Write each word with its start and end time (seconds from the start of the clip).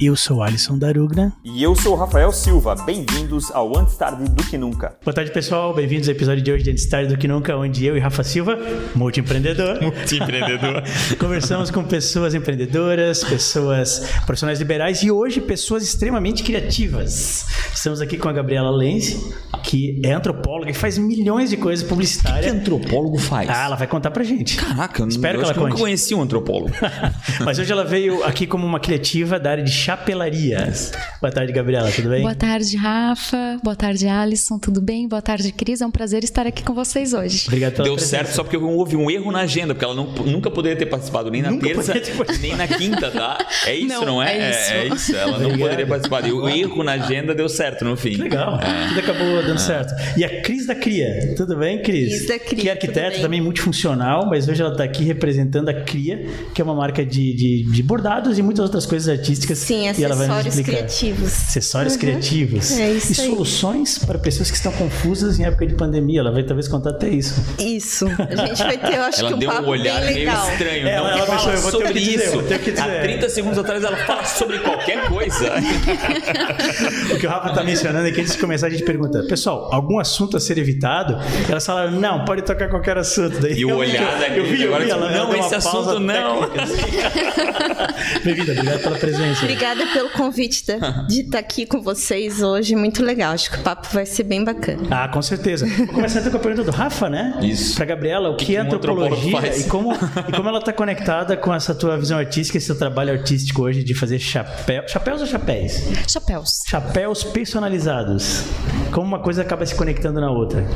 Eu 0.00 0.14
sou 0.14 0.44
Alisson 0.44 0.78
Darugna. 0.78 1.32
E 1.44 1.60
eu 1.60 1.74
sou 1.74 1.96
Rafael 1.96 2.30
Silva. 2.30 2.76
Bem-vindos 2.86 3.50
ao 3.50 3.76
Antes 3.76 3.96
Tarde 3.96 4.30
do 4.30 4.44
Que 4.44 4.56
Nunca. 4.56 4.96
Boa 5.04 5.12
tarde, 5.12 5.32
pessoal. 5.32 5.74
Bem-vindos 5.74 6.08
ao 6.08 6.14
episódio 6.14 6.40
de 6.40 6.52
hoje 6.52 6.62
de 6.62 6.70
Antes 6.70 6.86
Tarde 6.86 7.12
do 7.12 7.18
Que 7.18 7.26
Nunca, 7.26 7.56
onde 7.56 7.84
eu 7.84 7.96
e 7.96 8.00
Rafa 8.00 8.22
Silva, 8.22 8.56
multiempreendedor, 8.94 9.82
multiempreendedor, 9.82 10.84
conversamos 11.18 11.72
com 11.72 11.82
pessoas 11.82 12.32
empreendedoras, 12.32 13.24
pessoas 13.24 14.08
profissionais 14.24 14.60
liberais 14.60 15.02
e 15.02 15.10
hoje 15.10 15.40
pessoas 15.40 15.82
extremamente 15.82 16.44
criativas. 16.44 17.46
Estamos 17.74 18.00
aqui 18.00 18.16
com 18.16 18.28
a 18.28 18.32
Gabriela 18.32 18.70
Lenz, 18.70 19.16
que 19.64 20.00
é 20.04 20.12
antropóloga 20.12 20.70
e 20.70 20.74
faz 20.74 20.96
milhões 20.96 21.50
de 21.50 21.56
coisas 21.56 21.84
publicitárias. 21.84 22.52
O 22.52 22.54
que, 22.54 22.54
que 22.54 22.70
antropólogo 22.72 23.18
faz? 23.18 23.50
Ah, 23.50 23.64
ela 23.64 23.76
vai 23.76 23.88
contar 23.88 24.12
pra 24.12 24.22
gente. 24.22 24.56
Caraca, 24.58 25.02
eu 25.02 25.08
Espero 25.08 25.38
eu 25.38 25.40
que 25.40 25.44
ela 25.44 25.54
que 25.54 25.58
eu 25.58 25.62
conte. 25.64 25.70
nunca 25.72 25.82
conheci 25.82 26.14
um 26.14 26.22
antropólogo. 26.22 26.70
Mas 27.44 27.58
hoje 27.58 27.72
ela 27.72 27.84
veio 27.84 28.22
aqui 28.22 28.46
como 28.46 28.64
uma 28.64 28.78
criativa 28.78 29.40
da 29.40 29.50
área 29.50 29.64
de 29.64 29.72
chapelaria. 29.88 30.70
Boa 31.18 31.32
tarde, 31.32 31.50
Gabriela, 31.50 31.90
tudo 31.90 32.10
bem? 32.10 32.20
Boa 32.20 32.34
tarde, 32.34 32.76
Rafa. 32.76 33.58
Boa 33.64 33.74
tarde, 33.74 34.06
Alisson. 34.06 34.58
Tudo 34.58 34.82
bem? 34.82 35.08
Boa 35.08 35.22
tarde, 35.22 35.50
Cris. 35.50 35.80
É 35.80 35.86
um 35.86 35.90
prazer 35.90 36.22
estar 36.24 36.46
aqui 36.46 36.62
com 36.62 36.74
vocês 36.74 37.14
hoje. 37.14 37.44
Obrigado 37.46 37.72
pela 37.72 37.84
Deu 37.84 37.94
presença. 37.94 38.16
certo 38.18 38.34
só 38.34 38.44
porque 38.44 38.58
houve 38.58 38.96
um 38.96 39.10
erro 39.10 39.32
na 39.32 39.40
agenda, 39.40 39.74
porque 39.74 39.86
ela 39.86 39.94
não- 39.94 40.12
nunca 40.26 40.50
poderia 40.50 40.76
ter 40.76 40.84
participado 40.86 41.30
nem 41.30 41.40
na 41.40 41.50
Nunca 41.52 41.66
terça, 41.66 41.94
nem 42.42 42.54
na 42.54 42.68
quinta, 42.68 43.10
tá? 43.10 43.38
É 43.64 43.74
isso, 43.74 43.88
não, 43.88 44.04
Não, 44.04 44.22
é? 44.22 44.36
é 44.36 44.50
isso. 44.50 44.72
É, 44.72 44.86
isso. 44.88 45.16
Ela 45.16 45.38
não 45.38 45.46
Obrigado. 45.46 45.58
poderia 45.60 45.86
participar. 45.86 46.26
E 46.28 46.32
o 46.32 46.46
erro 46.46 46.84
na 46.84 46.92
agenda 46.92 47.34
deu 47.34 47.48
certo 47.48 47.82
no 47.82 47.96
fim. 47.96 48.10
Que 48.10 48.16
legal, 48.24 48.60
tudo 48.88 49.00
acabou 49.00 49.42
dando 49.42 49.58
certo. 49.58 49.94
E 50.18 50.24
a 50.24 50.42
Cris 50.42 50.66
da 50.66 50.74
Cria, 50.74 51.34
tudo 51.34 51.56
bem, 51.56 51.80
Cris? 51.82 52.08
Cris 52.10 52.28
da 52.28 52.38
Cria, 52.38 52.60
Que 52.62 52.68
é 52.68 52.72
arquiteta, 52.72 53.20
também 53.20 53.40
multifuncional, 53.40 54.26
mas 54.28 54.46
hoje 54.48 54.60
ela 54.60 54.72
está 54.72 54.84
aqui 54.84 55.02
representando 55.04 55.70
a 55.70 55.74
Cria, 55.74 56.26
que 56.54 56.60
é 56.60 56.64
uma 56.64 56.74
marca 56.74 57.02
de, 57.06 57.32
de, 57.34 57.62
de 57.72 57.82
bordados 57.82 58.38
e 58.38 58.42
muitas 58.42 58.62
outras 58.64 58.84
coisas 58.84 59.08
artísticas. 59.18 59.56
Sim, 59.58 59.77
e 59.86 60.04
ela 60.04 60.14
vai 60.14 60.26
nos 60.26 60.36
acessórios 60.36 60.58
explicar. 60.58 60.76
criativos. 60.78 61.32
Acessórios 61.32 61.96
criativos. 61.96 62.78
É 62.78 62.90
isso 62.92 63.12
e 63.12 63.24
aí. 63.24 63.28
soluções 63.30 63.98
para 63.98 64.18
pessoas 64.18 64.50
que 64.50 64.56
estão 64.56 64.72
confusas 64.72 65.38
em 65.38 65.44
época 65.44 65.66
de 65.66 65.74
pandemia. 65.74 66.20
Ela 66.20 66.32
vai 66.32 66.42
talvez 66.42 66.68
contar 66.68 66.90
até 66.90 67.08
isso. 67.08 67.42
Isso. 67.58 68.06
A 68.06 68.46
gente 68.46 68.62
vai 68.62 68.78
ter, 68.78 68.94
eu 68.94 69.02
acho 69.02 69.20
Ela 69.20 69.28
que 69.28 69.34
um 69.34 69.38
deu 69.38 69.50
um 69.50 69.66
olhar 69.68 70.00
bem 70.02 70.14
meio 70.14 70.32
estranho. 70.32 70.88
Ela- 70.88 71.10
não 71.10 71.18
ela 71.18 71.26
pensou, 71.26 71.52
eu 71.52 71.60
vou 71.60 71.70
ter 71.72 71.76
o 71.76 71.80
que 71.80 71.86
sobre 71.86 72.00
dizer, 72.00 72.16
eu 72.18 72.22
isso. 72.24 72.32
vou 72.32 72.42
ter 72.42 72.54
o 72.54 72.58
que 72.58 72.70
dizer. 72.72 72.82
Há 72.98 73.00
30 73.02 73.28
segundos 73.28 73.58
atrás 73.58 73.84
ela 73.84 73.96
fala 73.98 74.24
sobre 74.24 74.58
qualquer 74.58 75.08
coisa. 75.08 75.52
O 77.12 77.18
que 77.18 77.26
o 77.26 77.30
Rafa 77.30 77.50
tá 77.54 77.64
mencionando 77.64 78.06
é 78.08 78.12
que 78.12 78.20
antes 78.20 78.34
de 78.34 78.38
começar 78.38 78.66
a 78.66 78.70
gente 78.70 78.84
pergunta, 78.84 79.22
pessoal, 79.24 79.68
algum 79.72 79.98
assunto 79.98 80.36
a 80.36 80.40
ser 80.40 80.58
evitado? 80.58 81.18
Elas 81.48 81.64
falaram, 81.64 81.92
não, 81.92 82.24
pode 82.24 82.42
tocar 82.42 82.68
qualquer 82.68 82.96
assunto. 82.98 83.38
Daí 83.40 83.58
E 83.58 83.64
o 83.64 83.70
eu- 83.70 83.76
olhar 83.76 84.18
da 84.18 84.28
eu 84.28 84.44
vi, 84.44 84.62
eu 84.62 84.68
agora, 84.74 84.84
vi, 84.84 84.90
tipo, 84.90 85.02
ela, 85.04 85.12
ela 85.12 85.26
não, 85.26 85.36
esse 85.36 85.54
assunto 85.54 85.98
não. 86.00 86.42
assim. 86.44 88.22
Bem-vinda, 88.24 88.52
obrigado 88.52 88.80
pela 88.82 88.96
presença. 88.98 89.40
Obrigada 89.42 89.67
pelo 89.92 90.10
convite 90.10 90.66
da- 90.66 90.78
de 91.08 91.20
estar 91.22 91.38
aqui 91.38 91.66
com 91.66 91.80
vocês 91.80 92.42
hoje. 92.42 92.74
Muito 92.76 93.02
legal. 93.02 93.32
Acho 93.32 93.50
que 93.50 93.58
o 93.58 93.62
papo 93.62 93.88
vai 93.92 94.06
ser 94.06 94.24
bem 94.24 94.44
bacana. 94.44 94.82
Ah, 94.90 95.08
com 95.08 95.20
certeza. 95.22 95.66
Vou 95.66 95.86
começar 95.88 96.20
então 96.20 96.30
com 96.32 96.38
a 96.38 96.40
pergunta 96.40 96.64
do 96.70 96.76
Rafa, 96.76 97.08
né? 97.08 97.38
Isso. 97.42 97.74
Pra 97.74 97.84
Gabriela, 97.84 98.30
o 98.30 98.36
que, 98.36 98.46
que 98.46 98.56
é 98.56 98.60
antropologia 98.60 99.56
e 99.56 99.64
como, 99.64 99.92
e 99.94 100.32
como 100.32 100.48
ela 100.48 100.60
tá 100.62 100.72
conectada 100.72 101.36
com 101.36 101.52
essa 101.54 101.74
tua 101.74 101.96
visão 101.98 102.18
artística, 102.18 102.58
esse 102.58 102.66
teu 102.66 102.76
trabalho 102.76 103.12
artístico 103.12 103.62
hoje 103.62 103.82
de 103.84 103.94
fazer 103.94 104.18
chapéu. 104.18 104.82
Chapéus 104.88 105.20
ou 105.20 105.26
chapéus? 105.26 105.72
Chapéus. 106.08 106.60
Chapéus 106.66 107.24
personalizados. 107.24 108.44
Como 108.92 109.06
uma 109.06 109.18
coisa 109.20 109.42
acaba 109.42 109.64
se 109.66 109.74
conectando 109.74 110.20
na 110.20 110.30
outra. 110.30 110.66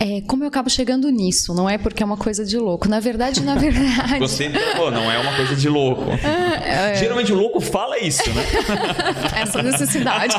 É, 0.00 0.20
como 0.26 0.44
eu 0.44 0.48
acabo 0.48 0.68
chegando 0.68 1.08
nisso? 1.10 1.54
Não 1.54 1.68
é 1.68 1.78
porque 1.78 2.02
é 2.02 2.06
uma 2.06 2.16
coisa 2.16 2.44
de 2.44 2.58
louco. 2.58 2.88
Na 2.88 3.00
verdade, 3.00 3.42
na 3.42 3.54
verdade. 3.54 4.18
Você, 4.20 4.50
pô, 4.76 4.90
não 4.90 5.10
é 5.10 5.18
uma 5.18 5.34
coisa 5.36 5.54
de 5.54 5.68
louco. 5.68 6.10
É. 6.12 6.94
Geralmente 6.96 7.32
o 7.32 7.36
louco 7.36 7.60
fala 7.60 7.98
isso, 7.98 8.22
né? 8.30 8.44
essa 9.40 9.62
necessidade. 9.62 10.34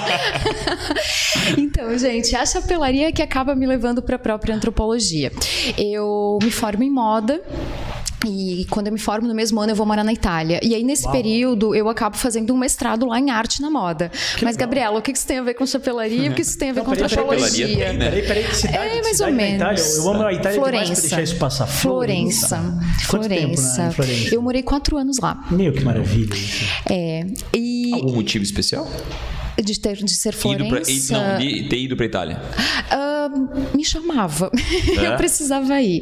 então, 1.58 1.98
gente, 1.98 2.36
a 2.36 2.46
chapelaria 2.46 3.10
é 3.10 3.12
que 3.12 3.22
acaba 3.22 3.56
me 3.56 3.66
levando 3.66 4.02
para 4.02 4.16
a 4.16 4.20
própria 4.20 4.56
antropologia. 4.56 5.32
Eu 5.78 6.40
me 6.42 6.52
formo 6.52 6.84
em 6.84 6.92
moda. 6.92 7.42
E 8.28 8.66
quando 8.72 8.88
eu 8.88 8.94
me 8.94 8.98
formo 9.00 9.28
no 9.28 9.36
mesmo 9.36 9.60
ano, 9.62 9.72
eu 9.72 9.76
vou 9.76 9.86
morar 9.86 10.04
na 10.04 10.12
Itália. 10.12 10.60
E 10.64 10.74
aí, 10.74 10.84
nesse 10.84 11.10
período, 11.12 11.76
eu 11.76 11.88
acabo 11.90 12.18
fazendo 12.18 12.52
um 12.54 12.58
mestrado 12.58 13.06
lá 13.06 13.20
em 13.20 13.30
arte 13.30 13.62
na 13.62 13.70
moda. 13.70 14.12
Mas, 14.42 14.56
Gabriela, 14.56 14.98
o 14.98 15.02
que 15.02 15.12
isso 15.12 15.28
tem 15.28 15.38
a 15.38 15.44
ver 15.44 15.54
com 15.54 15.66
chapelaria? 15.66 16.32
O 16.32 16.34
que 16.34 16.42
isso 16.42 16.58
tem 16.58 16.72
a 16.72 16.74
ver 16.74 16.80
Não, 16.80 16.86
com 16.86 16.92
peraí, 16.96 17.08
peraí, 17.10 17.24
antropologia? 17.24 17.94
né? 17.94 18.06
Peraí, 18.10 18.28
peraí, 18.28 18.44
que 18.46 18.56
cidade, 18.56 18.78
É, 18.78 18.90
que 18.90 19.02
mais 19.02 19.06
ou 19.08 19.14
cidade 19.28 19.32
na 19.32 19.38
menos. 19.38 19.62
Itália? 19.62 19.84
Eu 19.96 20.10
amo 20.14 20.24
a 20.24 20.34
Itália 20.34 20.52
demais 20.52 20.54
pra 20.56 20.62
Florença. 20.80 21.02
deixar 21.02 21.22
isso 21.22 21.36
passar. 21.38 21.68
Florença. 21.68 22.58
Tempo 22.58 23.06
Florença. 23.06 23.78
na- 23.84 23.88
em 23.90 23.92
Florença? 23.92 24.36
Eu 24.36 24.42
morei 24.42 24.64
quatro 24.64 24.98
anos 24.98 25.20
lá. 25.20 25.46
Meu, 25.52 25.72
que 25.72 25.84
maravilha 25.84 26.34
isso. 26.34 26.66
É. 26.90 27.26
E 27.56 27.94
Algum 27.94 28.14
motivo 28.16 28.44
especial? 28.44 28.90
De, 29.64 29.80
ter, 29.80 29.98
de 29.98 30.12
ser 30.12 30.30
Ido 30.30 30.38
Florença. 30.38 30.70
pra, 30.70 30.82
e- 30.92 31.12
não, 31.12 31.38
de 31.40 31.70
ter 31.70 31.78
ido 31.80 31.96
pra 31.96 32.06
Itália. 32.06 32.42
Ah, 32.92 33.30
me 33.74 33.84
chamava. 33.84 34.52
É? 34.98 35.08
eu 35.08 35.18
precisava 35.18 35.82
ir. 35.82 36.02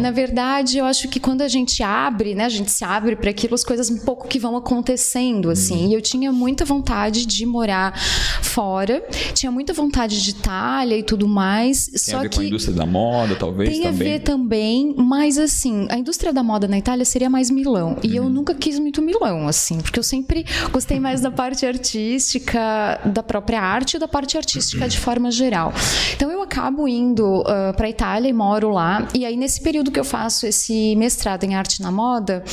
Na 0.00 0.10
verdade, 0.10 0.78
eu 0.78 0.84
acho 0.84 1.08
que 1.08 1.18
quando 1.20 1.42
a 1.42 1.48
gente 1.48 1.82
abre, 1.82 2.34
né, 2.34 2.44
a 2.44 2.48
gente 2.48 2.70
se 2.70 2.84
abre 2.84 3.16
para 3.16 3.30
aquilo, 3.30 3.54
as 3.54 3.64
coisas 3.64 3.90
um 3.90 3.98
pouco 3.98 4.26
que 4.28 4.38
vão 4.38 4.56
acontecendo, 4.56 5.50
assim. 5.50 5.84
Uhum. 5.84 5.90
E 5.90 5.94
eu 5.94 6.00
tinha 6.02 6.30
muita 6.32 6.64
vontade 6.64 7.24
de 7.26 7.46
morar 7.46 7.98
fora, 8.42 9.02
tinha 9.34 9.50
muita 9.52 9.72
vontade 9.72 10.22
de 10.22 10.30
Itália 10.30 10.96
e 10.98 11.02
tudo 11.02 11.26
mais. 11.28 11.86
Tem 11.86 11.98
só 11.98 12.18
a 12.18 12.22
ver 12.22 12.28
que 12.28 12.36
com 12.36 12.42
a 12.42 12.44
indústria 12.46 12.74
da 12.76 12.86
moda, 12.86 13.34
talvez, 13.36 13.70
tem 13.70 13.80
a 13.82 13.92
também. 13.92 14.08
ver 14.12 14.18
também, 14.20 14.94
mas 14.96 15.38
assim, 15.38 15.86
a 15.90 15.96
indústria 15.98 16.32
da 16.32 16.42
moda 16.42 16.66
na 16.68 16.78
Itália 16.78 17.04
seria 17.04 17.30
mais 17.30 17.50
Milão. 17.50 17.96
E 18.02 18.08
Uhum. 18.18 18.24
eu 18.26 18.30
nunca 18.30 18.54
quis 18.54 18.78
muito 18.78 19.00
Milão, 19.02 19.46
assim, 19.48 19.78
porque 19.80 19.98
eu 19.98 20.02
sempre 20.04 20.44
gostei 20.72 20.98
mais 21.00 21.20
da 21.20 21.30
parte 21.30 21.64
artística, 21.66 22.93
da 23.04 23.22
própria 23.22 23.60
arte 23.60 23.94
e 23.94 23.98
da 23.98 24.08
parte 24.08 24.36
artística 24.36 24.88
de 24.88 24.98
forma 24.98 25.30
geral. 25.30 25.72
Então 26.14 26.30
eu 26.30 26.42
acabo 26.42 26.86
indo 26.88 27.44
para 27.76 27.88
Itália 27.88 28.28
e 28.28 28.32
moro 28.32 28.70
lá. 28.70 29.08
E 29.14 29.24
aí, 29.24 29.36
nesse 29.36 29.60
período 29.60 29.90
que 29.90 29.98
eu 29.98 30.04
faço 30.04 30.46
esse 30.46 30.94
mestrado 30.96 31.44
em 31.44 31.54
arte 31.54 31.82
na 31.82 31.90
moda, 31.90 32.44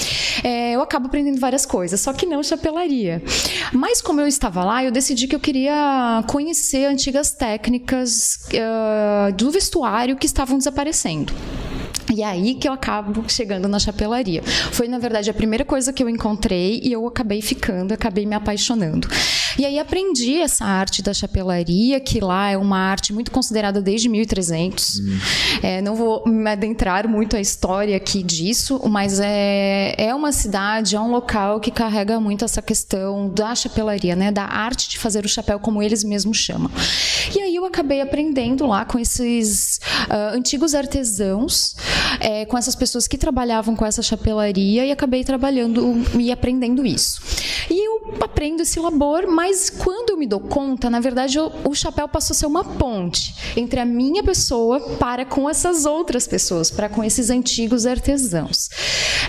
é, 0.44 0.72
eu 0.74 0.82
acabo 0.82 1.08
aprendendo 1.08 1.40
várias 1.40 1.66
coisas, 1.66 2.00
só 2.00 2.14
que 2.14 2.26
não 2.26 2.42
chapelaria. 2.44 3.22
Mas 3.72 4.02
como 4.02 4.22
eu 4.22 4.28
estava 4.28 4.64
lá, 4.64 4.84
eu 4.84 4.92
decidi 4.92 5.28
que 5.28 5.36
eu 5.36 5.40
queria 5.40 6.24
conhecer 6.28 6.86
antigas 6.86 7.32
técnicas 7.32 8.40
ah, 8.56 9.32
do 9.32 9.52
vestuário 9.52 10.16
que 10.16 10.26
estavam 10.26 10.58
desaparecendo. 10.58 11.34
E 12.14 12.22
é 12.22 12.26
aí 12.26 12.56
que 12.56 12.68
eu 12.68 12.74
acabo 12.74 13.24
chegando 13.30 13.70
na 13.70 13.80
chapelaria. 13.80 14.44
Foi, 14.72 14.88
na 14.88 15.00
verdade, 15.00 15.30
a 15.30 15.34
primeira 15.34 15.64
coisa 15.64 15.94
que 15.94 16.04
eu 16.04 16.10
encontrei 16.10 16.82
e 16.84 16.92
eu 16.92 17.08
acabei 17.08 17.42
ficando, 17.42 17.94
acabei 17.94 18.26
me 18.26 18.36
apaixonando. 18.36 19.08
E 19.58 19.66
aí 19.66 19.80
aprendi 19.80 20.40
essa 20.40 20.66
arte 20.66 21.02
da 21.02 21.14
chapelaria, 21.14 22.00
que 22.00 22.20
lá 22.20 22.50
é 22.50 22.58
uma 22.58 22.78
arte 22.78 23.14
muito 23.14 23.32
considerada 23.32 23.82
desde 23.82 24.10
1300. 24.10 25.02
É, 25.62 25.82
não 25.82 25.96
vou 25.96 26.24
me 26.26 26.50
adentrar 26.50 27.08
muito 27.08 27.36
a 27.36 27.40
história 27.40 27.96
aqui 27.96 28.24
disso, 28.24 28.82
mas 28.90 29.20
é, 29.20 29.96
é 29.98 30.14
uma 30.16 30.32
cidade, 30.32 30.96
é 30.96 31.00
um 31.00 31.12
local 31.12 31.60
que 31.60 31.72
carrega 31.72 32.20
muito 32.20 32.46
essa 32.46 32.62
questão 32.62 33.30
da 33.30 33.54
chapelaria, 33.56 34.16
né? 34.16 34.32
Da 34.32 34.46
arte 34.46 34.90
de 34.90 34.98
fazer 34.98 35.26
o 35.26 35.30
chapéu, 35.30 35.60
como 35.60 35.82
eles 35.82 36.04
mesmos 36.04 36.38
chamam. 36.38 36.72
E 37.36 37.40
aí 37.40 37.56
eu 37.56 37.66
acabei 37.66 38.02
aprendendo 38.02 38.66
lá 38.68 38.86
com 38.86 38.98
esses 39.00 39.80
ah, 40.10 40.32
antigos 40.34 40.74
artesãos, 40.74 41.76
é, 42.22 42.46
com 42.46 42.58
essas 42.58 42.76
pessoas 42.76 43.08
que 43.08 43.18
trabalhavam 43.18 43.76
com 43.76 43.86
essa 43.86 44.02
chapelaria 44.02 44.86
e 44.86 44.92
acabei 44.92 45.24
trabalhando 45.24 46.02
e 46.20 46.32
aprendendo 46.32 46.86
isso. 46.86 47.20
E 47.70 47.88
eu 47.88 48.14
aprendo 48.22 48.62
esse 48.62 48.80
labor, 48.80 49.28
mas 49.28 49.70
quando 49.70 50.12
eu 50.12 50.18
me 50.18 50.28
dou 50.28 50.40
conta, 50.40 50.90
na 50.90 51.00
verdade, 51.00 51.38
eu- 51.38 51.52
o 51.66 51.74
chapéu 51.74 52.08
passou 52.08 52.34
a 52.34 52.38
ser 52.38 52.46
uma 52.46 52.64
ponte 52.64 53.34
entre 53.58 53.80
a 53.80 53.86
minha 53.86 54.24
pessoa 54.24 54.80
para 55.00 55.26
com 55.26 55.50
essas 55.50 55.86
outras 55.86 56.28
pessoas, 56.28 56.70
para 56.70 56.88
com 56.88 57.04
esses 57.04 57.30
antigos 57.30 57.86
artesãos. 57.86 58.70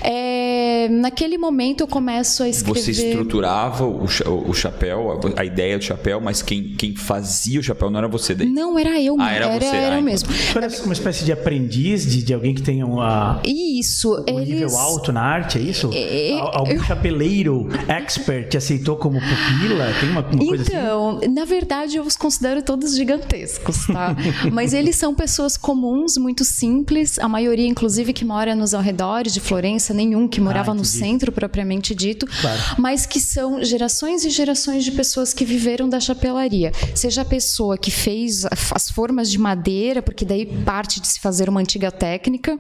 É, 0.03 0.89
naquele 0.91 1.39
momento 1.39 1.81
eu 1.83 1.87
começo 1.89 2.43
a 2.43 2.49
escrever. 2.49 2.81
Você 2.81 2.91
estruturava 2.91 3.87
o, 3.87 4.05
o 4.05 4.55
chapéu, 4.55 5.21
a, 5.37 5.41
a 5.41 5.45
ideia 5.45 5.79
do 5.79 5.85
chapéu, 5.85 6.21
mas 6.21 6.43
quem, 6.43 6.75
quem 6.77 6.95
fazia 6.97 7.61
o 7.61 7.63
chapéu 7.63 7.91
não 7.91 7.99
era 7.99 8.09
você 8.09 8.35
daí. 8.35 8.49
Não, 8.49 8.79
era 8.79 9.01
eu, 9.01 9.17
Ah, 9.21 9.33
era 9.33 9.47
era, 9.47 9.61
você. 9.61 9.67
era 9.77 9.77
Ah, 9.77 9.83
eu 9.87 9.93
então. 9.93 10.03
mesmo. 10.03 10.29
Parece 10.53 10.83
uma 10.83 10.93
espécie 10.93 11.25
de 11.25 11.33
aprendiz, 11.33 12.05
de, 12.07 12.23
de 12.23 12.35
alguém 12.35 12.55
que 12.55 12.63
tenha 12.63 12.82
ah, 13.01 13.41
Isso, 13.45 14.15
um 14.29 14.39
eles... 14.41 14.49
nível 14.49 14.77
alto 14.79 15.13
na 15.13 15.21
arte, 15.23 15.59
é 15.59 15.61
isso? 15.61 15.91
É, 15.93 16.33
Al- 16.39 16.59
Algum 16.59 16.83
chapeleiro 16.83 17.69
expert 17.89 18.49
te 18.51 18.57
aceitou 18.57 18.97
como 18.97 19.19
pupila? 19.21 19.93
Tem 20.01 20.11
uma, 20.11 20.21
uma 20.21 20.45
coisa 20.47 20.63
assim? 20.63 20.75
Não, 20.75 21.21
na 21.35 21.45
verdade 21.45 21.97
eu 21.97 22.03
os 22.05 22.17
considero 22.17 22.63
todos 22.63 22.97
gigantescos, 22.97 23.87
tá? 23.87 24.15
Mas 24.53 24.73
eles 24.73 24.97
são 24.97 25.15
pessoas 25.15 25.57
comuns, 25.57 26.17
muito 26.17 26.45
simples, 26.45 27.19
a 27.19 27.29
maioria, 27.29 27.67
inclusive, 27.67 28.13
que 28.13 28.25
mora 28.25 28.55
nos 28.55 28.75
arredores 28.75 29.33
de 29.35 29.41
Florença, 29.41 29.93
nenhum 29.95 30.27
que 30.29 30.41
morava 30.41 30.73
Ah, 30.73 30.75
no 30.75 30.85
centro 30.85 31.31
propriamente 31.33 31.95
dito, 31.95 32.27
Claro. 32.41 32.61
mas 32.79 33.07
que 33.07 33.21
são 33.21 33.63
gerações 33.65 34.25
e 34.25 34.31
gerações 34.31 34.85
de 34.85 34.93
pessoas 34.93 35.33
que 35.35 35.45
viveram 35.45 35.89
da 35.89 36.01
chapelaria. 36.01 36.73
Seja 36.95 37.23
a 37.23 37.25
pessoa 37.25 37.77
que 37.77 37.91
fez 37.91 38.45
as 38.75 38.91
formas 38.91 39.31
de 39.31 39.39
madeira, 39.39 40.01
porque 40.03 40.25
daí 40.25 40.47
parte 40.47 41.01
de 41.01 41.07
se 41.09 41.21
fazer 41.21 41.49
uma 41.49 41.61
antiga 41.61 41.91
técnica, 41.91 42.59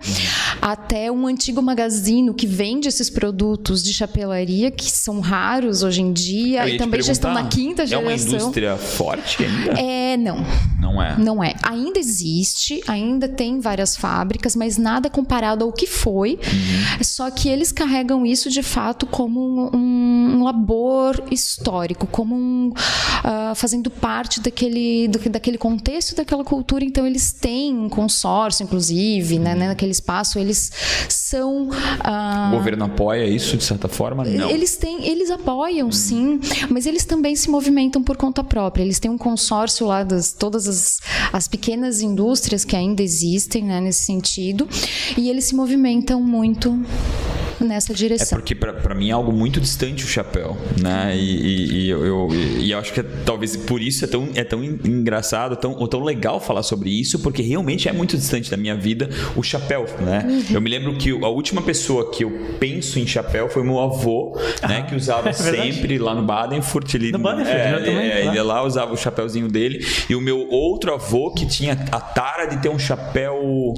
até 0.60 1.10
um 1.10 1.26
antigo 1.26 1.60
magazino 1.62 2.34
que 2.34 2.46
vende 2.46 2.88
esses 2.88 3.08
produtos 3.10 3.82
de 3.82 3.92
chapelaria, 3.92 4.70
que 4.70 4.90
são 4.90 5.20
raros 5.20 5.82
hoje 5.82 6.00
em 6.02 6.12
dia, 6.12 6.68
e 6.68 6.76
também 6.78 7.02
já 7.02 7.12
estão 7.12 7.32
na 7.32 7.44
quinta 7.44 7.82
É 7.82 7.96
uma 7.98 8.16
geração. 8.16 8.38
indústria 8.38 8.76
forte 8.76 9.44
ainda? 9.44 9.72
É, 9.80 10.16
não. 10.16 10.44
Não 10.80 11.02
é? 11.02 11.16
Não 11.18 11.44
é. 11.44 11.54
Ainda 11.62 11.98
existe, 11.98 12.80
ainda 12.86 13.28
tem 13.28 13.60
várias 13.60 13.96
fábricas, 13.96 14.54
mas 14.56 14.76
nada 14.76 15.08
comparado 15.08 15.64
ao 15.64 15.72
que 15.72 15.86
foi. 15.86 16.32
Uhum. 16.34 17.04
Só 17.04 17.30
que 17.30 17.48
eles 17.48 17.72
carregam 17.72 18.26
isso 18.26 18.50
de 18.50 18.62
fato 18.62 19.06
como 19.06 19.70
um, 19.74 20.36
um 20.38 20.44
labor 20.44 21.22
histórico, 21.30 22.06
como 22.06 22.34
um, 22.34 22.72
ah, 23.24 23.52
fazendo 23.54 23.90
parte 23.90 24.40
daquele, 24.40 25.08
do- 25.08 25.30
daquele 25.30 25.58
contexto, 25.58 26.14
daquela 26.16 26.44
cultura. 26.44 26.84
Então 26.84 27.06
eles 27.06 27.32
têm 27.32 27.74
um 27.76 27.88
consórcio, 27.88 28.64
inclusive, 28.64 29.38
né, 29.38 29.54
né, 29.54 29.68
naquele 29.68 29.90
espaço. 30.02 30.38
Eles 30.38 30.70
são 31.08 31.70
ah, 32.00 32.50
O 32.52 32.56
governo 32.56 32.84
apoia 32.84 33.24
isso 33.24 33.56
de 33.56 33.64
certa 33.64 33.88
forma? 33.88 34.24
Não. 34.24 34.50
eles 34.50 34.76
têm, 34.76 35.06
eles 35.06 35.30
apoiam, 35.30 35.90
sim, 35.92 36.40
mas 36.68 36.86
eles 36.86 37.04
também 37.04 37.36
se 37.36 37.48
movimentam 37.48 38.02
por 38.02 38.16
conta 38.16 38.42
própria. 38.42 38.82
Eles 38.82 38.98
têm 38.98 39.10
um 39.10 39.18
consórcio 39.18 39.86
lá 39.86 40.02
das 40.02 40.32
todas 40.32 40.66
as, 40.66 40.98
as 41.32 41.46
pequenas 41.46 42.02
indústrias 42.02 42.64
que 42.64 42.74
ainda 42.74 43.02
existem, 43.02 43.64
né, 43.64 43.80
nesse 43.80 44.02
sentido, 44.02 44.68
e 45.16 45.30
eles 45.30 45.44
se 45.44 45.54
movimentam 45.54 46.20
muito 46.20 46.78
nessa 47.60 47.92
É 47.92 47.96
direção. 47.96 48.38
porque 48.38 48.54
pra 48.54 48.72
pra 48.72 48.94
mim 48.94 49.08
é 49.10 49.12
algo 49.12 49.32
muito 49.32 49.60
distante 49.60 50.04
o 50.04 50.06
chapéu, 50.08 50.56
né? 50.80 51.14
E, 51.16 51.20
e- 51.20 51.72
e 51.84 51.88
eu, 51.90 52.04
eu- 52.04 52.28
e 52.60 52.70
eu 52.70 52.78
acho 52.78 52.92
que 52.92 53.00
é- 53.00 53.04
talvez 53.24 53.56
por 53.56 53.80
isso 53.80 54.04
é 54.04 54.08
tão, 54.08 54.28
é 54.34 54.44
tão 54.44 54.62
en- 54.64 54.78
engraçado, 54.84 55.56
tão, 55.56 55.72
ou 55.72 55.86
tão 55.88 56.02
legal 56.02 56.40
falar 56.40 56.62
sobre 56.62 56.90
isso, 56.90 57.18
porque 57.20 57.42
realmente 57.42 57.88
é 57.88 57.92
muito 57.92 58.16
distante 58.16 58.50
da 58.50 58.56
minha 58.56 58.74
vida 58.74 59.08
o 59.36 59.42
chapéu, 59.42 59.86
né? 60.00 60.24
Uhum. 60.28 60.44
Eu 60.54 60.60
me 60.60 60.70
lembro 60.70 60.96
que 60.96 61.10
a 61.10 61.28
última 61.28 61.62
pessoa 61.62 62.10
que 62.10 62.24
eu 62.24 62.30
penso 62.58 62.98
em 62.98 63.06
chapéu 63.06 63.48
foi 63.48 63.62
meu 63.62 63.78
avô, 63.80 64.38
né? 64.68 64.82
Que 64.82 64.94
usava 64.94 65.28
é 65.30 65.32
sempre 65.32 65.98
lá 65.98 66.14
no 66.14 66.22
Badenfurt. 66.22 66.94
Ele, 66.94 67.12
No 67.12 67.18
Badenfurt, 67.18 67.54
é, 67.56 67.72
também, 67.78 67.96
é, 67.96 68.18
ele 68.20 68.26
lá. 68.28 68.34
ia 68.34 68.42
lá, 68.42 68.62
usava 68.64 68.92
o 68.92 68.96
chapéuzinho 68.96 69.48
dele. 69.48 69.84
E 70.08 70.14
o 70.14 70.20
meu 70.20 70.46
outro 70.48 70.92
avô 70.94 71.32
que 71.32 71.46
tinha 71.46 71.72
a 71.90 72.00
tara 72.00 72.46
de 72.46 72.56
ter 72.58 72.68
um 72.68 72.78
chapéu 72.78 73.74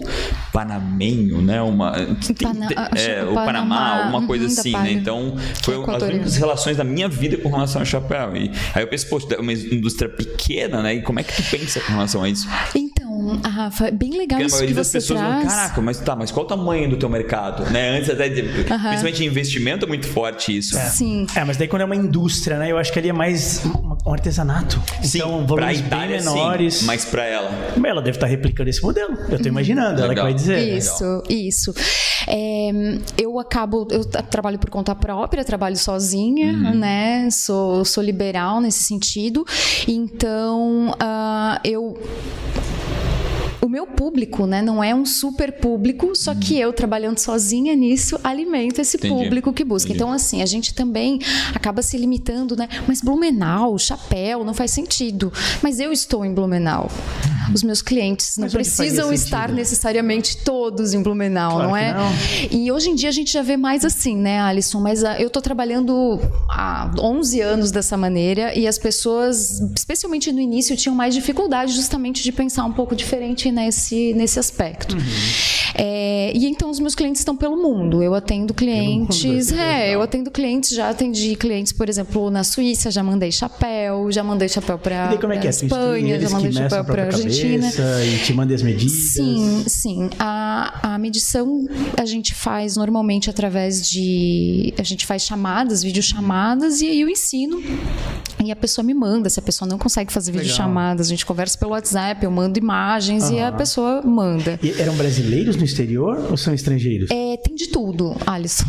panamenho, 0.52 1.40
né? 1.42 1.60
Uma, 1.62 1.92
tem- 1.92 2.34
Pana- 2.36 2.68
acho 2.92 3.10
é, 3.10 3.24
o 3.24 3.34
Panamá, 3.34 3.63
Panamá, 3.68 4.04
alguma 4.04 4.26
coisa 4.26 4.46
uhum, 4.46 4.54
da 4.54 4.60
assim, 4.60 4.72
né? 4.72 4.92
Então, 4.92 5.36
foi 5.62 5.74
as 5.74 5.80
Equatoriano. 5.80 6.14
únicas 6.14 6.36
relações 6.36 6.76
da 6.76 6.84
minha 6.84 7.08
vida 7.08 7.36
com 7.36 7.48
relação 7.48 7.82
ao 7.82 7.86
chapéu. 7.86 8.36
E 8.36 8.50
aí 8.74 8.82
eu 8.82 8.88
penso, 8.88 9.08
poxa, 9.08 9.26
é 9.34 9.38
uma 9.40 9.52
indústria 9.52 10.08
pequena, 10.08 10.82
né? 10.82 10.94
E 10.94 11.02
como 11.02 11.20
é 11.20 11.22
que 11.22 11.34
tu 11.34 11.42
pensa 11.50 11.80
com 11.80 11.92
relação 11.92 12.22
a 12.22 12.28
isso? 12.28 12.48
Então, 12.74 12.93
a 13.42 13.48
Rafa, 13.48 13.86
é 13.88 13.90
bem 13.90 14.10
legal 14.10 14.38
Porque 14.38 14.42
a 14.42 14.46
isso 14.46 14.56
que 14.56 14.62
maioria 14.62 14.74
das 14.76 14.86
você 14.88 14.98
pessoas 14.98 15.20
falam, 15.20 15.40
traz. 15.40 15.52
caraca, 15.54 15.80
mas 15.80 16.00
tá, 16.00 16.16
mas 16.16 16.30
qual 16.30 16.44
o 16.44 16.48
tamanho 16.48 16.88
do 16.90 16.96
teu 16.96 17.08
mercado? 17.08 17.64
Né? 17.70 17.96
Antes 17.98 18.10
até 18.10 18.28
de, 18.28 18.42
principalmente 18.42 19.22
em 19.24 19.26
investimento 19.26 19.84
é 19.84 19.88
muito 19.88 20.06
forte 20.06 20.56
isso. 20.56 20.76
Sim. 20.90 21.26
É, 21.34 21.44
mas 21.44 21.56
daí 21.56 21.68
quando 21.68 21.82
é 21.82 21.84
uma 21.84 21.96
indústria, 21.96 22.58
né? 22.58 22.70
Eu 22.70 22.78
acho 22.78 22.92
que 22.92 22.98
ali 22.98 23.08
é 23.08 23.12
mais 23.12 23.62
um 24.04 24.12
artesanato. 24.12 24.80
Sim, 25.02 25.18
então, 25.18 25.30
pra 25.38 25.46
volumes 25.46 25.76
bem 25.80 25.86
Itália, 25.86 26.16
menores. 26.18 26.74
sim, 26.74 26.84
mas 26.86 27.04
pra 27.04 27.24
ela. 27.24 27.50
Ela 27.84 28.00
deve 28.02 28.16
estar 28.16 28.26
replicando 28.26 28.70
esse 28.70 28.82
modelo. 28.82 29.16
Eu 29.28 29.40
tô 29.40 29.48
imaginando, 29.48 29.98
ela 29.98 30.02
que 30.02 30.08
Legal. 30.08 30.24
vai 30.24 30.34
dizer. 30.34 30.56
né? 30.56 30.78
Isso, 30.78 31.22
isso. 31.28 31.74
É, 32.26 32.70
eu 33.18 33.38
acabo, 33.38 33.86
eu 33.90 34.04
tra- 34.04 34.22
trabalho 34.22 34.58
por 34.58 34.70
conta 34.70 34.94
própria, 34.94 35.44
trabalho 35.44 35.76
sozinha, 35.76 36.52
Uhum. 36.52 36.74
né? 36.74 37.28
Sou, 37.30 37.84
sou 37.84 38.02
liberal 38.02 38.60
nesse 38.60 38.82
sentido. 38.84 39.44
Então, 39.86 40.94
ah, 40.98 41.60
eu 41.64 41.98
o 43.64 43.68
meu 43.68 43.86
público, 43.86 44.46
né, 44.46 44.60
não 44.60 44.84
é 44.84 44.94
um 44.94 45.06
super 45.06 45.50
público, 45.52 46.14
só 46.14 46.34
que 46.34 46.58
eu 46.58 46.70
trabalhando 46.70 47.18
sozinha 47.18 47.74
nisso 47.74 48.20
alimento 48.22 48.78
esse 48.78 48.98
Entendi. 48.98 49.14
público 49.14 49.52
que 49.54 49.64
busca. 49.64 49.88
Entendi. 49.88 50.02
Então, 50.02 50.12
assim, 50.12 50.42
a 50.42 50.46
gente 50.46 50.74
também 50.74 51.18
acaba 51.54 51.80
se 51.80 51.96
limitando, 51.96 52.56
né? 52.56 52.68
Mas 52.86 53.00
Blumenau, 53.00 53.78
chapéu, 53.78 54.44
não 54.44 54.52
faz 54.52 54.70
sentido. 54.70 55.32
Mas 55.62 55.80
eu 55.80 55.92
estou 55.92 56.26
em 56.26 56.34
Blumenau. 56.34 56.90
Os 57.54 57.62
meus 57.62 57.80
clientes 57.80 58.36
não 58.36 58.48
precisam 58.48 59.08
sentido? 59.08 59.12
estar 59.14 59.48
necessariamente 59.50 60.38
todos 60.38 60.92
em 60.92 61.02
Blumenau, 61.02 61.52
Claro 61.52 61.68
não 61.68 61.76
é? 61.76 61.94
não. 61.94 62.12
E 62.50 62.70
hoje 62.70 62.90
em 62.90 62.94
dia 62.94 63.08
a 63.08 63.12
gente 63.12 63.32
já 63.32 63.42
vê 63.42 63.56
mais 63.56 63.84
assim, 63.84 64.16
né, 64.16 64.40
Alisson? 64.40 64.80
Mas 64.80 65.04
ah, 65.04 65.18
eu 65.20 65.30
tô 65.30 65.40
trabalhando 65.40 66.20
há 66.48 66.90
11 66.98 67.40
anos 67.40 67.70
dessa 67.70 67.96
maneira 67.96 68.54
e 68.54 68.66
as 68.66 68.78
pessoas, 68.78 69.60
especialmente 69.74 70.30
no 70.32 70.40
início, 70.40 70.76
tinham 70.76 70.94
mais 70.94 71.14
dificuldade 71.14 71.72
justamente 71.72 72.22
de 72.22 72.32
pensar 72.32 72.64
um 72.64 72.72
pouco 72.72 72.94
diferente 72.94 73.50
nesse, 73.54 74.12
nesse 74.14 74.38
aspecto. 74.38 74.96
Uhum. 74.96 75.02
É, 75.76 76.32
e 76.34 76.46
então 76.46 76.70
os 76.70 76.78
meus 76.78 76.94
clientes 76.94 77.20
estão 77.20 77.36
pelo 77.36 77.56
mundo. 77.56 78.02
Eu 78.02 78.14
atendo 78.14 78.54
clientes, 78.54 79.50
mundo, 79.50 79.60
é, 79.60 79.78
legal. 79.78 79.86
eu 79.88 80.02
atendo 80.02 80.30
clientes, 80.30 80.70
já 80.70 80.90
atendi 80.90 81.34
clientes, 81.34 81.72
por 81.72 81.88
exemplo, 81.88 82.30
na 82.30 82.44
Suíça, 82.44 82.90
já 82.90 83.02
mandei 83.02 83.32
chapéu, 83.32 84.10
já 84.12 84.22
mandei 84.22 84.48
chapéu 84.48 84.78
para 84.78 85.12
é 85.12 85.46
é? 85.46 85.48
Espanha, 85.48 86.20
já 86.20 86.30
mandei 86.30 86.52
chapéu 86.52 86.84
para 86.84 87.04
Argentina. 87.06 87.72
e 88.04 88.18
te 88.24 88.32
mandam 88.32 88.54
as 88.54 88.62
medidas. 88.62 88.92
Sim, 88.92 89.64
sim. 89.66 90.10
A, 90.18 90.94
a 90.94 90.98
medição 90.98 91.66
a 91.96 92.04
gente 92.04 92.34
faz 92.34 92.76
normalmente 92.76 93.28
através 93.28 93.88
de. 93.88 94.72
A 94.78 94.82
gente 94.82 95.06
faz 95.06 95.22
chamadas, 95.22 95.82
videochamadas, 95.82 96.80
e 96.80 96.86
aí 96.86 97.00
eu 97.00 97.08
ensino. 97.08 97.62
E 98.44 98.52
a 98.52 98.56
pessoa 98.56 98.84
me 98.84 98.92
manda. 98.94 99.28
Se 99.30 99.38
a 99.38 99.42
pessoa 99.42 99.68
não 99.68 99.78
consegue 99.78 100.12
fazer 100.12 100.30
Legal. 100.32 100.44
videochamadas, 100.44 101.06
a 101.06 101.10
gente 101.10 101.24
conversa 101.24 101.56
pelo 101.58 101.72
WhatsApp, 101.72 102.24
eu 102.24 102.30
mando 102.30 102.58
imagens 102.58 103.30
e 103.30 103.40
a 103.40 103.50
pessoa 103.52 104.02
manda. 104.02 104.58
E 104.62 104.70
eram 104.80 104.94
brasileiros 104.94 105.56
no 105.56 105.64
exterior 105.64 106.26
ou 106.30 106.36
são 106.36 106.52
estrangeiros? 106.54 107.10
É, 107.10 107.36
tem 107.38 107.54
de 107.54 107.68
tudo, 107.68 108.14
Alisson. 108.26 108.64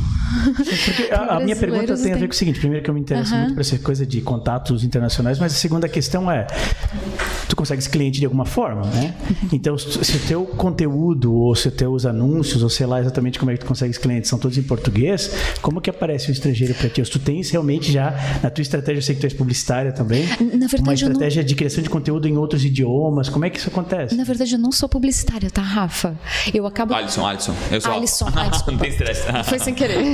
Porque 0.56 1.12
a, 1.14 1.36
a 1.38 1.40
minha 1.40 1.56
pergunta 1.56 1.96
tem 1.96 2.12
a 2.12 2.16
ver 2.16 2.20
tem- 2.20 2.28
com 2.28 2.34
o 2.34 2.38
seguinte: 2.38 2.60
primeiro, 2.60 2.84
que 2.84 2.90
eu 2.90 2.94
me 2.94 3.00
interesso 3.02 3.36
muito 3.36 3.54
por 3.54 3.62
essa 3.62 3.78
coisa 3.80 4.06
de 4.06 4.22
contatos 4.22 4.84
internacionais, 4.84 5.40
mas 5.40 5.54
a 5.54 5.56
segunda 5.56 5.88
questão 5.88 6.32
é: 6.32 6.48
tu 7.56 7.58
consegue 7.58 7.80
esse 7.80 7.90
cliente 7.90 8.20
de 8.20 8.26
alguma 8.26 8.46
forma, 8.46 8.82
né? 8.88 9.16
Então, 9.52 9.78
se 9.78 10.18
o 10.18 10.20
teu 10.28 10.46
conteúdo, 10.46 11.34
ou 11.34 11.56
se 11.56 11.70
os 11.70 11.74
teus 11.74 12.06
anúncios, 12.06 12.62
ou 12.62 12.70
sei 12.70 12.86
lá 12.86 13.00
exatamente 13.00 13.40
como 13.40 13.50
é 13.52 13.54
que 13.54 13.62
tu 13.62 13.66
consegue 13.66 13.92
esse 13.92 14.00
cliente, 14.00 14.28
são 14.28 14.38
todos 14.38 14.58
em 14.58 14.64
português, 14.64 15.32
como 15.62 15.80
que 15.80 15.90
aparece 15.90 16.30
o 16.30 16.32
estrangeiro 16.32 16.74
para 16.76 16.90
ti? 16.90 17.00
Ou 17.02 17.06
se 17.06 17.12
tu 17.12 17.20
tens 17.20 17.50
realmente 17.50 17.92
já 17.92 18.14
na 18.44 18.50
tua 18.50 18.62
estratégia, 18.62 19.00
eu 19.00 19.02
sei 19.02 19.16
que 19.16 19.22
tu 19.22 19.26
és 19.26 19.34
publicitária 19.34 19.92
também, 19.92 20.24
Na 20.26 20.68
verdade, 20.68 20.76
uma 20.76 20.76
eu 20.76 20.84
não- 20.84 20.94
estratégia 20.94 21.44
de 21.44 21.56
criação 21.56 21.82
de 21.84 21.90
conteúdo 21.90 22.28
em 22.28 22.38
outros 22.38 22.64
idiomas, 22.66 23.30
como 23.30 23.46
é 23.46 23.50
que 23.50 23.58
isso 23.58 23.70
acontece? 23.70 24.16
Na 24.16 24.24
verdade, 24.24 24.54
eu 24.54 24.60
não 24.60 24.72
sou 24.72 24.90
publicitária, 24.90 25.50
tá, 25.50 25.62
Rafa? 25.62 26.16
Eu 26.54 26.66
acabo. 26.68 26.94
Alisson, 26.94 27.26
Alisson. 27.26 27.56
Eu 27.72 27.80
sou 27.82 27.94
Alisson, 27.94 28.28
ah, 28.36 28.48
desculpa. 28.50 28.72
Não 28.74 28.80
tem 28.80 28.90
estresse. 28.90 29.22
Foi 29.48 29.60
sem 29.60 29.74
querer. 29.74 29.96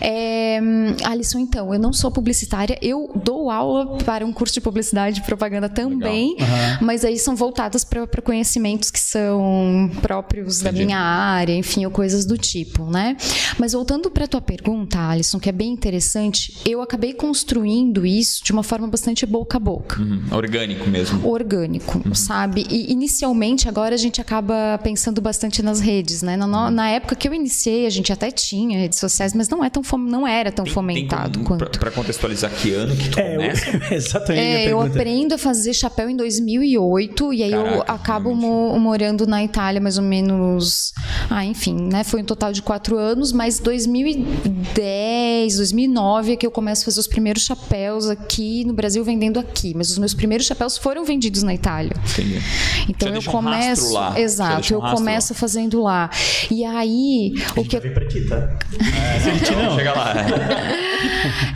É, 0.00 0.58
Alisson, 1.04 1.38
então, 1.38 1.72
eu 1.72 1.78
não 1.78 1.92
sou 1.92 2.10
publicitária, 2.10 2.78
eu 2.82 3.10
dou 3.24 3.50
aula 3.50 3.98
para 4.04 4.24
um 4.24 4.32
curso 4.32 4.54
de 4.54 4.60
publicidade 4.60 5.20
e 5.20 5.22
propaganda 5.22 5.68
também, 5.68 5.91
mas 6.80 7.04
aí 7.04 7.18
são 7.18 7.34
voltadas 7.36 7.84
para 7.84 8.06
conhecimentos 8.22 8.90
que 8.90 9.00
são 9.00 9.90
próprios 10.00 10.60
da 10.60 10.70
Entendi. 10.70 10.86
minha 10.86 10.98
área, 10.98 11.54
enfim, 11.54 11.84
ou 11.84 11.90
coisas 11.90 12.24
do 12.24 12.36
tipo, 12.38 12.84
né? 12.84 13.16
Mas 13.58 13.72
voltando 13.72 14.10
para 14.10 14.26
tua 14.26 14.40
pergunta, 14.40 14.98
Alisson, 14.98 15.38
que 15.38 15.48
é 15.48 15.52
bem 15.52 15.70
interessante, 15.72 16.54
eu 16.66 16.80
acabei 16.82 17.12
construindo 17.12 18.04
isso 18.06 18.42
de 18.44 18.52
uma 18.52 18.62
forma 18.62 18.86
bastante 18.88 19.24
boca 19.26 19.56
a 19.56 19.60
boca 19.60 20.00
Uhum, 20.00 20.22
Orgânico 20.32 20.88
mesmo. 20.88 21.26
orgânico, 21.28 22.02
sabe? 22.14 22.66
E 22.70 22.92
inicialmente 22.92 23.68
agora 23.68 23.94
a 23.94 23.98
gente 23.98 24.20
acaba 24.20 24.78
pensando 24.82 25.20
bastante 25.20 25.62
nas 25.62 25.80
redes, 25.80 26.22
né? 26.22 26.36
Na, 26.36 26.46
no- 26.46 26.70
na 26.70 26.88
época 26.88 27.14
que 27.14 27.28
eu 27.28 27.34
iniciei, 27.34 27.86
a 27.86 27.90
gente 27.90 28.12
até 28.12 28.30
tinha 28.30 28.78
redes 28.78 28.98
sociais, 28.98 29.34
mas 29.34 29.48
não 29.48 29.62
é 29.64 29.70
tão 29.70 29.82
fom- 29.82 29.98
não 29.98 30.26
era 30.26 30.50
tão 30.50 30.64
fomentado 30.66 31.32
Tem 31.38 31.44
como- 31.44 31.58
quanto. 31.60 31.78
Pra, 31.78 31.80
pra 31.80 31.90
contextualizar 31.90 32.50
que 32.50 32.72
ano 32.74 32.96
que 32.96 33.08
tu 33.10 33.18
É, 33.18 33.34
eu- 33.34 33.40
começa? 33.40 33.64
exatamente 33.94 34.40
a 34.40 34.44
minha 34.44 34.58
É, 34.58 34.72
eu 34.72 34.80
aprendo 34.80 35.34
a 35.34 35.38
fazer 35.38 35.72
chapéu 35.82 36.08
em 36.08 36.16
2008 36.16 37.32
e 37.32 37.42
aí 37.42 37.52
eu 37.52 37.62
Caraca, 37.64 37.92
acabo 37.92 38.34
mo- 38.34 38.78
morando 38.78 39.26
na 39.26 39.42
Itália 39.44 39.80
mais 39.80 39.98
ou 39.98 40.04
menos. 40.04 40.92
Ah, 41.30 41.44
enfim, 41.44 41.74
né? 41.90 42.04
Foi 42.04 42.22
um 42.22 42.24
total 42.24 42.52
de 42.52 42.62
quatro 42.62 42.96
anos, 42.98 43.32
mas 43.32 43.58
2010 43.58 44.52
2010, 44.72 45.56
2009 45.56 46.32
é 46.32 46.36
que 46.36 46.46
eu 46.46 46.50
começo 46.50 46.82
a 46.82 46.84
fazer 46.86 47.00
os 47.00 47.06
primeiros 47.06 47.42
chapéus 47.44 48.08
aqui 48.08 48.64
no 48.64 48.72
Brasil 48.72 49.02
vendendo 49.04 49.38
aqui, 49.38 49.72
mas 49.76 49.90
os 49.90 49.98
meus 49.98 50.14
primeiros 50.14 50.46
chapéus 50.46 50.76
foram 50.78 51.04
vendidos 51.04 51.42
na 51.42 51.54
Itália. 51.54 51.92
Entendi. 52.10 52.40
Então 52.88 53.08
Já 53.08 53.08
eu 53.08 53.12
deixa 53.12 53.28
um 53.28 53.32
começo, 53.32 53.92
lá. 53.92 54.18
Exato, 54.20 54.74
um 54.74 54.76
eu 54.76 54.94
começo 54.94 55.34
fazendo 55.34 55.82
lá. 55.82 56.10
E 56.50 56.64
aí, 56.64 57.32
o 57.56 57.60
A 57.60 57.62
gente 57.62 57.68
que 57.68 57.78
vai 57.78 57.88
vir 57.88 57.94
pra 57.94 58.08
ti, 58.08 58.20
tá? 58.28 58.56
Se 59.22 59.30
a 59.30 59.34
gente 59.34 59.50
não. 59.52 59.76
Chega 59.76 59.92
lá. 59.92 60.14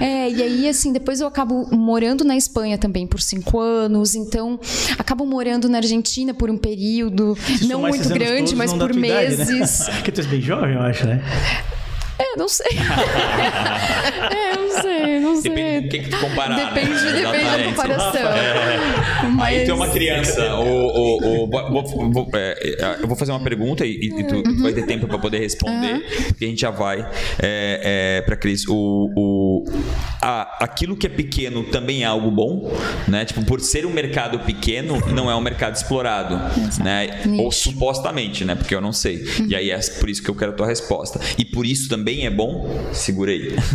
É, 0.00 0.28
e 0.30 0.42
aí, 0.42 0.68
assim, 0.68 0.92
depois 0.92 1.20
eu 1.20 1.26
acabo 1.26 1.66
morando 1.74 2.24
na 2.24 2.36
Espanha 2.36 2.76
também 2.76 3.06
por 3.06 3.20
cinco 3.20 3.58
anos, 3.60 4.14
então 4.16 4.58
acabo 4.98 5.24
morando 5.24 5.68
na 5.68 5.78
Argentina 5.78 6.34
por 6.34 6.50
um 6.50 6.56
período, 6.56 7.36
Se 7.36 7.66
não 7.66 7.80
muito 7.80 8.08
grande, 8.08 8.54
mas 8.56 8.72
por 8.72 8.90
tua 8.90 8.98
idade, 9.06 9.36
né? 9.36 9.44
meses. 9.44 9.88
Porque 9.96 10.10
tu 10.10 10.20
és 10.20 10.26
bem 10.26 10.40
jovem, 10.40 10.74
eu 10.74 10.82
acho, 10.82 11.06
né? 11.06 11.22
É, 12.18 12.36
não 12.36 12.48
sei. 12.48 12.66
é, 15.38 15.40
sei. 15.42 15.50
Depende 15.50 15.80
do 15.80 15.88
que, 15.90 15.98
que 16.00 16.08
tu 16.10 16.16
comparar. 16.18 16.56
Depende, 16.74 16.90
né? 16.90 17.12
depende 17.12 17.44
da 17.44 17.64
comparação. 17.64 18.20
Aí 19.40 19.56
Mas... 19.58 19.64
tu 19.64 19.70
é 19.70 19.74
uma 19.74 19.88
criança. 19.88 20.48
Vou- 20.56 22.10
vou- 22.12 22.28
é, 22.34 22.76
é, 22.80 22.96
eu 23.02 23.08
vou 23.08 23.16
fazer 23.16 23.32
uma 23.32 23.40
pergunta 23.40 23.84
e, 23.84 23.92
e 23.94 24.24
tu 24.24 24.36
Uhum. 24.36 24.62
vai 24.62 24.72
ter 24.72 24.86
tempo 24.86 25.06
para 25.06 25.18
poder 25.18 25.38
responder, 25.38 26.04
porque 26.28 26.44
a 26.44 26.48
gente 26.48 26.60
já 26.60 26.70
vai 26.70 27.00
é, 27.42 28.18
é, 28.18 28.20
para 28.22 28.36
Cris. 28.36 28.64
O, 28.68 29.10
o, 29.16 29.64
a- 30.22 30.58
aquilo 30.64 30.96
que 30.96 31.06
é 31.06 31.10
pequeno 31.10 31.64
também 31.64 32.02
é 32.02 32.06
algo 32.06 32.30
bom, 32.30 32.70
né? 33.08 33.24
Tipo, 33.24 33.44
por 33.44 33.60
ser 33.60 33.84
um 33.86 33.90
mercado 33.92 34.38
pequeno, 34.40 35.00
não 35.12 35.30
é 35.30 35.34
um 35.36 35.40
mercado 35.40 35.74
explorado, 35.76 36.36
né? 36.82 37.20
Ou 37.38 37.50
supostamente, 37.50 38.44
né? 38.44 38.54
Porque 38.54 38.74
eu 38.74 38.80
não 38.80 38.92
sei. 38.92 39.24
E 39.48 39.54
aí 39.56 39.70
é 39.70 39.78
por 39.98 40.08
isso 40.10 40.22
que 40.22 40.28
eu 40.28 40.34
quero 40.34 40.52
a 40.52 40.54
tua 40.54 40.66
resposta. 40.66 41.20
E 41.38 41.44
por 41.44 41.64
isso 41.66 41.88
também 41.88 42.26
é 42.26 42.30
bom. 42.30 42.68
Segurei. 42.92 43.54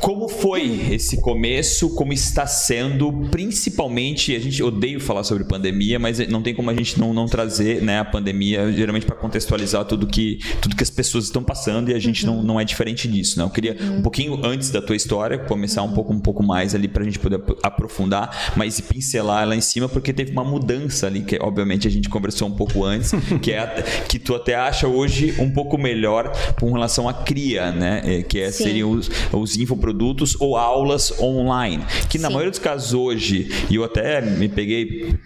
Como 0.00 0.28
foi 0.28 0.92
esse 0.92 1.20
começo? 1.20 1.90
Como 1.94 2.12
está 2.12 2.46
sendo? 2.46 3.12
Principalmente, 3.30 4.34
a 4.34 4.38
gente 4.38 4.62
odeia 4.62 4.98
falar 5.00 5.24
sobre 5.24 5.42
pandemia, 5.44 5.98
mas 5.98 6.18
não 6.28 6.40
tem 6.40 6.54
como 6.54 6.70
a 6.70 6.74
gente 6.74 6.98
não, 7.00 7.12
não 7.12 7.26
trazer 7.26 7.82
né, 7.82 7.98
a 7.98 8.04
pandemia, 8.04 8.70
geralmente 8.72 9.04
para 9.04 9.16
contextualizar 9.16 9.84
tudo 9.84 10.06
que, 10.06 10.38
tudo 10.62 10.76
que 10.76 10.82
as 10.82 10.90
pessoas 10.90 11.24
estão 11.24 11.42
passando 11.42 11.90
e 11.90 11.94
a 11.94 11.98
gente 11.98 12.24
não, 12.24 12.42
não 12.42 12.60
é 12.60 12.64
diferente 12.64 13.08
disso. 13.08 13.38
Né? 13.38 13.44
Eu 13.44 13.50
queria 13.50 13.76
um 13.98 14.00
pouquinho 14.02 14.38
antes 14.44 14.70
da 14.70 14.80
tua 14.80 14.94
história, 14.94 15.36
começar 15.38 15.82
um 15.82 15.92
pouco, 15.92 16.12
um 16.12 16.20
pouco 16.20 16.42
mais 16.44 16.74
ali 16.74 16.86
para 16.86 17.02
a 17.02 17.04
gente 17.04 17.18
poder 17.18 17.36
ap- 17.36 17.58
aprofundar, 17.62 18.52
mas 18.56 18.80
pincelar 18.80 19.46
lá 19.48 19.56
em 19.56 19.60
cima, 19.60 19.88
porque 19.88 20.12
teve 20.12 20.30
uma 20.30 20.44
mudança 20.44 21.06
ali, 21.08 21.22
que 21.22 21.38
obviamente 21.40 21.88
a 21.88 21.90
gente 21.90 22.08
conversou 22.08 22.46
um 22.48 22.52
pouco 22.52 22.84
antes, 22.84 23.10
que 23.42 23.50
é 23.52 23.58
a- 23.58 23.82
que 24.08 24.18
tu 24.18 24.34
até 24.34 24.54
acha 24.54 24.86
hoje 24.86 25.34
um 25.40 25.50
pouco 25.50 25.76
melhor 25.76 26.32
com 26.58 26.72
relação 26.72 27.08
à 27.08 27.12
cria, 27.14 27.72
né? 27.72 28.00
É, 28.04 28.22
Que 28.22 28.40
é, 28.40 28.50
seriam 28.52 28.90
os, 28.92 29.10
os 29.32 29.56
infoprodutos 29.88 30.36
ou 30.40 30.56
aulas 30.56 31.12
online. 31.20 31.84
Que 32.08 32.18
na 32.18 32.28
Sim. 32.28 32.34
maioria 32.34 32.50
dos 32.50 32.58
casos 32.58 32.94
hoje, 32.94 33.48
e 33.70 33.76
eu 33.76 33.84
até 33.84 34.20
me 34.20 34.48
peguei 34.48 35.16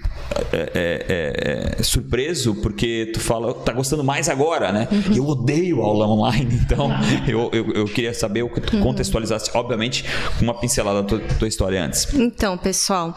é, 0.52 0.72
é, 0.74 1.76
é, 1.78 1.82
surpreso, 1.82 2.54
porque 2.56 3.10
tu 3.12 3.20
fala, 3.20 3.52
tá 3.54 3.72
gostando 3.72 4.02
mais 4.04 4.28
agora, 4.28 4.72
né? 4.72 4.88
Uhum. 4.90 5.16
Eu 5.16 5.26
odeio 5.26 5.82
aula 5.82 6.06
online, 6.06 6.60
então 6.62 6.90
eu, 7.26 7.50
eu, 7.52 7.72
eu 7.72 7.84
queria 7.86 8.14
saber 8.14 8.42
o 8.42 8.48
que 8.48 8.60
tu 8.60 8.72
Uhum. 8.72 8.82
contextualizasse, 8.82 9.50
obviamente, 9.54 10.04
com 10.38 10.44
uma 10.44 10.54
pincelada 10.54 11.02
da 11.02 11.08
tua, 11.08 11.20
tua 11.38 11.48
história 11.48 11.84
antes. 11.84 12.08
Então, 12.14 12.56
pessoal, 12.56 13.14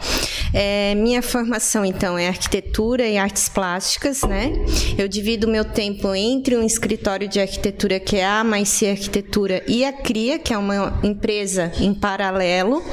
é, 0.53 0.93
minha 0.95 1.21
formação 1.21 1.85
então 1.85 2.17
é 2.17 2.27
arquitetura 2.27 3.07
e 3.07 3.17
artes 3.17 3.47
plásticas, 3.47 4.21
né? 4.23 4.51
Eu 4.97 5.07
divido 5.07 5.47
meu 5.47 5.63
tempo 5.63 6.13
entre 6.13 6.57
um 6.57 6.63
escritório 6.63 7.27
de 7.27 7.39
arquitetura 7.39 7.99
que 7.99 8.17
é 8.17 8.25
a 8.25 8.43
Mais 8.43 8.75
Arquitetura 8.83 9.63
e 9.67 9.85
a 9.85 9.93
Cria, 9.93 10.37
que 10.37 10.53
é 10.53 10.57
uma 10.57 10.99
empresa 11.01 11.34
em 11.79 11.93
paralelo. 11.93 12.83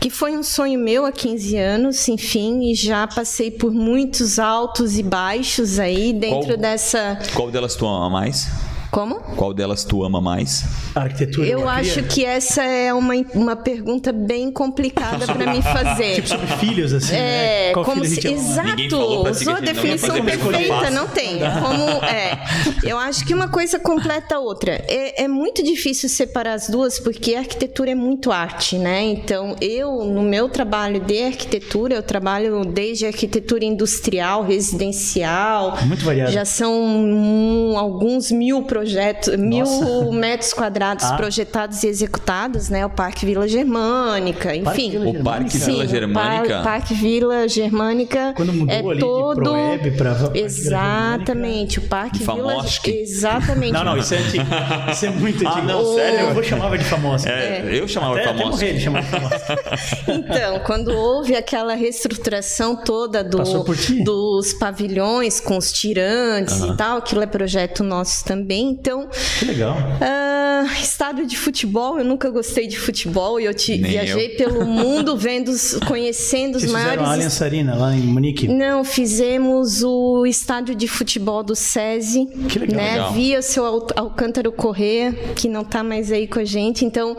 Que 0.00 0.10
foi 0.10 0.36
um 0.36 0.42
sonho 0.42 0.80
meu 0.80 1.06
há 1.06 1.12
15 1.12 1.56
anos, 1.56 2.08
enfim, 2.08 2.70
e 2.70 2.74
já 2.74 3.06
passei 3.06 3.52
por 3.52 3.70
muitos 3.72 4.36
altos 4.40 4.98
e 4.98 5.02
baixos 5.02 5.78
aí 5.78 6.12
dentro 6.12 6.48
Qual- 6.48 6.56
dessa. 6.56 7.18
Qual 7.34 7.50
delas 7.52 7.76
tu 7.76 7.86
ama 7.86 8.10
mais? 8.10 8.48
Como? 8.92 9.20
Qual 9.36 9.54
delas 9.54 9.84
tu 9.84 10.04
ama 10.04 10.20
mais? 10.20 10.66
A 10.94 11.00
arquitetura. 11.00 11.48
Eu 11.48 11.66
acho 11.66 11.94
cria? 11.94 12.08
que 12.08 12.24
essa 12.26 12.62
é 12.62 12.92
uma, 12.92 13.14
uma 13.34 13.56
pergunta 13.56 14.12
bem 14.12 14.52
complicada 14.52 15.24
para 15.24 15.50
mim 15.50 15.62
fazer. 15.62 16.16
Tipo 16.20 16.28
sobre 16.28 16.46
filhos, 16.58 16.92
assim, 16.92 17.14
né? 17.14 17.70
É, 17.70 17.72
Qual 17.72 17.86
como 17.86 18.04
se, 18.04 18.28
exato, 18.28 18.96
usou 19.30 19.54
a 19.54 19.60
não 19.60 19.62
definição 19.62 20.22
pergunta 20.22 20.58
perfeita, 20.58 20.90
não 20.90 21.08
tem. 21.08 21.38
Como 21.38 22.04
é, 22.04 22.38
eu 22.84 22.98
acho 22.98 23.24
que 23.24 23.32
uma 23.32 23.48
coisa 23.48 23.78
completa 23.78 24.36
a 24.36 24.40
outra. 24.40 24.84
É, 24.86 25.22
é 25.24 25.26
muito 25.26 25.62
difícil 25.62 26.10
separar 26.10 26.52
as 26.52 26.68
duas 26.68 26.98
porque 26.98 27.34
a 27.34 27.38
arquitetura 27.38 27.92
é 27.92 27.94
muito 27.94 28.30
arte, 28.30 28.76
né? 28.76 29.02
Então, 29.04 29.56
eu 29.58 30.04
no 30.04 30.22
meu 30.22 30.50
trabalho 30.50 31.00
de 31.00 31.22
arquitetura, 31.22 31.94
eu 31.94 32.02
trabalho 32.02 32.62
desde 32.66 33.06
arquitetura 33.06 33.64
industrial, 33.64 34.44
residencial. 34.44 35.78
Muito 35.86 36.04
variado. 36.04 36.30
Já 36.30 36.44
são 36.44 36.74
hum, 36.74 37.74
alguns 37.78 38.30
mil 38.30 38.64
projetos, 38.64 38.81
mil 39.38 40.12
metros 40.12 40.52
quadrados 40.52 41.04
Ah. 41.04 41.16
projetados 41.16 41.82
e 41.82 41.86
executados, 41.88 42.68
né? 42.68 42.84
O 42.86 42.90
Parque 42.90 43.24
Vila 43.26 43.46
Germânica, 43.48 44.54
enfim. 44.54 44.90
Vila 44.90 45.08
O 45.10 45.22
Parque 45.24 45.58
Germânica? 45.58 45.72
Vila 45.72 45.86
Germânica? 45.86 46.44
O 46.44 46.48
Par- 46.48 46.62
Parque 46.64 46.94
Vila 46.94 47.48
Germânica 47.48 48.32
Quando 48.36 48.52
mudou 48.52 48.74
é 48.74 48.82
todo 48.98 49.52
pra 49.96 50.30
Exatamente, 50.34 51.78
o 51.78 51.82
Parque 51.82 52.18
Vila. 52.18 52.64
Exatamente. 52.86 53.72
Não, 53.72 53.84
não, 53.84 53.96
isso 53.96 54.14
é 54.14 54.18
antigo. 54.18 54.44
Isso 54.90 55.06
é 55.06 55.10
muito 55.10 55.46
Ah, 55.46 55.50
antigo. 55.52 55.66
não, 55.66 55.94
sério? 55.94 56.20
Eu 56.28 56.34
vou 56.34 56.42
chamava 56.42 56.78
de 56.78 56.84
famosa. 56.84 57.28
É, 57.28 57.62
Eu 57.72 57.88
chamava 57.88 58.14
Até, 58.14 58.22
de 58.22 58.28
até 58.28 58.38
famoso. 58.38 58.56
morrer 58.56 58.68
ele 58.70 58.80
chamava 58.80 59.04
de 59.04 59.10
famosa. 59.10 59.42
Então, 60.12 60.60
quando 60.66 60.88
houve 60.92 61.34
aquela 61.36 61.74
reestruturação 61.74 62.76
toda 62.76 63.22
do- 63.24 63.38
dos 64.04 64.52
pavilhões 64.54 65.40
com 65.40 65.56
os 65.56 65.72
tirantes 65.72 66.60
e 66.60 66.76
tal, 66.76 66.98
aquilo 66.98 67.22
é 67.22 67.26
projeto 67.26 67.82
nosso 67.82 68.24
também. 68.24 68.71
Então, 68.72 69.06
Que 69.38 69.44
legal. 69.44 69.76
Ah, 70.70 70.78
estádio 70.80 71.26
de 71.26 71.36
futebol, 71.36 71.98
eu 71.98 72.04
nunca 72.04 72.30
gostei 72.30 72.66
de 72.66 72.78
futebol 72.78 73.40
e 73.40 73.44
eu 73.44 73.54
te, 73.54 73.76
Nem 73.78 73.90
viajei 73.92 74.32
eu. 74.32 74.36
pelo 74.36 74.64
mundo 74.66 75.16
vendo, 75.16 75.48
os- 75.48 75.74
conhecendo 75.86 76.56
os 76.56 76.62
Vocês 76.62 76.72
fizeram 76.72 77.02
maiores 77.02 77.08
a 77.08 77.12
Allianz 77.12 77.42
Arena 77.42 77.74
lá 77.74 77.94
em 77.94 78.00
Munique. 78.00 78.48
Não, 78.48 78.84
fizemos 78.84 79.82
o 79.82 80.24
estádio 80.26 80.74
de 80.74 80.86
futebol 80.88 81.42
do 81.42 81.54
SESI, 81.56 82.26
Que 82.48 82.58
legal. 82.58 82.76
né? 82.76 82.90
Legal. 82.92 83.12
Via 83.12 83.38
o 83.38 83.42
seu 83.42 83.64
Al- 83.64 83.86
Alcântaro 83.96 84.52
Corrêa, 84.52 85.12
que 85.34 85.48
não 85.48 85.62
está 85.62 85.82
mais 85.82 86.10
aí 86.12 86.26
com 86.26 86.38
a 86.38 86.44
gente. 86.44 86.84
Então, 86.84 87.16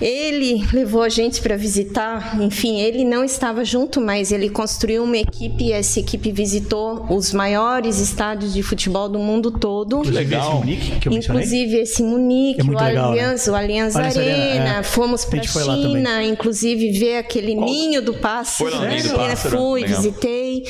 ele 0.00 0.64
levou 0.72 1.02
a 1.02 1.08
gente 1.08 1.40
para 1.40 1.56
visitar. 1.56 2.40
Enfim, 2.40 2.80
ele 2.80 3.04
não 3.04 3.24
estava 3.24 3.64
junto, 3.64 4.00
mas 4.00 4.32
ele 4.32 4.48
construiu 4.48 5.04
uma 5.04 5.16
equipe 5.16 5.64
e 5.64 5.72
essa 5.72 6.00
equipe 6.00 6.30
visitou 6.32 7.06
os 7.10 7.32
maiores 7.32 7.98
estádios 7.98 8.52
de 8.52 8.62
futebol 8.62 9.08
do 9.08 9.18
mundo 9.18 9.50
todo. 9.50 9.98
Inclusive 9.98 10.18
legal. 10.18 10.42
esse 10.50 10.58
Munique 10.60 11.00
que 11.00 11.08
eu 11.08 11.12
mencionei. 11.12 11.42
Inclusive 11.42 11.76
esse 11.80 12.02
Munique, 12.02 12.60
É 12.60 12.64
muito 12.68 12.80
o 12.82 12.84
legal, 12.86 13.12
né? 13.12 13.20
Allianz, 13.20 13.46
o 13.48 13.54
Allianz 13.54 13.96
Allianz 13.96 14.16
Arena, 14.16 14.44
Arena, 14.44 14.78
é. 14.78 14.82
fomos 14.82 15.24
A 15.24 15.26
para 15.28 15.36
gente 15.38 15.48
foi 15.50 15.64
lá 15.64 15.74
também. 15.74 15.96
China, 15.96 16.24
inclusive 16.24 16.90
ver 16.98 17.16
aquele 17.18 17.54
ninho 17.54 18.00
do 18.02 18.14
pássaro. 18.14 18.70
Foi 18.70 18.78
lá 18.78 18.86
no 18.86 18.92
Ninho 18.94 19.02
do 19.08 19.18
né? 19.18 19.28
Pássaro? 19.30 19.56
Fui, 19.58 19.80
Legal. 19.82 19.96
visitei. 20.02 20.64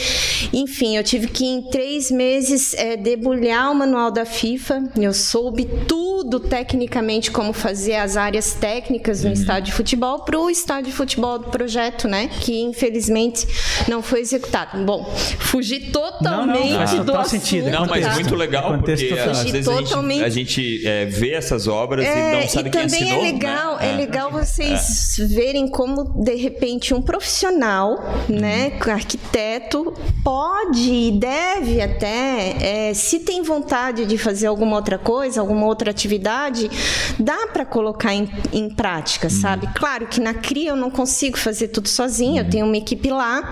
Enfim, 0.53 0.97
eu 0.97 1.05
tive 1.05 1.29
que 1.29 1.45
em 1.45 1.63
três 1.63 2.11
meses 2.11 2.75
é, 2.75 2.97
debulhar 2.97 3.71
o 3.71 3.75
manual 3.75 4.11
da 4.11 4.25
FIFA. 4.25 4.85
Eu 4.97 5.13
soube 5.13 5.65
tudo 5.87 6.41
tecnicamente 6.41 7.31
como 7.31 7.53
fazer 7.53 7.97
as 7.97 8.17
áreas 8.17 8.55
técnicas 8.55 9.23
Uhum. 9.23 9.29
no 9.29 9.33
estádio 9.35 9.67
de 9.67 9.73
futebol 9.73 10.21
para 10.21 10.39
o 10.39 10.49
estádio 10.51 10.91
de 10.91 10.97
futebol 10.97 11.39
do 11.39 11.47
projeto, 11.51 12.07
né? 12.09 12.29
Que 12.41 12.61
infelizmente 12.61 13.47
não 13.89 14.03
foi 14.03 14.21
executado. 14.21 14.85
Bom, 14.85 15.05
fugi 15.39 15.81
totalmente 15.91 16.75
faz 16.75 16.91
do 16.93 17.05
total 17.05 17.21
assunto. 17.23 17.41
sentido. 17.41 17.71
Não, 17.71 17.87
mas 17.87 18.05
tá? 18.05 18.15
muito 18.15 18.35
legal, 18.35 18.77
porque 18.79 18.93
às 18.93 19.01
vezes 19.01 19.69
a 19.69 19.77
gente, 19.77 20.23
a 20.25 20.29
gente, 20.29 20.87
é, 20.87 21.07
vê 21.07 21.33
essas 21.33 21.67
obras 21.67 21.88
e 21.97 22.05
É, 22.05 22.41
não 22.41 22.49
sabe 22.49 22.69
e 22.69 22.73
quem 22.73 22.83
também 22.83 23.03
assinou. 23.03 23.21
é 23.21 23.33
legal, 23.33 23.77
né? 23.77 23.93
é 23.93 23.97
legal 23.97 24.31
vocês 24.31 25.17
verem 25.29 25.69
como 25.69 26.23
de 26.23 26.35
repente 26.35 26.95
um 26.95 27.03
profissional, 27.03 27.99
né, 28.29 28.73
arquiteto 28.89 29.95
pode 30.25 30.91
e 30.91 31.13
deve 31.13 31.81
até, 31.81 32.89
é, 32.89 32.95
se 32.95 33.21
tem 33.21 33.43
vontade 33.43 34.07
de 34.07 34.19
fazer 34.19 34.47
alguma 34.47 34.77
outra 34.77 34.99
coisa, 34.99 35.41
alguma 35.41 35.67
outra 35.67 35.91
atividade, 35.91 36.71
dá 37.19 37.47
para 37.53 37.65
colocar 37.65 38.15
em, 38.15 38.29
em 38.53 38.69
prática, 38.69 39.31
sabe? 39.31 39.69
Claro 39.75 40.07
que 40.07 40.21
na 40.21 40.35
CRIA 40.35 40.71
eu 40.71 40.77
não 40.77 40.91
consigo 40.91 41.39
fazer 41.39 41.69
tudo 41.69 41.89
sozinha, 41.89 42.43
eu 42.43 42.51
tenho 42.51 42.67
uma 42.67 42.77
equipe 42.77 43.11
lá, 43.11 43.51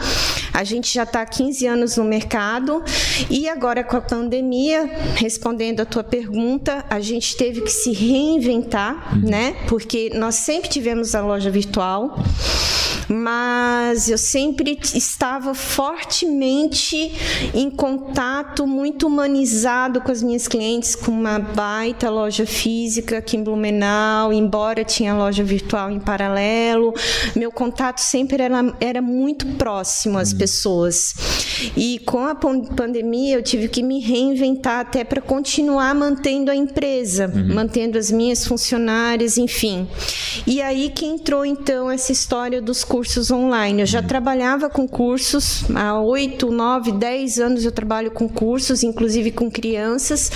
a 0.52 0.64
gente 0.64 0.92
já 0.92 1.02
está 1.02 1.22
há 1.22 1.26
15 1.26 1.66
anos 1.66 1.96
no 1.96 2.04
mercado 2.04 2.82
e 3.30 3.48
agora 3.48 3.82
com 3.84 3.96
a 3.96 4.00
pandemia, 4.00 4.84
respondendo 5.14 5.80
a 5.80 5.84
tua 5.84 6.04
pergunta, 6.04 6.84
a 6.88 7.00
gente 7.00 7.36
teve 7.36 7.60
que 7.60 7.70
se 7.70 7.92
reinventar, 8.16 9.18
né? 9.22 9.56
Porque 9.68 10.10
nós 10.14 10.36
sempre 10.36 10.68
tivemos 10.70 11.14
a 11.14 11.20
loja 11.20 11.50
virtual, 11.50 12.18
mas 13.08 14.08
eu 14.08 14.18
sempre 14.18 14.78
estava 14.94 15.54
fortemente 15.54 17.12
em 17.54 17.70
contato, 17.70 18.66
muito 18.66 19.06
humanizado 19.06 20.00
com 20.00 20.10
as 20.10 20.22
minhas 20.22 20.48
clientes, 20.48 20.94
com 20.94 21.12
uma 21.12 21.38
baita 21.38 22.10
loja 22.10 22.46
física 22.46 23.18
aqui 23.18 23.36
em 23.36 23.44
Blumenau, 23.44 24.32
embora 24.32 24.84
tinha 24.84 25.14
loja 25.14 25.44
virtual 25.44 25.90
em 25.90 26.00
paralelo, 26.00 26.92
meu 27.34 27.52
contato 27.52 27.98
sempre 27.98 28.42
era, 28.42 28.74
era 28.80 29.02
muito 29.02 29.46
próximo 29.56 30.18
às 30.18 30.32
pessoas. 30.32 31.14
E 31.76 32.00
com 32.00 32.26
a 32.26 32.34
pandemia 32.34 33.36
eu 33.36 33.42
tive 33.42 33.68
que 33.68 33.82
me 33.82 34.00
reinventar 34.00 34.80
até 34.80 35.04
para 35.04 35.20
continuar 35.20 35.94
mantendo 35.94 36.50
a 36.50 36.56
empresa, 36.56 37.30
uhum. 37.32 37.54
mantendo 37.54 37.98
as 37.98 38.05
minhas 38.10 38.46
funcionárias, 38.46 39.38
enfim. 39.38 39.88
E 40.46 40.60
aí 40.60 40.90
que 40.90 41.04
entrou 41.04 41.44
então 41.44 41.90
essa 41.90 42.12
história 42.12 42.60
dos 42.60 42.84
cursos 42.84 43.30
online. 43.30 43.82
Eu 43.82 43.86
já 43.86 44.00
uhum. 44.00 44.06
trabalhava 44.06 44.68
com 44.68 44.86
cursos 44.86 45.64
há 45.74 46.00
oito, 46.00 46.50
nove, 46.50 46.92
dez 46.92 47.38
anos 47.38 47.64
eu 47.64 47.72
trabalho 47.72 48.10
com 48.10 48.28
cursos, 48.28 48.82
inclusive 48.82 49.30
com 49.30 49.50
crianças. 49.50 50.30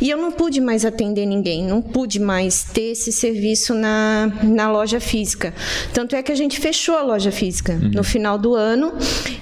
E 0.00 0.10
eu 0.10 0.16
não 0.18 0.30
pude 0.30 0.60
mais 0.60 0.84
atender 0.84 1.26
ninguém, 1.26 1.64
não 1.64 1.82
pude 1.82 2.20
mais 2.20 2.64
ter 2.64 2.92
esse 2.92 3.12
serviço 3.12 3.74
na, 3.74 4.32
na 4.42 4.70
loja 4.70 5.00
física. 5.00 5.54
Tanto 5.92 6.14
é 6.14 6.22
que 6.22 6.30
a 6.30 6.34
gente 6.34 6.60
fechou 6.60 6.96
a 6.96 7.02
loja 7.02 7.30
física 7.30 7.72
uhum. 7.74 7.90
no 7.94 8.04
final 8.04 8.38
do 8.38 8.54
ano. 8.54 8.92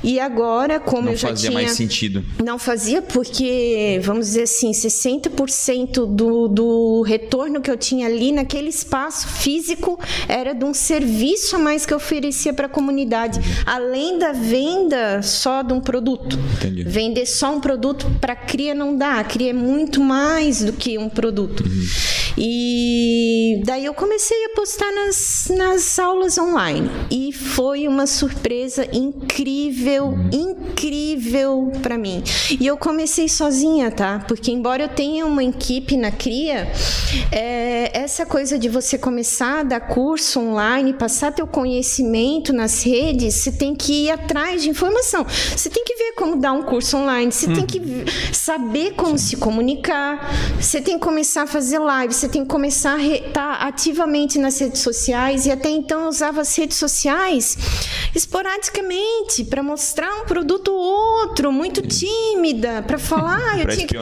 E 0.03 0.19
agora, 0.21 0.79
como 0.81 1.03
não 1.03 1.13
eu 1.13 1.17
já 1.17 1.29
fazia 1.29 1.51
tinha. 1.51 1.63
mais 1.63 1.73
sentido. 1.73 2.25
Não 2.43 2.59
fazia, 2.59 3.03
porque, 3.03 4.01
vamos 4.03 4.27
dizer 4.27 4.43
assim, 4.43 4.71
60% 4.71 6.07
do, 6.07 6.49
do 6.49 7.03
retorno 7.03 7.61
que 7.61 7.71
eu 7.71 7.77
tinha 7.77 8.07
ali 8.07 8.33
naquele 8.33 8.69
espaço 8.69 9.29
físico 9.29 9.99
era 10.29 10.55
de 10.55 10.65
um 10.65 10.73
serviço 10.73 11.57
a 11.57 11.59
mais 11.59 11.85
que 11.85 11.93
eu 11.93 11.97
oferecia 11.97 12.53
para 12.53 12.67
a 12.67 12.69
comunidade, 12.69 13.41
além 13.65 14.19
da 14.19 14.33
venda 14.33 15.23
só 15.23 15.63
de 15.63 15.73
um 15.73 15.81
produto. 15.81 16.39
Entendi. 16.57 16.85
Vender 16.85 17.27
só 17.27 17.55
um 17.55 17.61
produto 17.61 18.07
para 18.21 18.35
cria 18.37 18.75
não 18.75 18.97
dá. 18.97 19.21
A 19.21 19.25
cria 19.25 19.51
é 19.51 19.53
muito 19.53 20.01
mais 20.01 20.46
do 20.55 20.73
que 20.73 20.99
um 20.99 21.09
produto. 21.09 21.65
Uhum. 21.65 21.87
E 22.39 23.63
daí 23.65 23.87
eu 23.87 23.95
comecei 23.95 24.45
a 24.45 24.51
postar 24.51 24.93
nas, 24.93 25.49
nas 25.57 25.99
aulas 25.99 26.37
online. 26.37 26.91
E 27.11 27.33
foi 27.33 27.89
uma 27.89 28.07
surpresa 28.07 28.87
incrível, 28.93 30.07
uhum. 30.07 30.31
incrível 30.33 31.73
para 31.83 31.97
mim. 31.97 32.23
E 32.61 32.67
eu 32.67 32.77
comecei 32.77 33.29
sozinha, 33.29 33.91
tá? 33.91 34.25
Porque 34.29 34.51
embora 34.51 34.85
eu 34.85 34.89
tenha 34.89 35.25
uma 35.25 35.43
equipe 35.43 35.97
na 35.97 36.11
cria, 36.11 36.71
é, 37.33 37.91
essa 37.99 38.27
coisa 38.27 38.59
de 38.59 38.69
você 38.69 38.99
começar 38.99 39.61
a 39.61 39.63
dar 39.63 39.81
curso 39.81 40.41
online, 40.41 40.93
passar 40.93 41.33
teu 41.33 41.47
conhecimento 41.47 42.53
nas 42.53 42.83
redes, 42.83 43.35
você 43.35 43.53
tem 43.53 43.75
que 43.75 44.05
ir 44.05 44.11
atrás 44.11 44.63
de 44.63 44.69
informação. 44.69 45.25
Você 45.25 45.71
tem 45.71 45.85
que 45.85 45.95
ver 45.95 46.13
como 46.13 46.37
dar 46.37 46.53
um 46.53 46.63
curso 46.63 46.99
online, 46.99 47.33
você 47.33 47.47
tem 47.47 47.65
que 47.65 47.81
saber 48.33 48.93
como 48.93 49.19
se 49.19 49.37
comunicar, 49.37 50.29
você 50.61 50.81
tem 50.81 50.99
que 50.99 51.05
começar 51.05 51.43
a 51.43 51.47
fazer 51.47 51.79
live, 51.79 52.13
você 52.13 52.29
tem 52.29 52.43
que 52.43 52.49
começar 52.49 52.95
a 52.95 53.03
estar 53.03 53.31
tá 53.33 53.67
ativamente 53.67 54.39
nas 54.39 54.59
redes 54.59 54.81
sociais 54.81 55.47
e 55.47 55.51
até 55.51 55.69
então 55.69 56.03
eu 56.03 56.09
usava 56.09 56.41
as 56.41 56.57
redes 56.57 56.77
sociais 56.77 57.57
esporadicamente 58.15 59.45
para 59.45 59.63
mostrar 59.63 60.11
um 60.23 60.25
produto 60.25 60.73
ou 60.73 61.21
outro, 61.21 61.53
muito 61.53 61.83
tímida, 61.83 62.83
para 62.83 62.99
falar, 62.99 63.61
eu 63.61 63.69
tinha 63.69 63.87
que 63.87 63.95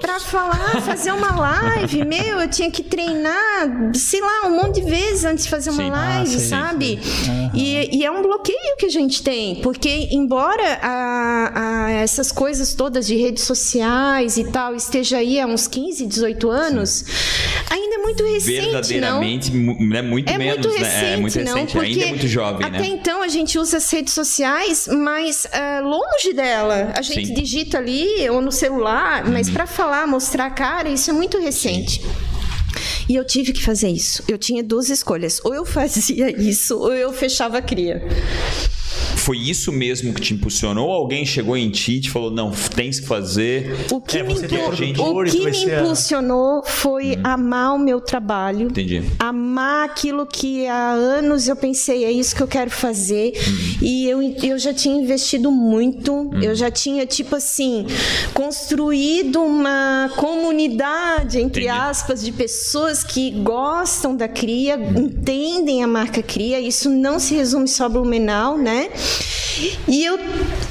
para 0.00 0.18
falar, 0.20 0.80
fazer 0.82 1.12
uma 1.12 1.34
live, 1.38 2.04
meu, 2.04 2.40
eu 2.40 2.48
tinha 2.48 2.70
que 2.70 2.82
treinar, 2.82 3.92
sei 3.94 4.20
lá, 4.20 4.46
um 4.46 4.56
monte 4.56 4.80
de 4.80 4.90
vezes 4.90 5.24
antes 5.24 5.44
de 5.44 5.50
fazer 5.50 5.70
uma 5.70 5.82
sim. 5.82 5.90
live, 5.90 6.36
ah, 6.36 6.38
sabe? 6.38 7.00
Uhum. 7.26 7.50
E, 7.54 7.98
e, 7.98 8.04
é 8.04 8.10
um 8.10 8.22
bloqueio 8.22 8.76
que 8.78 8.86
a 8.86 8.90
gente 8.90 9.22
tem, 9.22 9.56
porque 9.56 10.08
embora 10.10 10.78
a, 10.82 11.52
a, 11.54 11.90
essas 11.92 12.32
coisas 12.32 12.74
todas 12.74 13.06
de 13.06 13.16
redes 13.16 13.44
sociais 13.44 14.36
e 14.36 14.44
tal 14.44 14.74
esteja 14.74 15.18
aí 15.18 15.40
há 15.40 15.46
uns 15.54 15.66
15, 15.66 16.06
18 16.06 16.50
anos, 16.50 17.04
ainda 17.70 17.94
é 17.94 17.98
muito 17.98 18.24
recente, 18.24 18.60
Verdadeiramente, 18.60 19.50
não? 19.52 19.96
é 19.96 20.02
muito 20.02 20.30
é 20.30 20.38
menos, 20.38 20.66
muito 20.66 20.78
recente, 20.78 21.02
né? 21.02 21.12
É 21.12 21.16
muito 21.16 21.38
recente, 21.38 21.74
não, 21.74 21.82
ainda 21.82 22.04
é 22.04 22.08
muito 22.08 22.28
jovem, 22.28 22.66
até 22.66 22.78
né? 22.78 22.86
então 22.86 23.22
a 23.22 23.28
gente 23.28 23.58
usa 23.58 23.76
as 23.78 23.90
redes 23.90 24.12
sociais, 24.12 24.88
mas 24.88 25.46
uh, 25.46 25.84
longe 25.84 26.32
dela. 26.34 26.92
A 26.96 27.02
gente 27.02 27.28
Sim. 27.28 27.34
digita 27.34 27.78
ali 27.78 28.28
ou 28.28 28.40
no 28.40 28.52
celular, 28.52 29.24
mas 29.28 29.48
uhum. 29.48 29.54
para 29.54 29.66
falar, 29.66 30.06
mostrar 30.06 30.46
a 30.46 30.50
cara, 30.50 30.88
isso 30.88 31.10
é 31.10 31.12
muito 31.12 31.38
recente. 31.38 32.02
Sim. 32.02 32.34
E 33.08 33.14
eu 33.14 33.24
tive 33.24 33.52
que 33.52 33.62
fazer 33.62 33.88
isso. 33.88 34.22
Eu 34.26 34.38
tinha 34.38 34.62
duas 34.62 34.88
escolhas. 34.88 35.40
Ou 35.44 35.54
eu 35.54 35.64
fazia 35.64 36.30
isso, 36.40 36.78
ou 36.78 36.92
eu 36.92 37.12
fechava 37.12 37.58
a 37.58 37.62
cria. 37.62 38.02
Foi 39.24 39.38
isso 39.38 39.72
mesmo 39.72 40.12
que 40.12 40.20
te 40.20 40.34
impulsionou? 40.34 40.86
Ou 40.86 40.92
alguém 40.92 41.24
chegou 41.24 41.56
em 41.56 41.70
ti 41.70 41.92
e 41.92 42.00
te 42.02 42.10
falou, 42.10 42.30
não, 42.30 42.50
tens 42.50 43.00
que 43.00 43.06
fazer? 43.06 43.74
O 43.90 43.98
que 43.98 44.18
é, 44.18 44.22
me, 44.22 44.34
gente... 44.36 45.00
o 45.00 45.24
que 45.24 45.40
me 45.40 45.64
impulsionou 45.64 46.62
foi 46.62 47.12
hum. 47.12 47.20
amar 47.24 47.74
o 47.74 47.78
meu 47.78 48.02
trabalho. 48.02 48.66
Entendi. 48.66 49.02
Amar 49.18 49.86
aquilo 49.86 50.26
que 50.26 50.66
há 50.66 50.90
anos 50.90 51.48
eu 51.48 51.56
pensei, 51.56 52.04
é 52.04 52.12
isso 52.12 52.36
que 52.36 52.42
eu 52.42 52.46
quero 52.46 52.70
fazer. 52.70 53.32
Hum. 53.34 53.78
E 53.80 54.06
eu, 54.06 54.20
eu 54.42 54.58
já 54.58 54.74
tinha 54.74 54.94
investido 54.94 55.50
muito. 55.50 56.12
Hum. 56.12 56.42
Eu 56.42 56.54
já 56.54 56.70
tinha, 56.70 57.06
tipo 57.06 57.34
assim, 57.34 57.86
construído 58.34 59.40
uma 59.40 60.12
comunidade, 60.16 61.40
entre 61.40 61.64
Entendi. 61.64 61.80
aspas, 61.80 62.22
de 62.22 62.30
pessoas 62.30 63.02
que 63.02 63.30
gostam 63.30 64.14
da 64.14 64.28
cria, 64.28 64.74
entendem 64.74 65.82
a 65.82 65.86
marca 65.86 66.22
cria. 66.22 66.60
Isso 66.60 66.90
não 66.90 67.18
se 67.18 67.34
resume 67.34 67.66
só 67.66 67.86
a 67.86 67.88
Blumenau, 67.88 68.58
né? 68.58 68.90
E 69.86 70.04
eu, 70.04 70.18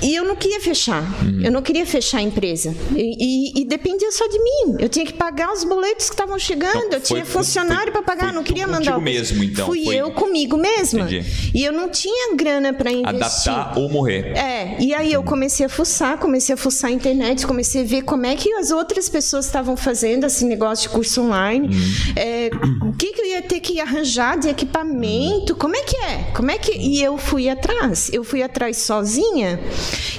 e 0.02 0.16
eu 0.16 0.26
não 0.26 0.36
queria 0.36 0.60
fechar. 0.60 1.02
Uhum. 1.24 1.42
Eu 1.44 1.52
não 1.52 1.62
queria 1.62 1.86
fechar 1.86 2.18
a 2.18 2.22
empresa. 2.22 2.76
E, 2.96 3.54
e, 3.58 3.62
e, 3.62 3.66
dependia 3.66 4.12
só 4.12 4.28
de 4.28 4.38
mim. 4.38 4.78
Eu 4.80 4.90
tinha 4.90 5.06
que 5.06 5.14
pagar 5.14 5.52
os 5.54 5.64
boletos 5.64 6.08
que 6.08 6.14
estavam 6.14 6.38
chegando. 6.38 6.86
Então, 6.86 7.00
eu 7.00 7.02
tinha 7.02 7.26
funcionário 7.26 7.92
para 7.92 8.02
pagar. 8.02 8.26
Foi, 8.26 8.36
não 8.36 8.44
queria 8.44 8.68
mandar. 8.68 9.00
mesmo, 9.00 9.44
então. 9.44 9.66
Fui 9.66 9.84
foi... 9.84 9.96
eu 9.96 10.12
comigo 10.12 10.58
mesma. 10.58 11.02
Entendi. 11.02 11.24
E 11.54 11.64
eu 11.64 11.72
não 11.72 11.90
tinha 11.90 12.36
grana 12.36 12.74
para 12.74 12.92
investir. 12.92 13.16
Adaptar 13.16 13.78
ou 13.78 13.90
morrer. 13.90 14.36
É. 14.38 14.76
E 14.80 14.94
aí 14.94 15.14
eu 15.14 15.24
comecei 15.24 15.66
a 15.66 15.70
fuçar, 15.70 16.18
comecei 16.18 16.54
a 16.54 16.58
fuçar 16.58 16.90
a 16.90 16.94
internet, 16.94 17.46
comecei 17.48 17.82
a 17.82 17.86
ver 17.86 18.02
como 18.04 18.26
é 18.26 18.36
que 18.36 18.52
as 18.54 18.72
outras 18.72 19.08
pessoas 19.08 19.46
estavam 19.46 19.78
fazendo 19.78 20.26
esse 20.26 20.46
negócio 20.46 20.90
de 20.90 20.96
curso 20.96 21.22
online. 21.22 21.68
Uhum. 21.68 22.14
É, 22.16 22.50
o 22.82 22.94
que, 22.94 23.14
que 23.14 23.22
eu 23.22 23.26
ia 23.26 23.42
ter 23.42 23.60
que 23.60 23.80
arranjar 23.80 24.38
de 24.38 24.50
equipamento? 24.50 25.56
Como 25.56 25.76
é 25.76 25.84
que 25.84 25.96
é? 25.98 26.32
Como 26.36 26.52
é 26.52 26.58
que. 26.58 26.72
E 26.72 27.02
eu 27.02 27.18
fui 27.18 27.50
atrás. 27.50 28.10
Eu 28.12 28.24
fui 28.34 28.41
atrás 28.41 28.78
sozinha 28.78 29.60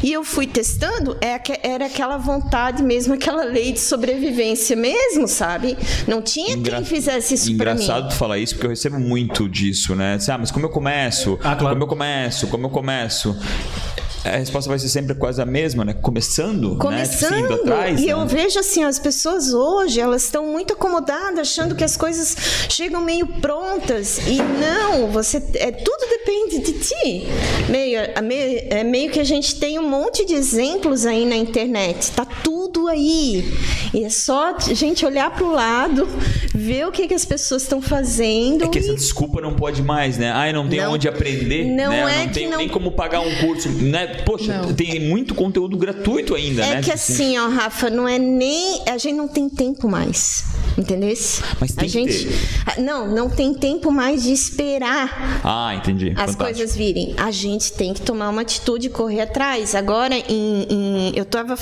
e 0.01 0.13
eu 0.13 0.23
fui 0.23 0.47
testando, 0.47 1.17
é, 1.21 1.37
era 1.69 1.87
aquela 1.87 2.17
vontade 2.17 2.81
mesmo, 2.81 3.15
aquela 3.15 3.43
lei 3.43 3.73
de 3.73 3.81
sobrevivência 3.81 4.77
mesmo, 4.77 5.27
sabe? 5.27 5.77
Não 6.07 6.23
tinha 6.23 6.55
Engra... 6.55 6.77
quem 6.77 6.85
fizesse 6.85 7.35
isso 7.35 7.57
para 7.57 7.75
mim. 7.75 7.83
Engraçado 7.83 8.11
tu 8.11 8.15
falar 8.15 8.39
isso, 8.39 8.55
porque 8.55 8.67
eu 8.67 8.71
recebo 8.71 9.01
muito 9.01 9.49
disso, 9.49 9.97
né? 9.97 10.17
Ah, 10.29 10.39
mas 10.39 10.53
como 10.53 10.65
eu 10.65 10.71
começo? 10.71 11.37
Ah, 11.43 11.57
claro. 11.57 11.75
Como 11.75 11.83
eu 11.83 11.89
começo? 11.89 12.47
Como 12.47 12.67
eu 12.67 12.71
começo? 12.71 13.37
A 14.25 14.37
resposta 14.37 14.71
vai 14.71 14.79
ser 14.79 14.89
sempre 14.89 15.15
quase 15.15 15.41
a 15.41 15.47
mesma, 15.47 15.85
né? 15.85 15.93
Começando? 15.93 16.77
Começando. 16.79 17.31
né? 17.31 17.41
Indo 17.41 17.55
atrás. 17.55 18.01
E 18.01 18.07
né? 18.07 18.13
eu 18.13 18.27
vejo 18.27 18.59
assim, 18.59 18.83
as 18.83 18.99
pessoas 18.99 19.53
hoje, 19.53 20.01
elas 20.01 20.25
estão 20.25 20.47
muito 20.47 20.73
acomodadas, 20.73 21.41
achando 21.41 21.75
que 21.75 21.85
as 21.85 21.97
coisas 21.97 22.37
chegam 22.69 23.01
meio 23.03 23.27
prontas. 23.41 24.19
E 24.27 24.39
não, 24.39 25.09
você 25.11 25.43
é 25.55 25.71
tudo 25.71 26.09
depende 26.09 26.59
de 26.61 26.73
ti. 26.73 27.27
Meio, 27.69 27.99
é 27.99 28.83
meio 28.83 29.11
que 29.11 29.21
a 29.21 29.25
gente 29.25 29.57
tem 29.57 29.79
um 29.79 29.89
monte 29.89 30.25
de 30.25 30.35
exemplos 30.35 31.05
aí 31.05 31.27
na 31.27 31.37
internet. 31.37 32.11
Tá 32.13 32.25
tudo 32.25 32.54
aí. 32.89 33.45
E 33.93 34.05
é 34.05 34.11
só 34.11 34.55
a 34.55 34.75
gente 34.75 35.05
olhar 35.07 35.31
para 35.31 35.45
o 35.45 35.53
lado, 35.53 36.09
ver 36.55 36.87
o 36.87 36.93
que, 36.93 37.07
que 37.07 37.15
as 37.15 37.25
pessoas 37.25 37.63
estão 37.63 37.81
fazendo. 37.81 38.65
É 38.65 38.69
que 38.69 38.79
e... 38.79 38.83
essa 38.83 38.95
desculpa 38.95 39.41
não 39.41 39.55
pode 39.55 39.83
mais, 39.83 40.19
né? 40.19 40.31
Ai, 40.33 40.53
não 40.53 40.69
tem 40.69 40.81
não, 40.81 40.93
onde 40.93 41.09
aprender. 41.09 41.65
Não 41.65 41.91
né? 41.91 42.23
é 42.23 42.27
não 42.27 42.33
tem 42.33 42.49
não... 42.49 42.59
nem 42.59 42.69
como 42.69 42.91
pagar 42.91 43.21
um 43.21 43.35
curso, 43.37 43.69
né? 43.69 44.23
Poxa, 44.25 44.63
não. 44.63 44.75
tem 44.75 45.01
muito 45.01 45.35
conteúdo 45.35 45.77
gratuito 45.77 46.35
ainda, 46.35 46.63
é 46.63 46.71
né? 46.71 46.79
É 46.79 46.83
que 46.83 46.93
assim, 46.93 47.39
ó, 47.39 47.49
Rafa, 47.49 47.91
não 47.91 48.09
é 48.09 48.19
nem. 48.19 48.83
A 48.89 48.99
gente 48.99 49.15
não 49.15 49.29
tem 49.29 49.49
tempo 49.49 49.89
mais. 49.89 50.45
Entendeu? 50.77 51.15
Mas 51.61 51.73
tem 51.73 51.87
a 51.87 51.89
gente. 51.89 52.27
Ter. 52.27 52.81
Não, 52.83 53.07
não 53.07 53.31
tem 53.31 53.55
tempo 53.55 53.91
mais 53.91 54.23
de 54.23 54.33
esperar. 54.33 55.41
Ah, 55.45 55.75
entendi. 55.75 56.11
As 56.11 56.33
Fantástico. 56.33 56.45
coisas 56.45 56.77
virem. 56.77 57.15
A 57.17 57.31
gente 57.31 57.73
tem 57.73 57.95
que 57.95 58.01
tomar 58.01 58.29
uma 58.29 58.43
atitude 58.43 58.89
e 58.89 58.91
correr 58.91 59.21
atrás. 59.21 59.75
Agora, 59.75 60.15
em, 60.17 60.67
em, 60.69 61.13
eu 61.15 61.23
estava 61.23 61.57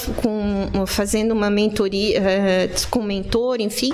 fazendo 0.87 1.33
uma 1.33 1.51
mentoria 1.51 2.21
uh, 2.21 2.89
com 2.91 3.01
um 3.01 3.05
mentor, 3.05 3.61
enfim 3.61 3.93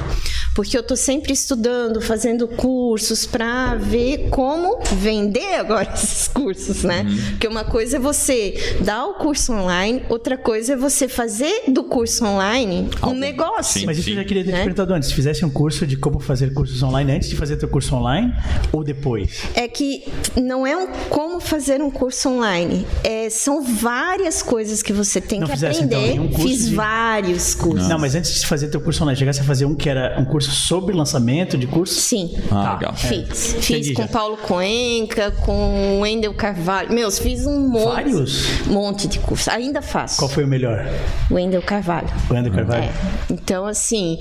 porque 0.58 0.76
eu 0.76 0.82
tô 0.82 0.96
sempre 0.96 1.32
estudando, 1.32 2.00
fazendo 2.00 2.48
cursos 2.48 3.24
para 3.24 3.76
ver 3.76 4.28
como 4.28 4.80
vender 4.96 5.54
agora 5.54 5.88
esses 5.94 6.26
cursos, 6.26 6.82
né? 6.82 7.02
Uhum. 7.08 7.16
Porque 7.30 7.46
uma 7.46 7.62
coisa 7.62 7.94
é 7.96 8.00
você 8.00 8.76
dar 8.80 9.06
o 9.06 9.14
curso 9.14 9.52
online, 9.52 10.02
outra 10.08 10.36
coisa 10.36 10.72
é 10.72 10.76
você 10.76 11.06
fazer 11.06 11.62
do 11.68 11.84
curso 11.84 12.24
online 12.24 12.90
um 13.04 13.14
negócio. 13.14 13.78
Sim. 13.82 13.86
Mas 13.86 13.98
isso 13.98 14.10
eu 14.10 14.16
já 14.16 14.24
queria 14.24 14.42
ter 14.42 14.50
te 14.50 14.54
Né? 14.54 14.64
perguntado 14.64 14.92
antes. 14.94 15.10
Se 15.10 15.14
fizesse 15.14 15.44
um 15.44 15.50
curso 15.50 15.86
de 15.86 15.96
como 15.96 16.18
fazer 16.18 16.52
cursos 16.52 16.82
online 16.82 17.12
antes 17.12 17.28
de 17.28 17.36
fazer 17.36 17.56
teu 17.56 17.68
curso 17.68 17.94
online 17.94 18.34
ou 18.72 18.82
depois? 18.82 19.42
É 19.54 19.68
que 19.68 20.08
não 20.34 20.66
é 20.66 20.76
um 20.76 20.88
como 21.08 21.38
fazer 21.38 21.80
um 21.80 21.88
curso 21.90 22.30
online. 22.30 22.84
É, 23.04 23.30
são 23.30 23.62
várias 23.62 24.42
coisas 24.42 24.82
que 24.82 24.92
você 24.92 25.20
tem 25.20 25.38
Não 25.38 25.46
que 25.46 25.52
fizesse, 25.52 25.84
então, 25.84 26.00
aprender. 26.00 26.18
nenhum 26.18 26.32
curso 26.32 26.48
Fiz 26.48 26.68
de- 26.68 26.74
vários 26.74 27.54
cursos. 27.54 27.88
Não, 27.88 27.96
mas 27.96 28.16
antes 28.16 28.40
de 28.40 28.44
fazer 28.48 28.66
teu 28.66 28.80
curso 28.80 29.04
online, 29.04 29.16
chegasse 29.16 29.40
a 29.40 29.44
fazer 29.44 29.64
um 29.64 29.76
que 29.76 29.88
era 29.88 30.18
um 30.18 30.24
curso 30.24 30.47
sobre 30.50 30.94
lançamento 30.94 31.56
de 31.58 31.66
curso? 31.66 32.00
Sim. 32.00 32.30
Ah, 32.50 32.64
Tá. 32.64 32.72
legal. 32.74 32.94
Fiz. 32.96 33.54
Fiz 33.60 33.70
Entendi 33.70 33.94
com 33.94 34.02
já. 34.02 34.08
Paulo 34.08 34.36
Coenca, 34.36 35.30
com 35.44 36.00
Wendel 36.00 36.34
Carvalho. 36.34 36.92
Meus, 36.92 37.18
fiz 37.18 37.46
um 37.46 37.68
monte. 37.68 37.84
Vários? 37.94 38.66
monte 38.66 39.06
de 39.08 39.18
curso. 39.18 39.50
Ainda 39.50 39.80
faço. 39.82 40.18
Qual 40.18 40.28
foi 40.28 40.44
o 40.44 40.48
melhor? 40.48 40.86
Wendel 41.30 41.62
Carvalho. 41.62 42.08
O 42.30 42.34
André 42.34 42.50
Carvalho? 42.54 42.84
É. 42.84 42.92
Então, 43.30 43.66
assim. 43.66 44.18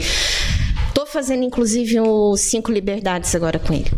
Tô 0.93 1.05
fazendo, 1.05 1.43
inclusive, 1.43 1.99
os 1.99 2.41
Cinco 2.41 2.71
Liberdades 2.71 3.33
agora 3.35 3.59
com 3.59 3.71
ele. 3.73 3.91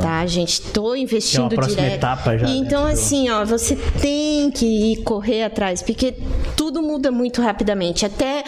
Tá, 0.00 0.24
gente? 0.26 0.60
Tô 0.62 0.94
investindo 0.94 1.48
Que 1.50 1.54
é 1.54 1.58
uma 1.58 1.62
próxima 1.62 1.82
direto. 1.82 1.94
etapa 1.96 2.38
já 2.38 2.46
E 2.48 2.58
Então, 2.58 2.82
do- 2.84 2.88
assim, 2.88 3.28
ó, 3.30 3.44
você 3.44 3.76
tem 4.00 4.50
que 4.50 4.64
ir 4.64 4.96
correr 5.02 5.42
atrás, 5.44 5.82
porque 5.82 6.14
tudo 6.56 6.82
muda 6.82 7.12
muito 7.12 7.42
rapidamente. 7.42 8.04
Até 8.06 8.42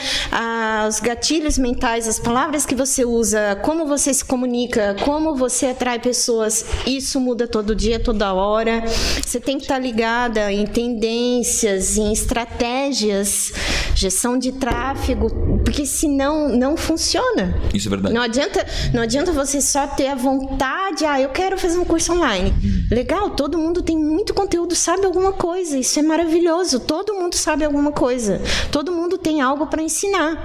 ah, 0.67 0.87
os 0.89 0.99
gatilhos 0.99 1.59
mentais, 1.59 2.09
as 2.09 2.19
palavras 2.19 2.67
que 2.67 2.75
você 2.75 3.05
usa, 3.05 3.57
como 3.63 3.87
você 3.87 4.13
se 4.13 4.25
comunica, 4.25 4.97
como 5.05 5.35
você 5.35 5.67
atrai 5.67 5.99
pessoas, 5.99 6.65
isso 6.85 7.21
muda 7.21 7.47
todo 7.47 7.75
dia, 7.75 8.01
toda 8.01 8.35
hora. 8.35 8.85
Você 9.25 9.39
tem 9.39 9.59
que 9.59 9.63
estar 9.65 9.79
ligada 9.79 10.53
em 10.53 10.67
tendências, 10.67 11.97
em 11.97 12.13
estratégias, 12.13 13.53
gestão 13.95 14.37
de 14.37 14.53
tráfego, 14.53 15.31
porque 15.65 15.87
senão 15.87 16.49
não 16.49 16.77
funciona. 16.77 17.55
Isso 17.73 17.89
é 17.89 17.91
verdade. 17.91 18.15
Não 18.15 18.23
adianta, 18.23 18.67
não 18.93 19.03
adianta 19.03 19.33
você 19.33 19.61
só 19.61 19.87
ter 19.87 20.09
a 20.09 20.15
vontade, 20.15 21.05
ah, 21.05 21.21
eu 21.21 21.29
quero 21.29 21.57
fazer 21.57 21.79
um 21.79 21.85
curso 21.85 22.13
online. 22.13 22.53
Legal, 22.91 23.31
todo 23.31 23.57
mundo 23.57 23.83
tem 23.83 23.97
muito 23.97 24.35
conteúdo, 24.35 24.75
sabe 24.75 25.07
alguma 25.07 25.33
coisa, 25.33 25.79
isso 25.79 25.99
é 25.99 26.03
maravilhoso. 26.03 26.81
Todo 26.81 27.15
mundo 27.15 27.37
sabe 27.37 27.65
alguma 27.65 27.93
coisa. 27.93 28.41
Todo 28.71 28.93
mundo 28.93 29.17
tem 29.17 29.41
algo 29.41 29.67
para 29.67 29.83
ensinar. 29.83 30.45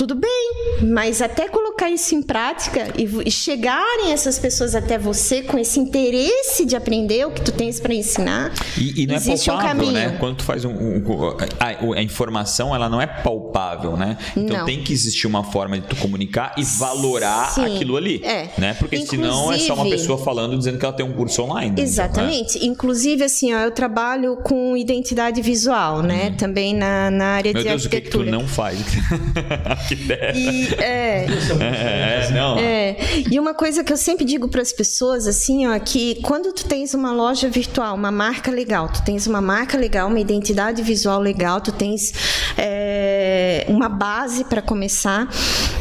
Tudo 0.00 0.14
bem, 0.14 0.52
mas 0.94 1.20
até 1.20 1.46
colocar 1.46 1.90
isso 1.90 2.14
em 2.14 2.22
prática 2.22 2.88
e, 2.96 3.30
chegarem 3.30 4.12
essas 4.12 4.38
pessoas 4.38 4.74
até 4.74 4.96
você 4.96 5.42
com 5.42 5.58
esse 5.58 5.78
interesse 5.78 6.64
de 6.64 6.74
aprender 6.74 7.26
o 7.26 7.30
que 7.32 7.42
tu 7.42 7.52
tens 7.52 7.78
para 7.78 7.92
ensinar, 7.92 8.50
E, 8.78 9.02
e 9.02 9.06
não 9.06 9.14
existe 9.16 9.50
é 9.50 9.52
um 9.52 9.56
palpável, 9.56 9.84
caminho. 9.84 9.92
né? 9.92 10.16
Quando 10.18 10.36
tu 10.38 10.44
faz 10.44 10.64
um, 10.64 10.70
um- 10.70 11.36
a, 11.60 11.98
a 11.98 12.02
informação, 12.02 12.74
ela 12.74 12.88
não 12.88 12.98
é 12.98 13.06
palpável, 13.06 13.94
né? 13.94 14.16
Então 14.34 14.60
Não. 14.60 14.64
tem 14.64 14.82
que 14.82 14.90
existir 14.90 15.26
uma 15.26 15.44
forma 15.44 15.78
de 15.78 15.86
tu 15.86 15.96
comunicar 15.96 16.54
e 16.56 16.64
valorar 16.64 17.50
Sim, 17.52 17.66
aquilo 17.76 17.98
ali, 17.98 18.22
é. 18.24 18.48
né? 18.56 18.72
Porque 18.78 19.04
senão 19.06 19.52
é 19.52 19.58
só 19.58 19.74
uma 19.74 19.82
Inclusive- 19.84 19.96
pessoa 19.98 20.16
falando 20.24 20.56
dizendo 20.56 20.78
que 20.78 20.84
ela 20.86 20.94
tem 20.94 21.04
um 21.04 21.12
curso 21.12 21.42
online. 21.42 21.76
né? 21.76 21.82
Exatamente. 21.82 22.64
Inclusive, 22.64 23.22
assim, 23.24 23.52
ó, 23.52 23.60
eu 23.60 23.70
trabalho 23.70 24.36
com 24.38 24.74
identidade 24.78 25.42
visual, 25.42 26.02
né? 26.02 26.34
Também 26.38 26.74
na, 26.74 27.10
na 27.10 27.26
área. 27.32 27.52
Meu 27.52 27.62
de 27.62 27.68
Deus, 27.68 27.84
o 27.84 27.90
que, 27.90 28.00
que 28.00 28.08
tu 28.08 28.20
arquitetura. 28.20 28.30
não 28.30 28.48
faz? 28.48 28.78
Arquiteto. 29.90 30.38
E, 30.38 30.74
é, 30.74 31.26
É, 31.60 32.26
é, 32.26 32.30
não. 32.30 32.58
é. 32.58 32.96
E 33.30 33.38
uma 33.38 33.54
coisa 33.54 33.82
que 33.82 33.92
eu 33.92 33.96
sempre 33.96 34.24
digo 34.24 34.48
para 34.48 34.62
as 34.62 34.72
pessoas, 34.72 35.26
assim, 35.26 35.66
ó, 35.66 35.78
que 35.78 36.16
quando 36.22 36.52
tu 36.52 36.64
tens 36.64 36.94
uma 36.94 37.12
loja 37.12 37.48
virtual, 37.48 37.94
uma 37.94 38.10
marca 38.10 38.50
legal, 38.50 38.88
tu 38.88 39.02
tens 39.04 39.26
uma 39.26 39.40
marca 39.40 39.76
legal, 39.76 40.08
uma 40.08 40.20
identidade 40.20 40.82
visual 40.82 41.20
legal, 41.20 41.60
tu 41.60 41.72
tens 41.72 42.12
é, 42.56 43.64
uma 43.68 43.88
base 43.88 44.44
para 44.44 44.62
começar. 44.62 45.28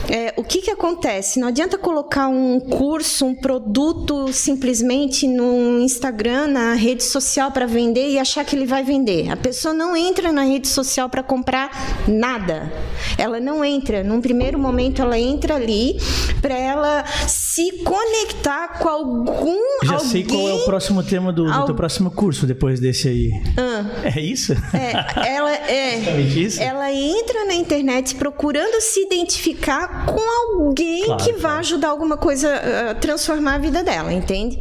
é, 0.09 0.33
o 0.37 0.43
que 0.43 0.61
que 0.61 0.71
acontece? 0.71 1.39
Não 1.39 1.47
adianta 1.47 1.77
colocar 1.77 2.27
um 2.27 2.59
curso, 2.59 3.25
um 3.25 3.35
produto 3.35 4.31
simplesmente 4.33 5.27
no 5.27 5.79
Instagram, 5.79 6.47
na 6.47 6.73
rede 6.73 7.03
social 7.03 7.51
para 7.51 7.65
vender 7.65 8.09
e 8.09 8.19
achar 8.19 8.43
que 8.43 8.55
ele 8.55 8.65
vai 8.65 8.83
vender. 8.83 9.29
A 9.29 9.37
pessoa 9.37 9.73
não 9.73 9.95
entra 9.95 10.31
na 10.31 10.43
rede 10.43 10.67
social 10.67 11.09
para 11.09 11.21
comprar 11.21 11.69
nada. 12.07 12.71
Ela 13.17 13.39
não 13.39 13.63
entra. 13.63 13.98
Num 14.03 14.21
primeiro 14.21 14.57
momento, 14.59 15.01
ela 15.01 15.17
entra 15.19 15.55
ali 15.55 15.97
para 16.41 16.57
ela 16.57 17.03
se 17.27 17.83
conectar 17.83 18.79
com 18.79 18.87
algum 18.89 19.57
Já 19.83 19.93
alguém. 19.95 20.09
sei 20.09 20.23
qual 20.23 20.47
é 20.49 20.53
o 20.53 20.65
próximo 20.65 21.03
tema 21.03 21.31
do, 21.31 21.45
do 21.45 21.51
Al- 21.51 21.65
teu 21.65 21.75
próximo 21.75 22.11
curso 22.11 22.45
depois 22.45 22.79
desse 22.79 23.07
aí. 23.07 23.29
Ah. 23.57 23.85
É 24.15 24.19
isso? 24.21 24.53
É, 24.73 25.27
ela 25.35 25.53
é. 25.53 25.99
Isso? 26.39 26.61
Ela 26.61 26.91
entra 26.91 27.45
na 27.45 27.53
internet 27.53 28.15
procurando 28.15 28.79
se 28.81 29.01
identificar 29.01 30.05
com 30.05 30.19
alguém 30.57 31.05
Claro, 31.05 31.23
que 31.23 31.31
vai 31.33 31.41
claro. 31.41 31.59
ajudar 31.59 31.87
alguma 31.89 32.17
coisa 32.17 32.53
a 32.91 32.95
transformar 32.95 33.55
a 33.55 33.57
vida 33.57 33.83
dela, 33.83 34.11
entende? 34.13 34.59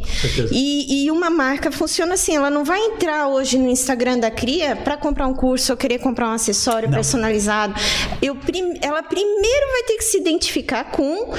E, 0.51 1.05
e 1.05 1.11
uma 1.11 1.29
marca 1.29 1.71
funciona 1.71 2.13
assim, 2.15 2.35
ela 2.35 2.49
não 2.49 2.63
vai 2.63 2.79
entrar 2.79 3.27
hoje 3.27 3.57
no 3.57 3.69
Instagram 3.69 4.19
da 4.19 4.31
Cria 4.31 4.75
para 4.75 4.97
comprar 4.97 5.27
um 5.27 5.33
curso 5.33 5.71
ou 5.73 5.77
querer 5.77 5.99
comprar 5.99 6.29
um 6.29 6.33
acessório 6.33 6.87
Não. 6.89 6.95
personalizado. 6.95 7.73
Eu, 8.21 8.37
ela 8.81 9.03
primeiro 9.03 9.18
vai 9.23 9.83
ter 9.83 9.97
que 9.97 10.03
se 10.03 10.17
identificar 10.17 10.91
com 10.91 11.31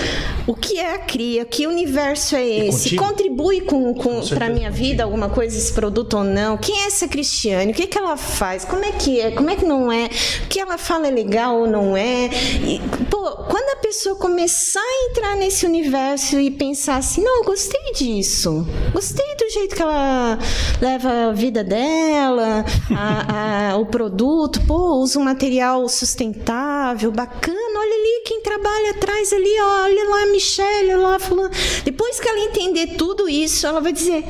o 0.46 0.54
que 0.54 0.78
é 0.78 0.94
a 0.94 0.98
Cria, 0.98 1.44
que 1.44 1.66
universo 1.66 2.34
é 2.36 2.46
esse, 2.46 2.96
contribui 2.96 3.60
com, 3.62 3.94
com, 3.94 4.12
certeza, 4.14 4.34
para 4.36 4.48
minha 4.48 4.70
vida 4.70 5.04
alguma 5.04 5.28
coisa 5.28 5.56
esse 5.56 5.72
produto 5.72 6.18
ou 6.18 6.24
não? 6.24 6.56
Quem 6.56 6.82
é 6.82 6.86
essa 6.86 7.06
Cristiane? 7.08 7.72
O 7.72 7.74
que, 7.74 7.86
que 7.86 7.98
ela 7.98 8.16
faz? 8.16 8.64
Como 8.64 8.84
é 8.84 8.92
que 8.92 9.20
é? 9.20 9.30
Como 9.30 9.48
é 9.50 9.56
que 9.56 9.64
não 9.64 9.90
é? 9.92 10.06
O 10.44 10.48
que 10.48 10.58
ela 10.60 10.78
fala 10.78 11.08
é 11.08 11.10
legal 11.10 11.60
ou 11.60 11.66
não 11.66 11.96
é? 11.96 12.26
E, 12.66 12.80
pô, 13.10 13.20
quando 13.48 13.70
a 13.74 13.76
pessoa 13.76 14.16
começar 14.16 14.80
a 14.80 15.10
entrar 15.10 15.36
nesse 15.36 15.66
universo 15.66 16.38
e 16.40 16.50
pensar 16.50 16.96
assim, 16.96 17.22
não, 17.22 17.38
eu 17.38 17.44
gostei 17.44 17.92
disso, 17.92 18.66
gostei 18.92 19.36
do 19.36 19.48
jeito 19.50 19.74
que 19.76 19.82
ela 19.82 20.38
leva 20.80 21.28
a 21.28 21.32
vida 21.32 21.62
dela, 21.64 22.64
a- 22.96 23.70
a- 23.72 23.76
o 23.76 23.86
produto, 23.86 24.60
pô, 24.66 24.94
usa 24.96 25.18
um 25.18 25.24
material 25.24 25.88
sustentável, 25.88 27.10
bacana, 27.10 27.69
olha 27.76 27.94
ali 27.94 28.22
quem 28.24 28.40
trabalha 28.42 28.90
atrás 28.90 29.33
ali, 29.33 29.61
ó, 29.61 29.85
olha 29.85 30.11
lá 30.11 30.22
a 30.22 30.26
Michelle, 30.26 30.94
olha 30.94 30.98
lá 30.98 31.18
fulano. 31.18 31.50
Depois 31.85 32.20
que 32.20 32.28
ela 32.28 32.40
entender 32.40 32.96
tudo 32.96 33.28
isso, 33.28 33.66
ela 33.66 33.80
vai 33.80 33.92
dizer, 33.92 34.24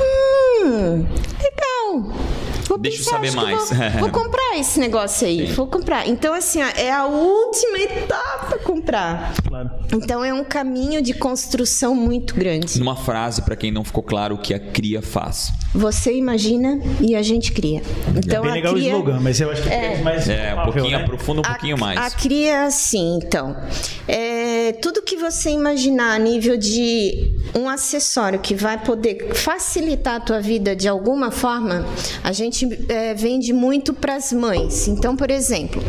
hum, 0.00 1.06
legal. 1.42 2.16
Vou 2.68 2.78
Deixa 2.78 2.98
eu 2.98 3.04
pensar, 3.04 3.10
saber 3.12 3.28
acho 3.28 3.36
que 3.36 3.42
mais. 3.42 3.92
Vou, 3.92 4.00
vou 4.00 4.10
comprar 4.10 4.58
esse 4.58 4.80
negócio 4.80 5.26
aí. 5.26 5.46
Vou 5.52 5.66
comprar. 5.66 6.08
Então, 6.08 6.34
assim, 6.34 6.60
ó, 6.62 6.66
é 6.76 6.90
a 6.90 7.06
última 7.06 7.78
etapa 7.78 8.58
comprar. 8.58 9.34
Claro. 9.46 9.70
Então, 9.94 10.24
é 10.24 10.34
um 10.34 10.44
caminho 10.44 11.00
de 11.00 11.14
construção 11.14 11.94
muito 11.94 12.34
grande. 12.34 12.78
Numa 12.78 12.96
frase, 12.96 13.42
para 13.42 13.54
quem 13.54 13.70
não 13.70 13.84
ficou 13.84 14.02
claro 14.02 14.34
o 14.34 14.38
que 14.38 14.52
a 14.52 14.58
cria 14.58 15.00
faz. 15.00 15.52
Você 15.76 16.12
imagina 16.14 16.80
e 17.00 17.14
a 17.14 17.22
gente 17.22 17.52
cria. 17.52 17.82
Então, 18.16 18.42
Bem 18.42 18.50
a 18.50 18.54
legal 18.54 18.72
cria... 18.74 18.84
o 18.94 18.98
slogan, 18.98 19.20
mas 19.20 19.40
eu 19.40 19.50
acho 19.50 19.62
que 19.62 19.68
é 19.68 20.00
mais. 20.02 20.28
É, 20.28 20.54
um 20.54 20.64
pouquinho, 20.64 20.90
né? 20.98 21.04
aprofunda 21.04 21.40
um 21.40 21.44
A- 21.44 21.48
pouquinho 21.50 21.78
mais. 21.78 21.98
A 21.98 22.10
cria, 22.10 22.64
assim, 22.64 23.18
então. 23.22 23.56
É, 24.08 24.72
tudo 24.80 25.02
que 25.02 25.16
você 25.16 25.50
imaginar 25.50 26.14
a 26.14 26.18
nível 26.18 26.56
de 26.56 27.32
um 27.54 27.68
acessório 27.68 28.38
que 28.38 28.54
vai 28.54 28.78
poder 28.78 29.34
facilitar 29.34 30.14
a 30.16 30.20
tua 30.20 30.40
vida 30.40 30.74
de 30.74 30.88
alguma 30.88 31.30
forma, 31.30 31.84
a 32.22 32.32
gente 32.32 32.66
é, 32.88 33.14
vende 33.14 33.52
muito 33.52 33.92
para 33.92 34.14
as 34.16 34.32
mães. 34.32 34.88
Então, 34.88 35.14
por 35.16 35.30
exemplo, 35.30 35.82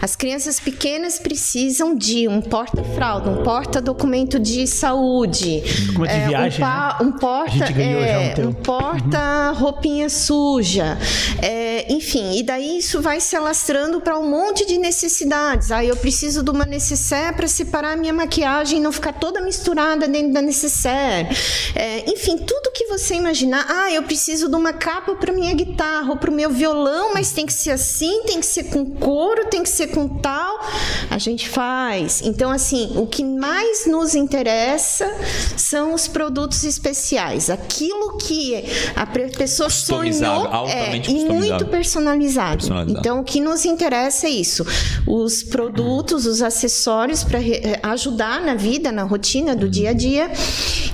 as 0.00 0.14
crianças 0.16 0.58
pequenas 0.60 1.18
precisam 1.18 1.94
de 1.96 2.28
um 2.28 2.40
porta-fralda, 2.40 3.30
um 3.30 3.42
porta-documento 3.42 4.38
de 4.38 4.66
saúde, 4.66 5.62
Documento 5.86 6.10
de 6.12 6.16
é, 6.18 6.28
viagem, 6.28 6.58
um, 6.58 6.66
pa- 6.66 6.96
né? 7.00 7.06
um 7.06 7.12
porta, 7.12 7.52
A 7.64 7.66
gente 7.66 7.72
ganhou 7.72 8.00
já 8.02 8.18
um 8.18 8.22
é, 8.22 8.34
roupinha 9.54 10.08
suja, 10.08 10.98
é, 11.40 11.92
enfim, 11.92 12.38
e 12.38 12.42
daí 12.42 12.78
isso 12.78 13.00
vai 13.00 13.20
se 13.20 13.36
alastrando 13.36 14.00
para 14.00 14.18
um 14.18 14.28
monte 14.28 14.66
de 14.66 14.78
necessidades. 14.78 15.70
Ah, 15.70 15.84
eu 15.84 15.96
preciso 15.96 16.42
de 16.42 16.50
uma 16.50 16.64
necessaire 16.64 17.36
para 17.36 17.48
separar 17.48 17.92
a 17.92 17.96
minha 17.96 18.12
maquiagem 18.12 18.80
não 18.80 18.92
ficar 18.92 19.12
toda 19.12 19.40
misturada 19.40 20.06
dentro 20.08 20.32
da 20.32 20.42
necessaire. 20.42 21.28
É, 21.74 22.10
enfim, 22.10 22.38
tudo 22.38 22.72
que 22.72 22.86
você 22.86 23.14
imaginar. 23.14 23.66
Ah, 23.68 23.92
eu 23.92 24.02
preciso 24.02 24.48
de 24.48 24.56
uma 24.56 24.72
capa 24.72 25.14
para 25.14 25.32
minha 25.32 25.54
guitarra 25.54 26.10
ou 26.10 26.16
para 26.16 26.30
o 26.30 26.34
meu 26.34 26.50
violão, 26.50 27.14
mas 27.14 27.32
tem 27.32 27.46
que 27.46 27.52
ser 27.52 27.70
assim, 27.70 28.22
tem 28.24 28.40
que 28.40 28.46
ser 28.46 28.64
com 28.64 28.84
couro, 28.84 29.46
tem 29.46 29.62
que 29.62 29.68
ser 29.68 29.88
com 29.88 30.08
tal. 30.08 30.58
A 31.10 31.18
gente 31.18 31.48
faz. 31.48 32.20
Então, 32.22 32.50
assim, 32.50 32.92
o 32.96 33.06
que 33.06 33.24
mais 33.24 33.86
nos 33.86 34.14
interessa 34.14 35.10
são 35.56 35.94
os 35.94 36.08
produtos 36.08 36.64
especiais. 36.64 37.50
Aquilo 37.50 38.16
que 38.18 38.64
a 38.96 39.06
pessoa 39.12 39.70
sonhou 39.70 40.66
é, 40.68 40.96
e 40.96 41.24
muito 41.24 41.66
personalizado. 41.66 42.58
Personalizado. 42.58 42.98
Então, 42.98 43.20
o 43.20 43.24
que 43.24 43.40
nos 43.40 43.64
interessa 43.64 44.26
é 44.26 44.30
isso: 44.30 44.64
os 45.06 45.42
produtos, 45.42 46.26
os 46.26 46.42
acessórios 46.42 47.24
para 47.24 47.38
ajudar 47.82 48.40
na 48.40 48.54
vida, 48.54 48.90
na 48.92 49.02
rotina 49.02 49.54
do 49.54 49.68
dia 49.68 49.90
a 49.90 49.92
dia 49.92 50.30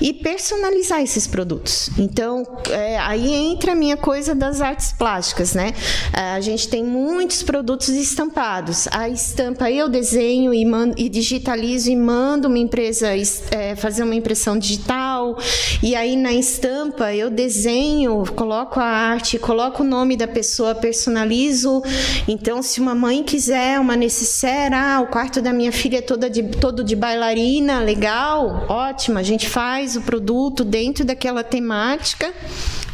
e 0.01 0.13
personalizar 0.13 1.01
esses 1.01 1.27
produtos. 1.27 1.89
Então, 1.97 2.43
é, 2.69 2.97
aí 2.99 3.33
entra 3.33 3.73
a 3.73 3.75
minha 3.75 3.97
coisa 3.97 4.33
das 4.33 4.61
artes 4.61 4.93
plásticas, 4.93 5.53
né? 5.53 5.73
A 6.13 6.39
gente 6.39 6.67
tem 6.67 6.83
muitos 6.83 7.43
produtos 7.43 7.89
estampados. 7.89 8.87
A 8.91 9.09
estampa 9.09 9.69
eu 9.69 9.89
desenho 9.89 10.53
e, 10.53 10.65
mando, 10.65 10.95
e 10.97 11.09
digitalizo 11.09 11.89
e 11.89 11.95
mando 11.95 12.47
uma 12.47 12.57
empresa 12.57 13.07
é, 13.51 13.75
fazer 13.75 14.03
uma 14.03 14.15
impressão 14.15 14.57
digital. 14.57 15.37
E 15.81 15.95
aí 15.95 16.15
na 16.15 16.33
estampa 16.33 17.13
eu 17.13 17.29
desenho, 17.29 17.98
coloco 18.35 18.79
a 18.79 18.85
arte, 18.85 19.39
coloco 19.39 19.83
o 19.83 19.85
nome 19.85 20.15
da 20.15 20.27
pessoa, 20.27 20.75
personalizo. 20.75 21.81
Então, 22.27 22.61
se 22.61 22.79
uma 22.79 22.95
mãe 22.95 23.23
quiser 23.23 23.79
uma 23.79 23.95
necessaire, 23.95 24.75
ah, 24.75 25.01
o 25.01 25.07
quarto 25.07 25.41
da 25.41 25.51
minha 25.51 25.71
filha 25.71 25.97
é 25.97 26.01
toda 26.01 26.29
de, 26.29 26.43
todo 26.43 26.83
de 26.83 26.95
bailarina, 26.95 27.79
legal, 27.79 28.65
ótimo, 28.69 29.17
a 29.17 29.23
gente 29.23 29.49
faz 29.49 29.95
o 29.95 30.01
produto 30.01 30.63
dentro 30.63 31.03
daquela 31.03 31.43
temática 31.43 32.33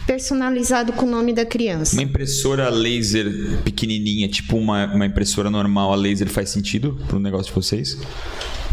personalizado 0.06 0.94
com 0.94 1.06
o 1.06 1.10
nome 1.10 1.34
da 1.34 1.46
criança. 1.46 1.96
Uma 1.96 2.04
impressora 2.04 2.70
laser 2.70 3.60
pequenininha, 3.64 4.28
tipo 4.28 4.58
uma, 4.58 4.86
uma 4.86 5.06
impressora 5.06 5.50
normal 5.50 5.92
a 5.94 5.96
laser, 5.96 6.30
faz 6.30 6.50
sentido 6.50 6.98
para 7.08 7.18
o 7.18 7.20
negócio 7.20 7.48
de 7.48 7.56
vocês? 7.56 7.98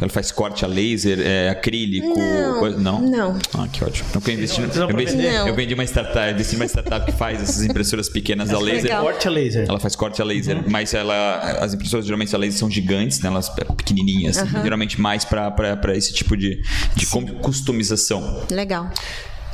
Ela 0.00 0.08
faz 0.10 0.32
corte 0.32 0.64
a 0.64 0.68
laser, 0.68 1.20
é, 1.20 1.48
acrílico? 1.50 2.18
Não, 2.18 2.58
coisa- 2.58 2.76
não? 2.78 3.00
não. 3.00 3.38
Ah, 3.54 3.68
que 3.68 3.84
ótimo. 3.84 4.08
Então, 4.10 4.20
eu, 4.26 4.34
investi, 4.34 4.60
eu, 4.60 4.88
vendi, 4.88 5.16
Não. 5.16 5.46
eu 5.48 5.54
vendi 5.54 5.74
uma 5.74 5.84
startup, 5.84 6.26
eu 6.26 6.32
investi 6.34 6.56
uma 6.56 6.64
startup 6.64 7.06
que 7.06 7.16
faz 7.16 7.40
essas 7.40 7.62
impressoras 7.64 8.08
pequenas 8.08 8.50
a 8.50 8.58
laser. 8.58 8.82
legal. 8.82 9.04
Corte 9.04 9.28
a 9.28 9.30
laser. 9.30 9.66
Ela 9.68 9.78
faz 9.78 9.94
corte 9.94 10.20
a 10.20 10.24
laser, 10.24 10.68
mas 10.68 10.92
ela, 10.92 11.38
as 11.60 11.72
impressoras 11.74 12.04
geralmente 12.04 12.34
a 12.34 12.38
laser 12.38 12.58
são 12.58 12.68
gigantes, 12.68 13.20
né? 13.20 13.28
elas 13.28 13.48
pequenininhas, 13.48 14.38
geralmente 14.62 15.00
mais 15.00 15.24
para 15.24 15.96
esse 15.96 16.12
tipo 16.12 16.36
de, 16.36 16.60
de 16.96 17.06
customização. 17.40 18.42
Legal. 18.50 18.90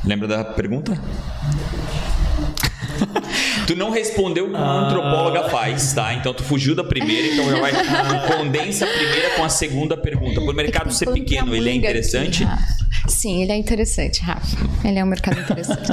Lembra 0.05 0.27
da 0.27 0.43
pergunta? 0.43 0.93
tu 3.67 3.75
não 3.75 3.89
respondeu 3.89 4.45
o 4.47 4.49
que 4.49 4.55
Ah. 4.55 4.59
uma 4.59 4.85
antropóloga 4.87 5.49
faz, 5.49 5.93
tá? 5.93 6.13
Então 6.13 6.33
tu 6.33 6.43
fugiu 6.43 6.75
da 6.75 6.83
primeira, 6.83 7.27
então 7.33 7.49
já 7.49 7.59
vai 7.59 7.71
tu 7.71 8.27
condensa 8.37 8.85
a 8.85 8.87
primeira 8.87 9.29
com 9.35 9.43
a 9.43 9.49
segunda 9.49 9.95
pergunta. 9.97 10.41
Por 10.41 10.53
mercado 10.53 10.91
ser 10.93 11.11
pequeno, 11.11 11.55
ele 11.55 11.69
é 11.69 11.73
interessante? 11.73 12.43
aqui. 12.43 12.79
Sim, 13.07 13.41
ele 13.43 13.51
é 13.51 13.55
interessante, 13.55 14.21
Rafa. 14.21 14.57
Ele 14.83 14.99
é 14.99 15.03
um 15.03 15.07
mercado 15.07 15.39
interessante. 15.41 15.89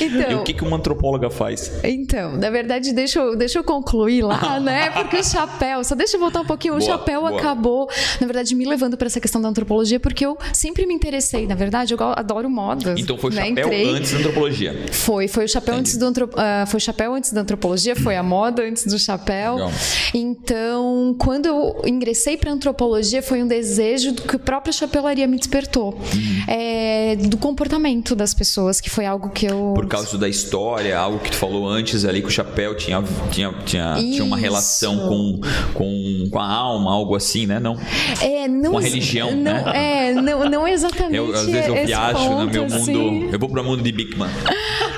E 0.00 0.04
então, 0.04 0.40
o 0.40 0.44
que, 0.44 0.52
que 0.54 0.64
uma 0.64 0.76
antropóloga 0.76 1.30
faz? 1.30 1.70
Então, 1.84 2.36
na 2.36 2.50
verdade, 2.50 2.92
deixa 2.92 3.18
eu, 3.20 3.36
deixa 3.36 3.58
eu 3.58 3.64
concluir 3.64 4.22
lá, 4.22 4.58
né? 4.58 4.90
Porque 4.90 5.18
o 5.18 5.24
chapéu, 5.24 5.84
só 5.84 5.94
deixa 5.94 6.16
eu 6.16 6.20
voltar 6.20 6.40
um 6.40 6.44
pouquinho. 6.44 6.74
O 6.74 6.78
Boa, 6.78 6.90
chapéu 6.90 7.20
boa. 7.20 7.38
acabou, 7.38 7.88
na 8.20 8.26
verdade, 8.26 8.54
me 8.54 8.64
levando 8.66 8.96
para 8.96 9.06
essa 9.06 9.20
questão 9.20 9.40
da 9.40 9.48
antropologia, 9.48 10.00
porque 10.00 10.24
eu 10.24 10.36
sempre 10.52 10.86
me 10.86 10.94
interessei, 10.94 11.46
na 11.46 11.54
verdade, 11.54 11.94
eu 11.94 11.98
adoro 12.00 12.48
modas. 12.50 12.98
Então 12.98 13.16
foi 13.20 13.30
o 13.30 13.34
né? 13.34 13.46
chapéu 13.48 13.66
Entrei- 13.66 13.88
antes 13.90 14.12
da 14.12 14.18
antropologia. 14.18 14.86
Foi, 14.92 15.28
foi 15.28 15.44
o 15.44 15.48
chapéu 15.48 15.74
antes 15.74 15.96
do 15.96 16.04
antro... 16.06 16.30
ah, 16.36 16.64
foi 16.66 16.80
chapéu 16.80 17.14
antes 17.14 17.32
da 17.32 17.40
antropologia, 17.42 17.94
foi 17.96 18.16
a 18.16 18.22
moda 18.22 18.62
antes 18.62 18.86
do 18.86 18.98
chapéu. 18.98 19.54
Legal. 19.56 19.72
Então, 20.14 21.14
quando 21.18 21.46
eu 21.46 21.82
ingressei 21.86 22.36
para 22.36 22.50
antropologia, 22.52 23.22
foi 23.22 23.42
um 23.42 23.46
desejo 23.46 24.14
que 24.14 24.36
a 24.36 24.38
própria 24.38 24.72
chapelaria 24.72 25.26
me 25.26 25.36
despertou, 25.36 25.90
Uhum. 25.90 26.44
É, 26.48 27.16
do 27.16 27.36
comportamento 27.36 28.14
das 28.14 28.32
pessoas, 28.34 28.80
que 28.80 28.88
foi 28.90 29.04
algo 29.06 29.30
que 29.30 29.46
eu 29.46 29.72
Por 29.74 29.86
causa 29.86 30.16
da 30.18 30.28
história, 30.28 30.96
algo 30.98 31.18
que 31.18 31.30
tu 31.30 31.36
falou 31.36 31.68
antes 31.68 32.04
ali, 32.04 32.20
que 32.22 32.28
o 32.28 32.30
chapéu 32.30 32.74
tinha, 32.76 33.02
tinha, 33.30 33.52
tinha, 33.64 33.94
tinha 33.96 34.24
uma 34.24 34.36
relação 34.36 34.96
com, 35.08 35.40
com, 35.74 36.28
com 36.30 36.38
a 36.38 36.46
alma, 36.46 36.92
algo 36.92 37.14
assim, 37.14 37.46
né? 37.46 37.58
Não. 37.58 37.76
É, 38.20 38.48
não, 38.48 38.72
Com 38.72 38.78
a 38.78 38.82
religião, 38.82 39.30
não, 39.32 39.42
né? 39.42 39.64
É, 39.74 40.12
não, 40.14 40.48
não 40.48 40.66
exatamente. 40.68 41.16
Eu, 41.20 41.34
às 41.34 41.46
vezes 41.46 41.66
eu 41.68 41.86
viajo 41.86 42.18
no 42.30 42.36
ponto, 42.36 42.52
meu 42.52 42.62
mundo. 42.62 42.74
assim. 42.74 42.92
Eu 43.32 43.38
vou 43.38 43.48
pro 43.48 43.64
mundo 43.64 43.82
de 43.82 43.92
Bigman. 43.92 44.28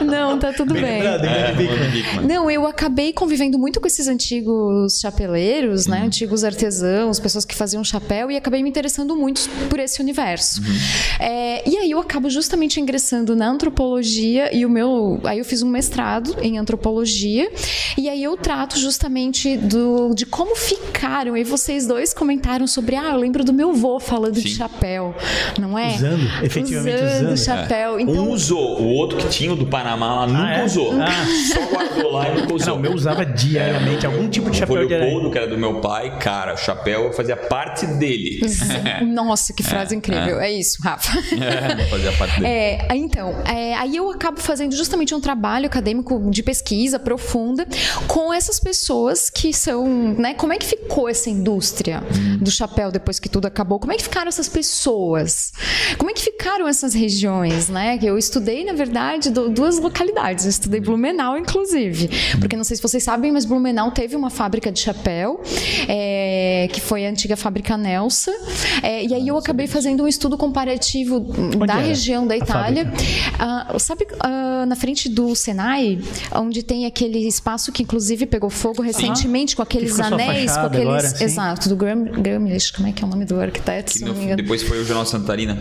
Não, 0.10 0.38
tá 0.38 0.52
tudo 0.52 0.74
bem. 0.74 0.82
lembrado, 1.02 1.24
hein? 1.24 1.30
É, 1.32 1.52
de. 2.22 2.26
Não, 2.26 2.50
eu 2.50 2.66
acabei 2.66 3.12
convivendo 3.12 3.58
muito 3.58 3.80
com 3.80 3.86
esses 3.86 4.08
antigos 4.08 4.98
chapeleiros, 5.00 5.86
Uhum. 5.86 5.92
né? 5.92 6.02
Antigos 6.04 6.44
artesãos, 6.44 7.18
pessoas 7.20 7.44
que 7.44 7.54
faziam 7.54 7.82
chapéu, 7.84 8.30
e 8.30 8.36
acabei 8.36 8.62
me 8.62 8.68
interessando 8.68 9.14
muito 9.16 9.48
por 9.68 9.78
esse 9.78 10.00
universo. 10.00 10.60
Uhum. 10.60 10.66
É, 11.20 11.68
e 11.68 11.76
aí 11.76 11.90
eu 11.90 11.98
acabo 12.00 12.28
justamente 12.30 12.80
ingressando 12.80 13.34
na 13.36 13.48
antropologia, 13.48 14.54
e 14.54 14.64
o 14.64 14.70
meu. 14.70 15.20
Aí 15.24 15.38
eu 15.38 15.44
fiz 15.44 15.62
um 15.62 15.68
mestrado 15.68 16.36
em 16.40 16.58
antropologia, 16.58 17.50
e 17.96 18.08
aí 18.08 18.22
eu 18.22 18.36
trato 18.36 18.78
justamente 18.78 19.56
do, 19.56 20.14
de 20.14 20.26
como 20.26 20.54
ficaram. 20.56 21.36
E 21.36 21.44
vocês 21.44 21.86
dois 21.86 22.12
comentaram 22.14 22.66
sobre, 22.66 22.96
ah, 22.96 23.10
eu 23.12 23.16
lembro 23.18 23.44
do 23.44 23.52
meu 23.52 23.70
avô 23.70 23.98
falando 24.00 24.34
de 24.40 24.48
Sim. 24.48 24.56
chapéu, 24.56 25.14
não 25.60 25.78
é? 25.78 25.94
Usando, 25.94 26.44
efetivamente 26.44 27.02
usando. 27.02 27.36
chapéu. 27.36 28.00
Então, 28.00 28.24
Um 28.28 28.30
usou, 28.30 28.80
o 28.80 28.86
outro 28.94 29.18
que 29.18 29.28
tinha 29.28 29.52
o 29.52 29.56
do 29.56 29.66
Panamá 29.92 30.14
lá 30.20 30.26
nunca 30.26 30.42
Ah, 30.42 30.54
é? 30.58 30.64
usou. 30.64 30.92
Ah. 31.00 31.08
Só 31.52 31.66
guardou 31.66 32.12
lá 32.12 32.28
e 32.28 32.40
nunca 32.40 32.54
usou. 32.54 32.68
Não, 32.68 32.76
o 32.76 32.80
meu 32.80 32.92
usava 32.94 33.24
diariamente 33.26 34.06
algum 34.06 34.28
tipo 34.28 34.50
de 34.50 34.56
O 34.56 34.60
chapéu 34.60 34.86
de 34.86 34.94
Leopoldo, 34.94 35.30
que 35.30 35.38
era 35.38 35.46
do 35.46 35.58
meu 35.58 35.80
pai, 35.80 36.18
cara, 36.18 36.54
o 36.54 36.56
chapéu 36.56 37.12
fazia 37.12 37.36
parte 37.36 37.86
dele. 37.86 38.40
Nossa, 39.06 39.52
que 39.52 39.62
frase 39.62 39.94
incrível. 39.94 40.40
É, 40.40 40.50
isso, 40.50 40.78
Rafa. 40.82 41.18
É, 41.34 41.86
fazia 41.86 42.12
parte 42.12 42.40
dele. 42.40 42.46
É, 42.52 42.88
então, 42.94 43.34
é, 43.46 43.74
aí 43.74 43.96
eu 43.96 44.10
acabo 44.10 44.40
fazendo 44.40 44.74
justamente 44.74 45.14
um 45.14 45.20
trabalho 45.20 45.66
acadêmico 45.66 46.30
de 46.30 46.42
pesquisa 46.42 46.98
profunda 46.98 47.66
com 48.06 48.32
essas 48.32 48.58
pessoas 48.60 49.28
que 49.28 49.52
são, 49.52 49.86
né? 50.18 50.34
Como 50.34 50.52
é 50.52 50.58
que 50.58 50.66
ficou 50.66 51.08
essa 51.08 51.28
indústria 51.28 52.02
do 52.40 52.50
chapéu 52.50 52.90
depois 52.90 53.18
que 53.18 53.28
tudo 53.28 53.46
acabou? 53.46 53.78
Como 53.78 53.92
é 53.92 53.96
que 53.96 54.02
ficaram 54.02 54.28
essas 54.28 54.48
pessoas? 54.48 55.52
Como 55.98 56.10
é 56.10 56.14
que 56.14 56.22
ficaram 56.22 56.66
essas 56.68 56.94
regiões, 56.94 57.68
né? 57.68 57.98
Que 57.98 58.06
eu 58.06 58.16
estudei, 58.16 58.64
na 58.64 58.72
verdade, 58.72 59.30
du- 59.30 59.48
duas 59.50 59.78
localidades. 59.82 60.44
Eu 60.44 60.50
estudei 60.50 60.80
Blumenau, 60.80 61.36
inclusive, 61.36 62.08
porque 62.40 62.56
não 62.56 62.64
sei 62.64 62.76
se 62.76 62.82
vocês 62.82 63.02
sabem, 63.02 63.30
mas 63.32 63.44
Blumenau 63.44 63.90
teve 63.90 64.16
uma 64.16 64.30
fábrica 64.30 64.70
de 64.72 64.80
chapéu, 64.80 65.40
é, 65.88 66.68
que 66.72 66.80
foi 66.80 67.06
a 67.06 67.10
antiga 67.10 67.36
fábrica 67.36 67.76
Nelsa. 67.76 68.32
É, 68.82 69.04
e 69.04 69.14
aí 69.14 69.28
eu 69.28 69.36
acabei 69.36 69.66
fazendo 69.66 70.04
um 70.04 70.08
estudo 70.08 70.36
comparativo 70.38 71.20
da 71.66 71.74
era 71.74 71.82
região 71.82 72.26
da 72.26 72.36
Itália. 72.36 72.90
Ah, 73.38 73.74
sabe 73.78 74.06
ah, 74.20 74.64
na 74.66 74.76
frente 74.76 75.08
do 75.08 75.34
Senai, 75.34 76.00
onde 76.34 76.62
tem 76.62 76.86
aquele 76.86 77.26
espaço 77.26 77.72
que 77.72 77.82
inclusive 77.82 78.26
pegou 78.26 78.50
fogo 78.50 78.82
recentemente 78.82 79.56
com 79.56 79.62
aqueles 79.62 79.98
anéis, 79.98 80.52
com 80.52 80.60
aqueles. 80.60 80.86
agora. 80.86 81.24
Exato, 81.24 81.68
do 81.68 81.76
Graham, 81.76 82.04
Gramlich, 82.04 82.72
como 82.72 82.88
é 82.88 82.92
que 82.92 83.02
é 83.02 83.06
o 83.06 83.10
nome 83.10 83.24
do 83.24 83.40
arquiteto? 83.40 83.92
Que 83.92 83.98
se 83.98 84.04
no- 84.04 84.12
não 84.12 84.16
me 84.16 84.24
engano. 84.24 84.42
depois 84.42 84.62
foi 84.62 84.80
o 84.80 84.84
Jornal 84.84 85.06
Santarina. 85.06 85.58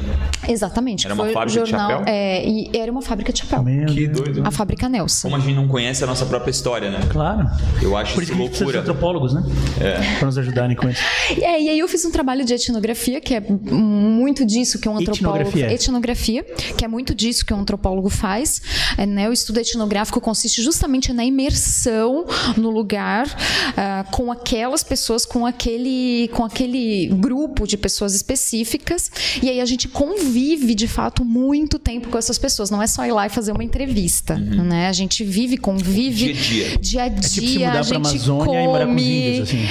Exatamente. 0.48 1.06
Era 1.06 1.14
uma 1.14 1.26
fábrica 1.30 1.64
de 1.64 1.70
jornal, 1.72 1.90
chapéu? 2.00 2.14
É, 2.14 2.46
e 2.48 2.72
era 2.78 2.92
uma 2.92 3.02
fábrica 3.02 3.32
de 3.34 3.40
chapéu. 3.40 3.64
Meu 3.64 3.86
Que 3.88 4.01
Deus. 4.08 4.22
doido. 4.22 4.48
A 4.48 4.52
fábrica 4.52 4.88
Nelson. 4.88 5.30
Como 5.30 5.42
a 5.42 5.46
gente 5.46 5.56
não 5.56 5.68
conhece 5.68 6.04
a 6.04 6.08
nossa 6.08 6.26
própria 6.26 6.52
história, 6.52 6.90
né? 6.90 7.00
Claro. 7.10 7.50
Eu 7.82 7.96
acho 7.96 8.14
Por 8.14 8.24
isso 8.24 8.32
que 8.32 8.38
loucura. 8.38 8.80
antropólogos, 8.80 9.34
né? 9.34 9.44
É. 9.80 10.18
Pra 10.18 10.26
nos 10.26 10.38
ajudarem 10.38 10.76
com 10.76 10.90
isso. 10.90 11.02
É, 11.42 11.62
e 11.62 11.70
aí 11.70 11.80
eu 11.80 11.88
fiz 11.88 12.04
um 12.06 12.12
trabalho 12.12 12.46
de 12.46 12.54
etnografia, 12.54 13.20
que 13.20 13.34
é 13.34 13.40
muito 13.40 14.46
disso 14.46 14.80
que 14.80 14.88
um 14.88 14.98
antropólogo... 14.98 15.40
Etnografia. 15.40 15.74
Etnografia, 15.74 16.44
que 16.78 16.86
é 16.86 16.88
muito 16.88 17.16
disso 17.16 17.46
que 17.46 17.54
um 17.54 17.62
antropólogo 17.62 18.10
faz. 18.10 18.62
É, 18.98 19.06
né, 19.06 19.30
o 19.30 19.34
estudo 19.34 19.60
etnográfico 19.60 20.20
consiste 20.20 20.62
justamente 20.62 21.14
na 21.14 21.24
imersão 21.24 22.26
no 22.58 22.70
lugar 22.70 23.28
ah, 23.76 24.06
com 24.12 24.32
aquelas 24.32 24.84
pessoas, 24.84 25.26
com 25.26 25.46
aquele, 25.46 26.30
com 26.34 26.44
aquele 26.44 27.08
grupo 27.08 27.66
de 27.66 27.78
pessoas 27.78 28.14
específicas, 28.14 29.10
e 29.42 29.50
aí 29.50 29.60
a 29.62 29.66
gente 29.66 29.88
convive 29.88 30.32
vive 30.32 30.76
de 30.76 30.88
fato 30.88 31.26
muito 31.26 31.78
tempo 31.78 32.10
com 32.10 32.18
essas 32.18 32.38
pessoas. 32.38 32.70
Não 32.70 32.82
é 32.82 32.88
só 32.88 33.06
ir 33.06 33.12
lá 33.12 33.26
e 33.26 33.30
fazer 33.30 33.52
uma 33.52 33.64
entrevista, 33.64 33.91
né? 34.38 34.88
A 34.88 34.94
gente 34.94 35.24
vive, 35.24 35.58
convive 35.58 36.34
Dia 36.34 36.34
a 36.34 36.38
dia. 36.42 36.78
dia 36.80 37.02
a 37.04 37.06
É 37.06 37.10
tipo 37.10 37.48
a 37.80 37.84
gente 37.84 37.96
Amazônia 37.96 38.62
e 38.62 38.66
morar 38.68 38.86
com 38.86 38.92
os 38.92 39.02
come. 39.02 39.28
índios, 39.28 39.50
assim. 39.50 39.68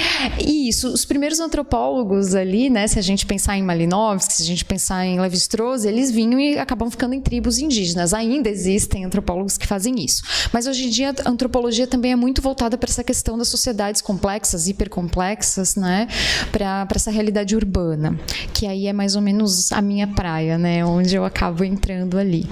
Isso, 0.68 0.88
os 0.88 1.04
primeiros 1.04 1.40
antropólogos 1.40 2.34
ali, 2.34 2.70
né? 2.70 2.86
Se 2.86 2.98
a 2.98 3.02
gente 3.02 3.26
pensar 3.26 3.56
em 3.56 3.62
Malinowski, 3.62 4.32
se 4.34 4.42
a 4.42 4.46
gente 4.46 4.64
pensar 4.64 5.04
em 5.06 5.20
Levi-Strauss, 5.20 5.84
eles 5.84 6.10
vinham 6.10 6.38
e 6.40 6.58
acabam 6.58 6.90
ficando 6.90 7.14
em 7.14 7.20
tribos 7.20 7.58
indígenas. 7.58 8.14
Ainda 8.14 8.48
existem 8.48 9.04
antropólogos 9.04 9.56
que 9.56 9.66
fazem 9.66 9.94
isso. 10.04 10.22
Mas 10.52 10.66
hoje 10.66 10.86
em 10.86 10.90
dia 10.90 11.14
a 11.24 11.30
antropologia 11.30 11.86
também 11.86 12.12
é 12.12 12.16
muito 12.16 12.40
voltada 12.42 12.76
para 12.78 12.90
essa 12.90 13.04
questão 13.04 13.36
das 13.38 13.48
sociedades 13.48 14.00
complexas, 14.00 14.68
hipercomplexas, 14.68 15.76
né? 15.76 16.06
Para 16.52 16.86
essa 16.94 17.10
realidade 17.10 17.54
urbana, 17.56 18.18
que 18.52 18.66
aí 18.66 18.86
é 18.86 18.92
mais 18.92 19.16
ou 19.16 19.22
menos 19.22 19.72
a 19.72 19.80
minha 19.82 20.06
praia, 20.06 20.58
né? 20.58 20.84
Onde 20.84 21.14
eu 21.14 21.24
acabo 21.24 21.64
entrando 21.64 22.18
ali. 22.18 22.46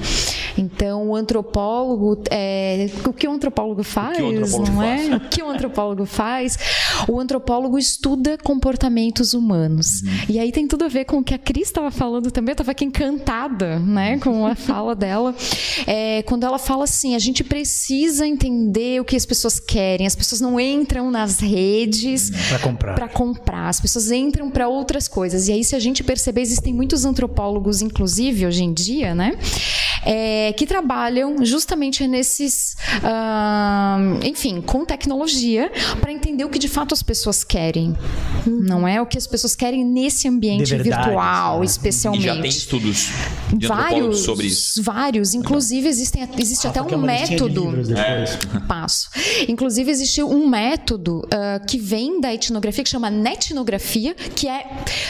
Então, 0.57 1.09
o 1.09 1.15
antropólogo, 1.15 1.58
é, 2.31 2.87
o 3.05 3.13
que 3.13 3.27
o 3.27 3.33
antropólogo 3.33 3.83
faz, 3.83 4.19
antropólogo 4.19 4.71
não 4.71 4.77
faz? 4.77 5.09
é? 5.11 5.17
O 5.17 5.21
que 5.21 5.43
o 5.43 5.49
antropólogo 5.49 6.07
faz? 6.07 6.59
O 7.09 7.19
antropólogo 7.21 7.79
estuda 7.79 8.39
comportamentos 8.39 9.35
humanos. 9.35 10.03
E 10.29 10.39
aí 10.39 10.53
tem 10.53 10.67
tudo 10.67 10.85
a 10.85 10.89
ver 10.89 11.05
com 11.05 11.19
o 11.19 11.25
que 11.25 11.35
a 11.35 11.39
Cris 11.39 11.69
estava 11.69 11.91
falando 11.91 12.31
também. 12.31 12.53
Eu 12.53 12.55
estava 12.55 12.71
aqui 12.71 12.85
encantada, 12.85 13.79
né, 13.79 14.19
com 14.19 14.47
a 14.47 14.55
fala 14.57 14.95
dela. 14.95 15.35
É, 15.87 16.23
quando 16.23 16.45
ela 16.45 16.59
fala 16.59 16.85
assim, 16.85 17.15
a 17.15 17.19
gente 17.19 17.43
precisa 17.43 18.27
entender 18.27 19.01
o 19.01 19.05
que 19.05 19.17
as 19.17 19.27
pessoas 19.27 19.59
querem. 19.59 20.07
As 20.07 20.17
pessoas 20.17 20.41
não 20.41 20.59
entram 20.59 21.11
nas 21.11 21.41
redes 21.41 22.31
comprar. 22.63 22.95
para 22.95 23.09
comprar. 23.09 23.69
As 23.69 23.81
pessoas 23.81 24.11
entram 24.11 24.51
para 24.51 24.69
outras 24.69 25.09
coisas. 25.09 25.49
E 25.49 25.53
aí, 25.53 25.65
se 25.65 25.75
a 25.75 25.79
gente 25.79 26.03
perceber, 26.05 26.41
existem 26.41 26.73
muitos 26.73 27.05
antropólogos, 27.05 27.83
inclusive 27.83 28.47
hoje 28.47 28.65
em 28.65 28.73
dia, 28.73 29.15
né, 29.15 29.33
é, 30.05 30.53
que 30.53 30.67
trabalham 30.67 31.43
justamente 31.49 32.07
nesses, 32.07 32.77
ah, 33.03 33.99
enfim, 34.23 34.61
com 34.61 34.85
tecnologia 34.85 35.71
para 36.01 36.13
entender 36.13 36.45
o 36.45 36.49
que 36.49 36.59
de 36.59 36.69
fato 36.69 36.95
as 36.95 37.03
pessoas 37.03 37.43
querem. 37.43 37.97
Não 38.47 38.87
é 38.87 39.01
o 39.01 39.07
que 39.07 39.19
as 39.19 39.27
pessoas 39.27 39.57
querem 39.57 39.85
nesse 39.85 40.29
ambiente 40.29 40.65
De 40.65 40.77
verdade, 40.77 41.07
virtual, 41.07 41.61
né? 41.61 41.67
especialmente. 41.67 42.25
E 42.25 42.27
já 42.27 42.41
tem 42.41 42.51
estudos 42.51 43.09
Vários, 43.67 44.21
sobre 44.21 44.47
isso. 44.47 44.83
vários. 44.83 45.35
Inclusive, 45.35 45.89
existem, 45.89 46.29
existe 46.39 46.67
até 46.67 46.81
Rafa, 46.81 46.91
quer 46.91 46.97
um 46.97 47.01
de 47.01 47.07
método. 47.07 47.73
depois? 47.83 48.39
Passo. 48.69 49.09
Inclusive, 49.49 49.91
existe 49.91 50.23
um 50.23 50.47
método 50.47 51.27
ah, 51.33 51.61
que 51.67 51.79
vem 51.79 52.21
da 52.21 52.33
etnografia 52.33 52.85
que 52.85 52.91
chama 52.91 53.11
netnografia, 53.11 54.15
que 54.15 54.47
é 54.49 54.67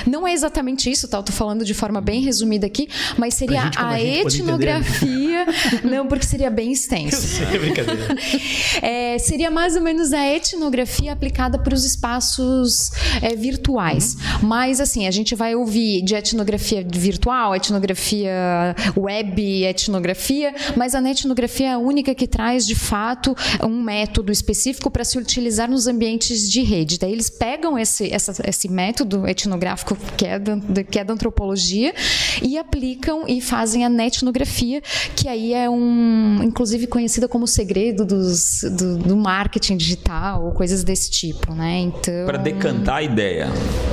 não 0.07 0.27
é 0.27 0.33
exatamente 0.33 0.91
isso, 0.91 1.09
tá? 1.09 1.19
Eu 1.19 1.23
tô 1.23 1.33
falando 1.33 1.65
de 1.65 1.75
forma 1.75 2.01
bem 2.01 2.23
resumida 2.23 2.67
aqui, 2.67 2.89
mas 3.17 3.35
seria 3.35 3.63
a, 3.63 3.69
a 3.69 3.97
poder 3.97 4.27
etnografia. 4.27 5.47
não, 5.85 6.07
porque 6.07 6.27
seria 6.29 6.51
bem 6.51 6.73
extenso. 6.73 7.43
É 7.53 7.59
brincadeira. 7.59 8.17
É, 8.83 9.19
seria 9.19 9.51
mais 9.51 9.75
ou 9.75 9.83
menos 9.83 10.13
a 10.13 10.25
etnografia 10.27 11.13
aplicada 11.13 11.59
para 11.59 11.75
os 11.75 11.85
espaços 11.85 12.91
é, 13.23 13.35
virtuais. 13.35 14.17
Mas, 14.43 14.81
assim, 14.81 15.07
a 15.07 15.11
gente 15.11 15.35
vai 15.35 15.55
ouvir 15.55 16.03
de 16.03 16.15
etnografia 16.15 16.87
virtual, 16.89 17.55
etnografia 17.57 18.75
web, 18.97 19.65
etnografia, 19.65 20.55
mas 20.77 20.95
a 20.95 21.01
etnografia 21.11 21.69
é 21.69 21.73
a 21.73 21.79
única 21.79 22.15
que 22.15 22.27
traz, 22.27 22.67
de 22.67 22.75
fato, 22.75 23.35
um 23.65 23.83
método 23.83 24.31
específico 24.31 24.91
para 24.91 25.05
se 25.05 25.19
utilizar 25.19 25.69
nos 25.69 25.87
ambientes 25.87 26.51
de 26.51 26.63
rede. 26.63 26.99
Daí 26.99 27.13
eles 27.13 27.31
pegam 27.31 27.79
esse, 27.79 28.13
essa- 28.13 28.43
esse 28.47 28.69
método 28.69 29.27
etnográfico 29.27 29.97
que 30.17 30.27
é, 30.27 30.39
da, 30.39 30.85
que 30.85 30.99
é 30.99 31.05
da 31.05 31.13
antropologia 31.15 31.95
e 32.43 32.59
aplicam 32.59 33.25
e 33.27 33.41
fazem 33.41 33.85
a 33.85 33.89
netnografia, 33.89 34.83
que 35.17 35.27
aí 35.29 35.53
é 35.55 35.69
um, 35.69 36.18
inclusive 36.43 36.87
conhecida 36.87 37.29
como 37.29 37.47
segredo 37.47 38.05
dos, 38.05 38.61
do, 38.77 38.99
do 38.99 39.17
marketing 39.17 39.77
digital, 39.77 40.45
ou 40.45 40.53
coisas 40.53 40.83
desse 40.85 41.11
tipo, 41.11 41.55
né? 41.55 41.79
Então. 41.81 42.27
Para 42.27 42.39
decantar 42.39 42.97
a 42.97 43.03
ideia, 43.03 43.49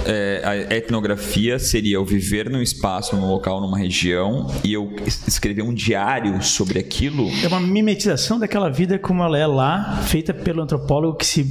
é, 0.06 0.42
a 0.70 0.76
etnografia 0.76 1.58
seria 1.60 1.96
eu 1.96 2.06
viver 2.06 2.50
num 2.50 2.62
espaço, 2.62 3.16
num 3.16 3.28
local, 3.28 3.60
numa 3.62 3.78
região 3.78 4.48
e 4.64 4.74
eu 4.74 4.96
es- 5.06 5.28
escrever 5.28 5.62
um 5.64 5.74
diário 5.74 6.42
sobre 6.44 6.80
aquilo. 6.80 7.30
É 7.44 7.48
uma 7.48 7.60
mimetização 7.60 8.40
daquela 8.40 8.70
vida 8.70 8.98
como 9.00 9.24
ela 9.24 9.38
é 9.38 9.48
lá, 9.48 9.98
feita 10.08 10.34
pelo 10.34 10.62
antropólogo 10.62 11.18
que 11.18 11.26
se, 11.26 11.46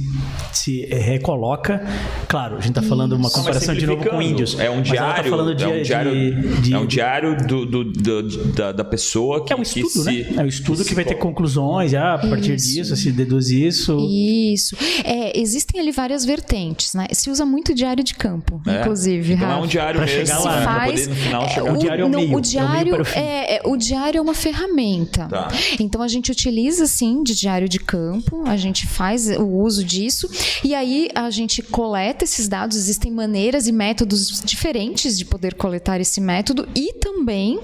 se 0.53 0.85
recoloca. 0.85 1.85
Claro, 2.27 2.55
a 2.57 2.59
gente 2.59 2.69
está 2.77 2.81
falando 2.81 3.13
uma 3.13 3.29
comparação 3.29 3.73
de 3.75 3.85
novo 3.85 4.03
com 4.05 4.21
índios. 4.21 4.59
É 4.59 4.69
um 4.69 4.77
tá 4.77 4.81
diário. 4.81 5.29
falando 5.29 5.55
de, 5.55 5.63
é 5.63 5.67
um 5.67 5.81
diário, 5.81 6.11
de- 6.13 6.61
de- 6.61 6.73
é 6.73 6.77
um 6.79 6.85
diário 6.85 7.37
do, 7.47 7.65
do- 7.65 7.83
do- 7.83 8.45
da, 8.53 8.71
da 8.71 8.83
pessoa 8.83 9.43
que 9.45 9.53
É 9.53 9.55
um 9.55 9.61
que 9.61 9.79
estudo, 9.79 10.03
se- 10.03 10.23
né? 10.23 10.33
É 10.37 10.41
um 10.43 10.47
estudo 10.47 10.64
que, 10.73 10.83
se 10.89 10.95
vai 10.95 11.05
ter 11.05 11.15
co- 11.15 11.27
conclusões. 11.27 11.93
Ah, 11.93 12.15
a 12.15 12.17
partir 12.17 12.55
Isso. 12.55 12.73
disso, 12.73 12.95
se 12.95 13.11
deduz 13.11 13.49
isso. 13.49 13.97
Isso. 14.09 14.75
É, 15.03 15.37
existem 15.39 15.79
ali 15.79 15.91
várias 15.91 16.23
vertentes, 16.25 16.93
né? 16.93 17.07
Se 17.11 17.29
usa 17.29 17.45
muito 17.45 17.73
diário 17.73 18.03
de 18.03 18.13
campo, 18.15 18.61
É. 18.65 18.79
inclusive. 18.81 19.33
Então 19.33 19.47
é 19.47 19.51
Rafa. 19.51 19.63
um 19.63 19.67
diário 19.67 19.99
Pra 19.99 20.05
mesmo. 20.09 20.25
chegar 20.25 20.39
lá, 20.39 20.59
né? 20.59 20.65
Faz. 20.65 20.91
poder 21.01 21.07
no 21.09 21.15
final 21.15 21.43
é, 21.43 21.49
chegar 21.49 21.73
O 21.73 21.77
diário 21.77 22.01
é 22.01 22.05
o 22.05 22.09
não, 22.09 22.19
meio, 22.19 22.31
é 22.31 22.35
o 22.35 22.37
o 22.37 22.41
meio 22.41 22.41
diário 22.41 22.93
para 22.93 23.01
o 23.01 23.05
fim. 23.05 23.19
é, 23.19 23.55
é- 23.57 23.61
o 23.65 23.75
diário 23.77 24.17
é 24.17 24.21
uma 24.21 24.33
ferramenta. 24.33 25.27
Tá. 25.27 25.47
Então 25.79 26.01
a 26.01 26.07
gente 26.07 26.31
utiliza 26.31 26.85
sim 26.87 27.23
de 27.23 27.35
diário 27.35 27.67
de 27.69 27.79
campo, 27.79 28.43
a 28.47 28.55
gente 28.57 28.87
faz 28.87 29.27
o 29.29 29.43
uso 29.45 29.83
disso 29.83 30.29
e 30.63 30.73
aí 30.73 31.09
a 31.13 31.29
gente 31.29 31.61
coleta 31.61 32.23
esses 32.23 32.47
dados. 32.47 32.77
Existem 32.77 33.11
maneiras 33.11 33.67
e 33.67 33.71
métodos 33.71 34.41
diferentes 34.43 35.17
de 35.17 35.25
poder 35.25 35.53
coletar 35.55 35.99
esse 35.99 36.19
método 36.21 36.67
e 36.75 36.93
também 36.93 37.59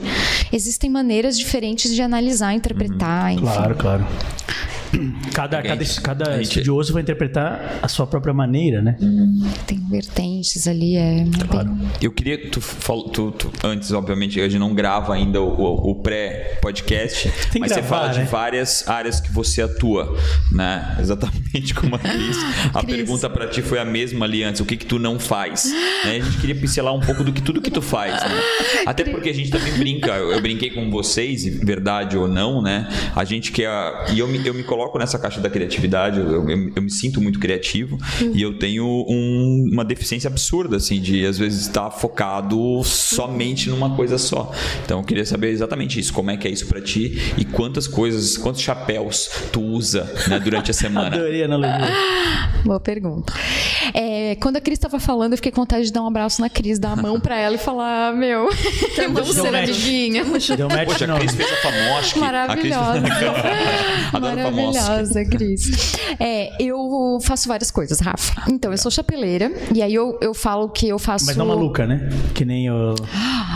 existem 0.51 0.89
maneiras 0.89 1.37
diferentes 1.37 1.93
de 1.93 2.01
analisar, 2.01 2.53
interpretar, 2.53 2.90
enfim. 3.31 3.45
Claro, 3.45 3.75
claro. 3.75 4.05
Cada, 5.33 5.61
cada, 5.61 5.85
cada 6.03 6.31
gente- 6.37 6.43
estudioso 6.43 6.91
vai 6.93 7.01
interpretar 7.01 7.79
a 7.81 7.87
sua 7.87 8.05
própria 8.05 8.33
maneira, 8.33 8.81
né? 8.81 8.97
Tem 9.65 9.79
vertentes 9.89 10.67
ali, 10.67 10.95
é, 10.95 11.21
é 11.21 11.23
bem- 11.23 11.89
Eu 12.01 12.11
queria 12.11 12.37
que 12.37 12.49
tu, 12.49 12.59
tu, 13.13 13.31
tu- 13.31 13.51
antes, 13.63 13.91
obviamente, 13.93 14.39
a 14.39 14.43
gente 14.49 14.59
não 14.59 14.73
grava 14.75 15.13
ainda 15.13 15.41
o, 15.41 15.47
o- 15.47 15.91
o 15.91 15.95
pré-podcast, 16.01 17.31
mas 17.59 17.71
você 17.71 17.81
gravar, 17.81 17.83
fala 17.87 18.13
né? 18.13 18.23
de 18.23 18.29
várias 18.29 18.87
áreas 18.87 19.19
que 19.21 19.31
você 19.31 19.61
atua, 19.61 20.17
né? 20.51 20.95
Exatamente 20.99 21.73
como 21.73 21.95
a 21.95 21.99
Cris. 21.99 22.37
A 22.73 22.81
Cris. 22.83 22.95
pergunta 22.95 23.29
pra 23.29 23.47
ti 23.47 23.61
foi 23.61 23.79
a 23.79 23.85
mesma 23.85 24.25
ali 24.25 24.43
antes, 24.43 24.61
o 24.61 24.65
que 24.65 24.75
que 24.77 24.85
tu 24.85 24.99
não 24.99 25.19
faz? 25.19 25.71
Né? 26.05 26.17
A 26.17 26.19
gente 26.19 26.37
queria 26.37 26.55
pincelar 26.55 26.93
um 26.93 26.99
pouco 26.99 27.23
do 27.23 27.31
que 27.31 27.41
tudo 27.41 27.61
que 27.61 27.71
tu 27.71 27.81
faz, 27.81 28.13
né? 28.13 28.41
Até 28.85 29.03
porque 29.05 29.29
a 29.29 29.33
gente 29.33 29.49
também 29.49 29.73
brinca, 29.77 30.11
eu, 30.11 30.31
eu 30.31 30.41
brinquei 30.41 30.69
com 30.71 30.89
vocês, 30.89 31.45
verdade 31.63 32.17
ou 32.17 32.27
não, 32.27 32.61
né? 32.61 32.87
A 33.15 33.23
gente 33.23 33.51
quer, 33.51 33.69
e 34.13 34.19
eu 34.19 34.27
me, 34.27 34.45
eu 34.45 34.53
me 34.53 34.63
coloco 34.63 34.80
nessa 34.99 35.17
caixa 35.19 35.39
da 35.41 35.49
criatividade, 35.49 36.19
eu, 36.19 36.49
eu- 36.49 36.71
eu 36.75 36.81
me 36.81 36.91
sinto 36.91 37.19
muito 37.21 37.39
criativo 37.39 37.97
e 38.33 38.41
eu 38.41 38.57
tenho 38.57 38.85
um- 38.85 39.69
uma 39.71 39.83
deficiência 39.85 40.27
absurda, 40.27 40.77
assim, 40.77 40.99
de 41.01 41.25
às 41.25 41.37
vezes 41.37 41.61
estar 41.61 41.89
focado 41.91 42.81
somente 42.83 43.69
numa 43.69 43.95
coisa 43.95 44.17
só. 44.17 44.51
Então 44.85 44.99
eu 44.99 45.03
queria 45.05 45.25
saber 45.25 45.49
exatamente 45.49 45.99
isso, 45.99 46.13
como 46.13 46.31
é 46.31 46.37
que 46.37 46.47
é 46.47 46.51
isso 46.51 46.65
pra 46.67 46.81
ti 46.81 47.33
e 47.37 47.45
quantas 47.45 47.87
coisas, 47.87 48.37
quantos 48.37 48.61
chapéus 48.61 49.29
tu 49.51 49.61
usa 49.61 50.03
né, 50.27 50.39
durante 50.39 50.71
a 50.71 50.73
semana. 50.75 51.15
Adorei 51.15 51.41
a 51.41 51.45
analogia. 51.45 51.89
Boa 52.65 52.79
pergunta. 52.79 53.33
É, 53.93 54.35
quando 54.41 54.57
a 54.57 54.61
Cris 54.61 54.77
estava 54.77 54.99
falando, 54.99 55.33
eu 55.33 55.37
fiquei 55.37 55.51
com 55.51 55.61
vontade 55.61 55.85
de 55.85 55.91
dar 55.91 56.01
um 56.03 56.07
abraço 56.07 56.41
na 56.41 56.49
Cris, 56.49 56.79
dar 56.79 56.91
a 56.93 56.95
mão 56.95 57.19
pra 57.19 57.37
ela 57.39 57.55
e 57.55 57.57
falar: 57.57 58.09
"Ah, 58.09 58.11
Meu, 58.13 58.49
vamos 59.13 59.35
ser 59.35 59.55
adivinha. 59.55 60.23
Deu 60.23 60.69
match 60.69 60.85
Poxa, 60.85 61.07
no... 61.07 61.15
a 61.15 61.19
Cris 61.19 61.33
fez 61.35 61.49
a 61.51 61.55
famosa. 61.57 61.97
A 62.51 62.55
Cris 62.57 62.75
Maravilhosa. 62.75 63.01
Maravilhosa, 64.19 65.25
Cris. 65.25 65.93
É, 66.19 66.51
eu 66.61 67.17
faço 67.21 67.47
várias 67.47 67.71
coisas, 67.71 67.99
Rafa. 67.99 68.43
Então, 68.49 68.71
eu 68.71 68.77
sou 68.77 68.91
chapeleira, 68.91 69.51
e 69.73 69.81
aí 69.81 69.93
eu, 69.93 70.17
eu 70.21 70.33
falo 70.33 70.69
que 70.69 70.87
eu 70.87 70.99
faço. 70.99 71.25
Mas 71.25 71.35
não 71.37 71.45
maluca, 71.45 71.85
né? 71.85 72.09
Que 72.33 72.45
nem 72.45 72.69
o, 72.69 72.95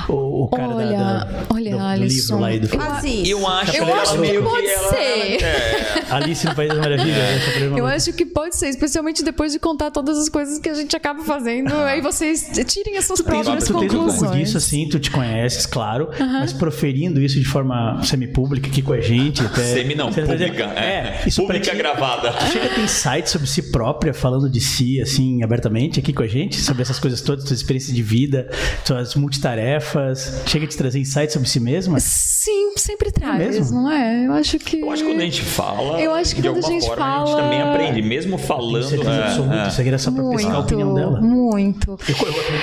o, 0.10 0.44
o 0.46 0.48
cara 0.50 0.68
da- 0.70 0.76
Olha, 0.76 0.98
da- 0.98 1.28
olha, 1.54 1.72
do, 1.72 1.78
do 1.78 1.84
Alisson. 1.84 2.34
livro 2.36 2.40
lá 2.40 2.54
e 2.54 2.60
do 2.60 2.66
isso. 2.68 3.32
Eu 3.32 3.48
acho, 3.48 3.76
Eu 3.76 3.86
que 3.86 3.92
acho 3.92 4.16
ela 4.16 4.26
que 4.26 4.42
pode 4.42 4.68
ela- 4.68 4.90
ser. 4.90 5.44
É. 5.44 6.04
Alice 6.10 6.46
no 6.46 6.56
País 6.56 6.70
das 6.70 6.80
Maravilhas. 6.80 7.18
né? 7.18 7.36
Essa 7.36 7.52
primeira 7.52 7.78
Eu 7.80 7.86
acho 7.86 8.14
que 8.14 8.26
pode 8.26 8.56
ser, 8.56 8.70
especialmente 8.70 9.24
depois 9.24 9.52
de 9.52 9.60
contar 9.60 9.92
todas 9.92 10.18
as 10.18 10.25
coisas 10.30 10.60
que 10.60 10.70
a 10.70 10.74
gente 10.74 10.96
acaba 10.96 11.24
fazendo, 11.24 11.74
aí 11.76 12.02
vocês 12.02 12.50
tirem 12.68 12.98
as 12.98 13.06
suas 13.06 13.20
Tu 13.20 13.24
tens, 13.26 13.42
próprias 13.44 13.64
tu 13.66 13.74
tens 13.74 13.84
um 13.84 13.88
pouco 13.88 13.96
conclusões. 14.14 14.38
disso, 14.40 14.58
assim, 14.58 14.88
tu 14.90 15.00
te 15.00 15.12
conheces, 15.12 15.66
claro, 15.66 16.10
mas 16.20 16.54
proferindo 16.54 17.22
isso 17.22 17.40
de 17.40 17.46
forma 17.46 18.02
semi-pública 18.04 18.68
aqui 18.70 18.82
com 18.82 18.94
a 18.94 19.02
gente. 19.02 19.42
Até, 19.44 19.64
Semi 19.74 19.96
não, 19.96 20.08
pública. 20.12 20.34
dizendo- 20.38 20.62
É, 20.78 21.22
isso 21.26 21.42
pública 21.42 21.72
ti- 21.72 21.78
gravada. 21.78 22.32
Tu 22.34 22.46
chega 22.54 22.66
a 22.66 22.70
ter 22.76 22.82
insights 22.82 23.32
sobre 23.32 23.48
si 23.48 23.72
própria, 23.72 24.14
falando 24.14 24.50
de 24.50 24.60
si, 24.62 25.02
assim, 25.02 25.44
abertamente 25.44 26.00
aqui 26.00 26.14
com 26.14 26.24
a 26.24 26.28
gente, 26.28 26.60
sobre 26.60 26.82
essas 26.82 27.00
coisas 27.00 27.22
todas, 27.22 27.44
tuas 27.46 27.60
experiências 27.60 27.96
de 27.96 28.02
vida, 28.04 28.50
tuas 28.86 29.16
multitarefas. 29.16 30.42
Chega 30.46 30.66
a 30.66 30.68
te 30.68 30.78
trazer 30.78 31.00
insights 31.00 31.34
sobre 31.34 31.48
si 31.48 31.60
mesma? 31.60 32.00
Sim, 32.00 32.74
sempre 32.78 33.12
traz, 33.12 33.38
mesmo? 33.40 33.82
não 33.82 33.92
é? 33.92 34.28
Eu 34.28 34.34
acho 34.34 34.60
que. 34.60 34.80
Eu 34.82 34.92
acho 34.92 35.04
que 35.04 35.10
quando 35.10 35.22
a 35.22 35.26
gente 35.26 35.42
fala, 35.42 36.00
Eu 36.02 36.14
acho 36.14 36.36
que 36.36 36.42
de 36.42 36.48
quando 36.50 36.58
a 36.60 36.62
forma, 36.62 36.78
a 36.78 36.80
gente 36.80 36.96
fala- 36.96 37.42
também 37.44 37.62
aprende, 37.62 38.02
mesmo 38.02 38.38
falando. 38.38 38.84
Certeza 38.84 39.10
é, 39.12 39.24
absoluta. 39.24 39.56
é. 39.56 39.68
Isso 39.68 39.82
aqui 39.82 39.92
pra 40.12 40.24
pescar 40.30 40.56
a 40.56 40.60
opinião 40.60 40.90
Muito, 40.90 41.06
dela. 41.06 41.22
muito. 41.22 42.00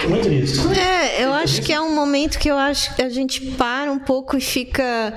Eu, 0.05 0.11
muito 0.11 0.29
nisso. 0.29 0.69
É, 0.73 1.25
eu 1.25 1.33
acho 1.33 1.63
que 1.63 1.73
é 1.73 1.81
um 1.81 1.95
momento 1.95 2.39
que 2.39 2.49
eu 2.49 2.57
acho 2.57 2.95
que 2.95 3.03
a 3.03 3.09
gente 3.09 3.41
para 3.53 3.91
um 3.91 3.99
pouco 3.99 4.37
e 4.37 4.41
fica 4.41 5.17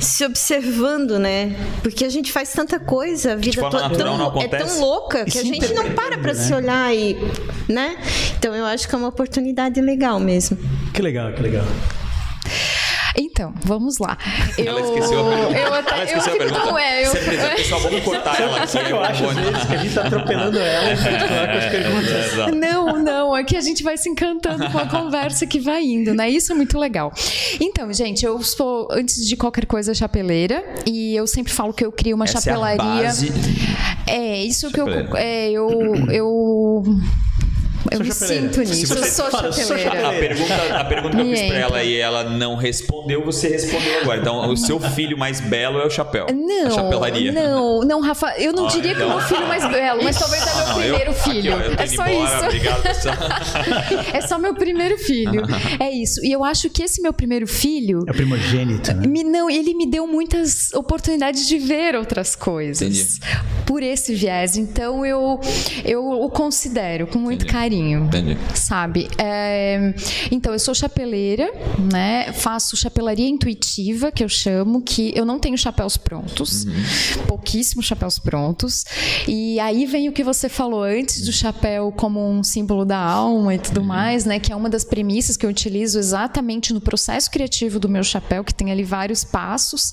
se 0.00 0.24
observando, 0.24 1.18
né? 1.18 1.54
Porque 1.82 2.04
a 2.04 2.08
gente 2.08 2.32
faz 2.32 2.52
tanta 2.52 2.78
coisa, 2.78 3.32
a 3.32 3.36
vida 3.36 3.60
toda 3.60 3.90
tão, 3.90 4.40
é 4.40 4.48
tão 4.48 4.80
louca 4.80 5.24
que 5.24 5.38
a 5.38 5.42
gente 5.42 5.72
não 5.74 5.84
para 5.92 6.18
pra 6.18 6.32
interpretando, 6.32 6.42
se 6.42 6.50
né? 6.50 6.56
olhar 6.56 6.94
e, 6.96 7.16
né? 7.68 7.96
Então 8.38 8.54
eu 8.54 8.64
acho 8.64 8.88
que 8.88 8.94
é 8.94 8.98
uma 8.98 9.08
oportunidade 9.08 9.80
legal 9.80 10.18
mesmo. 10.20 10.56
Que 10.92 11.02
legal, 11.02 11.32
que 11.32 11.42
legal. 11.42 11.64
Então, 13.36 13.52
vamos 13.64 13.98
lá. 13.98 14.16
Ela 14.56 14.80
esqueceu 14.80 15.20
a 15.20 15.30
pergunta. 15.30 15.58
Eu 15.58 15.74
até, 15.74 15.90
Ela 15.92 16.00
eu 16.00 16.06
esqueceu 16.06 16.18
a 16.18 16.22
fico- 16.22 16.38
pergunta. 16.38 16.64
Não 16.64 16.78
é, 16.78 17.06
eu, 17.06 17.10
Certeza, 17.10 17.48
pessoal, 17.50 17.80
vamos 17.82 18.02
cortar 18.02 18.40
ela 18.40 18.56
aqui. 18.56 18.66
Sabe 18.68 18.90
eu 18.90 18.96
é 18.96 19.06
acho 19.08 19.24
às 19.26 19.34
bom. 19.34 19.42
vezes? 19.42 19.64
Que 19.66 19.74
a 19.74 19.76
gente 19.76 19.94
tá 19.94 20.02
atropelando 20.06 20.58
ela 20.58 20.88
continuar 20.96 21.48
com 21.52 21.58
as 21.58 21.64
perguntas. 21.66 22.38
É. 22.38 22.50
Não, 22.52 22.98
não, 23.04 23.36
é 23.36 23.44
que 23.44 23.54
a 23.54 23.60
gente 23.60 23.82
vai 23.82 23.98
se 23.98 24.08
encantando 24.08 24.70
com 24.70 24.78
a 24.78 24.86
conversa 24.86 25.46
que 25.46 25.60
vai 25.60 25.82
indo, 25.84 26.14
né? 26.14 26.30
Isso 26.30 26.50
é 26.50 26.54
muito 26.54 26.78
legal. 26.78 27.12
Então, 27.60 27.92
gente, 27.92 28.24
eu 28.24 28.42
sou, 28.42 28.88
antes 28.90 29.26
de 29.28 29.36
qualquer 29.36 29.66
coisa, 29.66 29.92
chapeleira. 29.92 30.64
E 30.86 31.14
eu 31.14 31.26
sempre 31.26 31.52
falo 31.52 31.74
que 31.74 31.84
eu 31.84 31.92
crio 31.92 32.16
uma 32.16 32.24
Essa 32.24 32.38
é 32.38 32.38
a 32.38 32.42
chapelaria. 32.56 32.78
base. 33.04 33.32
É, 34.06 34.42
isso 34.44 34.70
que 34.72 34.80
eu. 34.80 34.88
É, 35.14 35.50
eu. 35.50 35.68
Eu, 36.10 36.84
eu 37.90 37.96
Sou 37.98 38.06
me 38.06 38.12
chapeleira. 38.12 38.42
sinto 38.52 38.66
Se 38.66 38.80
nisso. 38.80 38.94
você 38.94 39.06
Eu 39.08 39.12
sou 39.12 39.30
fala, 39.30 39.52
sou 39.52 39.78
chapeleira. 39.78 40.08
A 40.08 40.12
pergunta, 40.12 40.54
a 40.80 40.84
pergunta 40.84 41.16
que 41.16 41.22
eu 41.22 41.30
fiz 41.30 41.42
pra 41.42 41.56
ela 41.58 41.82
e 41.82 41.96
ela 41.96 42.24
não 42.24 42.54
respondeu, 42.56 43.24
você 43.24 43.48
respondeu 43.48 44.00
agora. 44.00 44.20
Então, 44.20 44.48
o 44.50 44.56
seu 44.56 44.78
filho 44.80 45.16
mais 45.18 45.40
belo 45.40 45.78
é 45.80 45.86
o 45.86 45.90
chapéu. 45.90 46.26
Não, 46.34 46.66
A 46.66 46.70
chapelaria. 46.70 47.32
não, 47.32 47.80
não, 47.80 48.00
Rafa, 48.00 48.34
eu 48.38 48.52
não 48.52 48.66
diria 48.68 48.94
que 48.94 49.00
é 49.02 49.04
o 49.04 49.08
então- 49.08 49.18
meu 49.18 49.26
filho 49.26 49.46
mais 49.48 49.66
belo, 49.70 50.02
mas 50.04 50.18
talvez 50.18 50.42
é 50.46 50.54
meu 50.64 50.74
primeiro 50.74 51.12
filho. 51.12 51.52
é 51.78 51.86
só 51.86 52.06
embora, 52.06 52.48
isso. 52.56 53.08
É 54.16 54.20
só 54.20 54.38
meu 54.38 54.54
primeiro 54.54 54.96
filho. 54.98 55.42
É 55.80 55.90
isso. 55.90 56.24
E 56.24 56.32
eu 56.32 56.44
acho 56.44 56.68
que 56.70 56.82
esse 56.82 57.00
meu 57.00 57.12
primeiro 57.12 57.46
filho. 57.46 58.04
É 58.06 58.10
o 58.10 58.14
primogênito, 58.14 58.92
né? 58.94 59.06
Me, 59.06 59.22
não, 59.24 59.50
ele 59.50 59.74
me 59.74 59.86
deu 59.86 60.06
muitas 60.06 60.72
oportunidades 60.74 61.46
de 61.46 61.58
ver 61.58 61.94
outras 61.94 62.34
coisas 62.34 62.82
Entendi. 62.82 63.20
por 63.66 63.82
esse 63.82 64.14
viés. 64.14 64.56
Então 64.56 65.04
eu, 65.04 65.40
eu 65.84 66.04
o 66.06 66.30
considero 66.30 67.06
com 67.06 67.18
muito 67.18 67.46
carinho. 67.46 67.75
Entendi. 67.80 68.36
Sabe? 68.54 69.08
É, 69.18 69.94
então, 70.30 70.52
eu 70.52 70.58
sou 70.58 70.74
chapeleira, 70.74 71.50
né? 71.78 72.32
Faço 72.32 72.76
chapelaria 72.76 73.28
intuitiva, 73.28 74.10
que 74.10 74.22
eu 74.22 74.28
chamo, 74.28 74.82
que 74.82 75.12
eu 75.14 75.24
não 75.24 75.38
tenho 75.38 75.56
chapéus 75.56 75.96
prontos, 75.96 76.66
pouquíssimos 77.26 77.86
chapéus 77.86 78.18
prontos. 78.18 78.84
E 79.26 79.58
aí 79.60 79.86
vem 79.86 80.08
o 80.08 80.12
que 80.12 80.24
você 80.24 80.48
falou 80.48 80.82
antes 80.82 81.24
do 81.24 81.32
chapéu 81.32 81.92
como 81.92 82.20
um 82.20 82.42
símbolo 82.42 82.84
da 82.84 82.98
alma 82.98 83.54
e 83.54 83.58
tudo 83.58 83.82
mais, 83.82 84.24
né? 84.24 84.38
Que 84.38 84.52
é 84.52 84.56
uma 84.56 84.68
das 84.68 84.84
premissas 84.84 85.36
que 85.36 85.44
eu 85.44 85.50
utilizo 85.50 85.98
exatamente 85.98 86.72
no 86.72 86.80
processo 86.80 87.30
criativo 87.30 87.78
do 87.78 87.88
meu 87.88 88.02
chapéu, 88.02 88.44
que 88.44 88.54
tem 88.54 88.70
ali 88.70 88.82
vários 88.82 89.24
passos, 89.24 89.92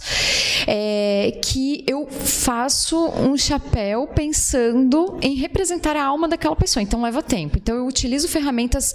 é, 0.68 1.40
que 1.44 1.84
eu 1.88 2.08
faço 2.08 3.10
um 3.10 3.38
chapéu 3.38 4.08
pensando 4.08 5.18
em 5.22 5.36
representar 5.36 5.96
a 5.96 6.04
alma 6.04 6.28
daquela 6.28 6.56
pessoa. 6.56 6.82
Então 6.84 7.02
leva 7.02 7.22
tempo. 7.22 7.58
Então 7.58 7.73
eu 7.74 7.86
utilizo 7.88 8.28
ferramentas 8.28 8.94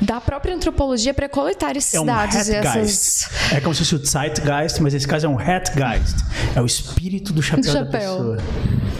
da 0.00 0.20
própria 0.20 0.54
antropologia 0.54 1.12
para 1.14 1.28
coletar 1.28 1.76
esses 1.76 1.94
É 1.94 2.00
um 2.00 2.06
dados 2.06 2.48
e 2.48 2.54
essas. 2.54 3.28
É 3.52 3.60
como 3.60 3.74
se 3.74 3.80
fosse 3.84 3.94
o 3.96 4.04
Zeitgeist, 4.06 4.80
mas 4.80 4.94
esse 4.94 5.06
caso 5.06 5.26
é 5.26 5.28
um 5.28 5.38
Hatgeist. 5.38 6.16
É 6.54 6.60
o 6.60 6.66
espírito 6.66 7.32
do 7.32 7.42
chapéu, 7.42 7.62
Do 7.62 7.66
da 7.74 7.84
chapéu. 7.84 8.00
pessoa. 8.16 8.38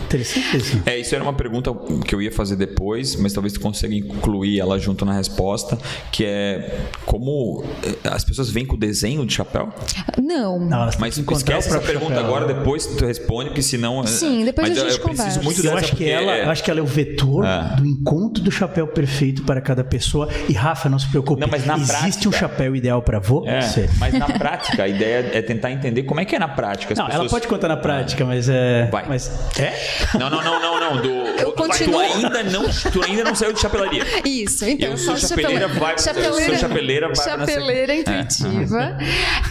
Interessante 0.07 0.57
isso. 0.57 0.83
É, 0.87 0.99
isso 0.99 1.15
era 1.15 1.23
uma 1.23 1.33
pergunta 1.33 1.71
que 2.05 2.13
eu 2.15 2.21
ia 2.21 2.33
fazer 2.33 2.57
depois, 2.57 3.15
mas 3.15 3.33
talvez 3.33 3.53
tu 3.53 3.61
consiga 3.61 3.95
incluir 3.95 4.59
ela 4.59 4.77
junto 4.79 5.05
na 5.05 5.13
resposta, 5.13 5.79
que 6.11 6.25
é 6.25 6.81
como 7.07 7.65
eh, 7.85 7.95
as 8.11 8.25
pessoas 8.25 8.51
vêm 8.51 8.67
com 8.67 8.75
o 8.75 8.79
desenho 8.79 9.25
de 9.25 9.33
chapéu? 9.33 9.73
Não. 10.21 10.59
Não, 10.59 10.91
Mas 10.99 11.17
esquece 11.17 11.53
essa 11.69 11.79
pergunta 11.81 12.15
chapéu. 12.17 12.27
agora, 12.27 12.47
depois 12.53 12.87
tu 12.87 13.07
responde, 13.07 13.51
porque 13.51 13.63
senão... 13.63 14.03
eh, 14.03 14.07
Sim, 14.09 14.45
depois 14.45 14.69
mas 14.69 14.79
a 14.79 14.81
eu- 14.81 14.91
gente 14.91 14.99
eu 15.01 15.05
preciso 15.07 15.23
conversa. 15.23 15.43
muito 15.43 15.59
Eu 15.61 15.63
dessa, 15.75 15.77
acho, 15.77 15.97
que 15.97 16.09
ela, 16.11 16.33
é- 16.37 16.45
eu 16.45 16.51
acho 16.51 16.65
que 16.65 16.71
ela 16.73 16.81
é 16.81 16.83
o 16.83 16.87
vetor 16.87 17.45
É. 17.45 17.77
do 17.77 17.87
encontro 17.87 18.43
do 18.43 18.51
chapéu 18.51 18.89
perfeito 18.89 19.10
para 19.45 19.61
cada 19.61 19.83
pessoa. 19.85 20.29
E 20.49 20.53
Rafa, 20.53 20.89
não 20.89 20.99
se 20.99 21.09
preocupe. 21.09 21.41
Não, 21.41 21.49
mas 21.49 21.65
na 21.67 21.77
Existe 21.77 21.97
prática- 21.99 22.29
um 22.29 22.33
chapéu 22.33 22.77
ideal 22.77 23.03
para 23.03 23.19
você. 23.19 23.83
É, 23.83 23.89
mas 23.99 24.15
na 24.15 24.27
prática, 24.27 24.83
a 24.85 24.89
ideia 24.89 25.31
é 25.33 25.43
tentar 25.43 25.71
entender 25.71 26.03
como 26.05 26.21
é 26.21 26.25
que 26.25 26.35
é 26.37 26.39
na 26.39 26.49
prática. 26.49 26.93
As 26.93 26.99
Não, 26.99 27.07
pessoas... 27.07 27.21
ela 27.23 27.31
pode 27.31 27.49
contar 27.49 27.69
na 27.69 27.77
prática, 27.77 28.25
mas 28.25 28.49
é. 28.49 28.89
Vai. 28.91 29.05
Mas 29.09 29.31
é? 29.59 29.73
Não, 30.19 30.31
não, 30.31 30.43
não, 30.43 30.61
não, 30.61 30.81
não. 30.81 31.03
Do, 31.03 31.09
Eu 31.09 31.53
tu, 31.53 31.63
continuo- 31.63 31.95
tu 31.95 32.01
ainda 32.01 32.43
não, 32.45 32.65
tu 32.93 33.03
ainda 33.05 33.25
não 33.25 33.35
saiu 33.35 33.53
de 33.53 33.61
chapelaria. 33.61 34.05
Isso, 34.25 34.65
então 34.65 34.87
Eu 34.89 34.93
eu, 34.93 34.99
sou 34.99 35.17
chapeleira, 35.17 35.61
chapele- 35.69 35.81
vai- 35.81 35.95
eu 35.95 35.99
sou 35.99 36.57
chapeleira, 36.57 37.07
vai 37.09 37.17
chapeleira 37.17 37.95
intuitiva. 37.95 38.97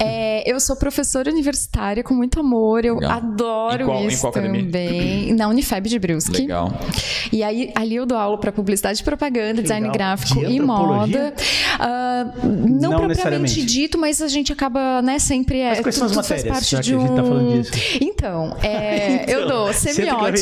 É, 0.02 0.50
eu 0.50 0.60
sou 0.60 0.76
professora 0.76 1.30
universitária 1.30 2.04
com 2.04 2.14
muito 2.14 2.40
amor, 2.40 2.86
eu 2.86 2.96
Legal. 2.96 3.12
adoro 3.12 3.84
Em 3.84 3.86
qual- 3.86 4.04
em 4.04 4.08
isso 4.08 4.22
qual 4.22 4.32
academia? 4.32 4.64
também. 4.64 5.34
Na 5.34 5.48
Unifeb 5.48 5.90
de 5.90 6.00
Brusque. 6.00 6.42
Legal. 6.42 6.72
E 7.32 7.44
aí 7.44 7.72
ali 7.76 7.96
eu 7.96 8.06
dou 8.06 8.18
aula 8.18 8.38
para 8.38 8.52
publicidade 8.52 9.02
e 9.02 9.04
propaganda, 9.04 9.39
design 9.54 9.88
legal. 9.88 9.94
gráfico 9.94 10.40
De 10.46 10.54
e 10.54 10.60
moda. 10.60 11.34
Ah, 11.80 12.26
não, 12.44 12.92
Não 12.92 13.00
propriamente 13.08 13.64
dito, 13.66 13.98
mas 13.98 14.22
a 14.22 14.28
gente 14.28 14.52
acaba, 14.52 15.02
né, 15.02 15.20
sempre 15.20 15.60
é 15.60 15.70
Mas 15.70 15.80
quais 15.82 15.96
são 15.96 16.06
as 16.08 16.12
tudo 16.14 16.24
faz 16.24 16.44
matérias, 16.44 16.54
parte 16.60 16.72
já 16.72 16.78
que 16.82 16.84
de 16.84 16.96
a 16.96 17.00
gente 17.00 17.16
tá 17.16 17.24
um 17.24 17.28
falando 17.28 17.62
disso? 17.62 17.72
Então, 18.02 18.58
é, 18.64 19.34
eu 19.34 19.48
dou 19.48 19.74
semiótica, 19.74 20.38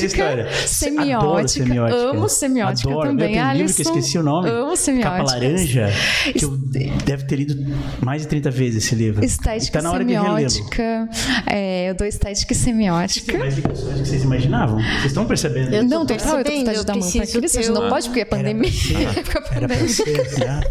semiótica, 0.67 1.17
Adoro 1.17 1.47
semiótica. 1.47 2.09
amo 2.09 2.29
semiótica 2.29 2.89
Adoro. 2.89 3.07
também. 3.09 3.33
Tem 3.33 3.43
um 3.43 3.51
livro 3.53 3.73
que 3.73 3.81
eu 3.81 3.85
esqueci 3.85 4.17
o 4.17 4.23
nome. 4.23 4.49
Amo 4.49 4.75
semiótica. 4.75 5.17
Capa 5.17 5.31
laranja, 5.31 5.89
que 6.35 6.45
eu 6.45 6.57
deve 7.05 7.25
ter 7.25 7.35
lido 7.37 7.75
mais 8.01 8.21
de 8.23 8.27
30 8.27 8.49
vezes 8.51 8.83
esse 8.85 8.95
livro. 8.95 9.23
Estética 9.23 9.55
Está 9.77 9.81
na 9.81 9.91
hora 9.91 10.03
de 10.05 10.13
relê-lo. 10.13 10.49
semiótica. 10.49 11.09
É, 11.45 11.89
eu 11.89 11.95
dou 11.95 12.07
estética 12.07 12.53
e 12.53 12.55
Tem 12.55 12.63
semiótica. 12.65 13.37
mais 13.37 13.55
ligações 13.55 14.01
que 14.01 14.07
vocês 14.07 14.23
imaginavam? 14.23 14.77
Vocês 14.77 15.05
estão 15.05 15.25
percebendo? 15.25 15.73
Eu 15.73 15.83
tô 15.83 15.89
Não, 15.89 16.05
total, 16.05 16.37
eu 16.39 16.43
tô 16.43 16.51
com 16.51 16.57
vontade 16.57 16.79
de 16.79 16.85
dar 16.85 16.93
eu 16.95 16.99
mão 16.99 17.11
pra 17.11 17.39
preciso 17.39 17.73
não 17.73 17.81
uma- 17.81 17.89
pode 17.89 18.07
porque 18.07 18.21
é 18.21 18.25
pandemia. 18.25 18.71
Fica 18.95 19.43
Era 19.51 19.67
pra 19.67 19.77
você, 19.77 20.03
né? 20.39 20.61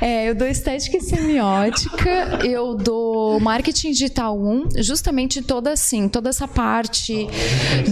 É, 0.00 0.28
eu 0.28 0.34
dou 0.34 0.46
estética 0.48 0.96
e 0.96 1.00
semiótica, 1.00 2.40
eu 2.44 2.74
dou 2.74 3.38
marketing 3.40 3.92
digital 3.92 4.38
1, 4.38 4.68
justamente 4.82 5.40
toda 5.42 5.72
assim, 5.72 6.08
toda 6.08 6.28
essa 6.28 6.46
parte 6.48 7.26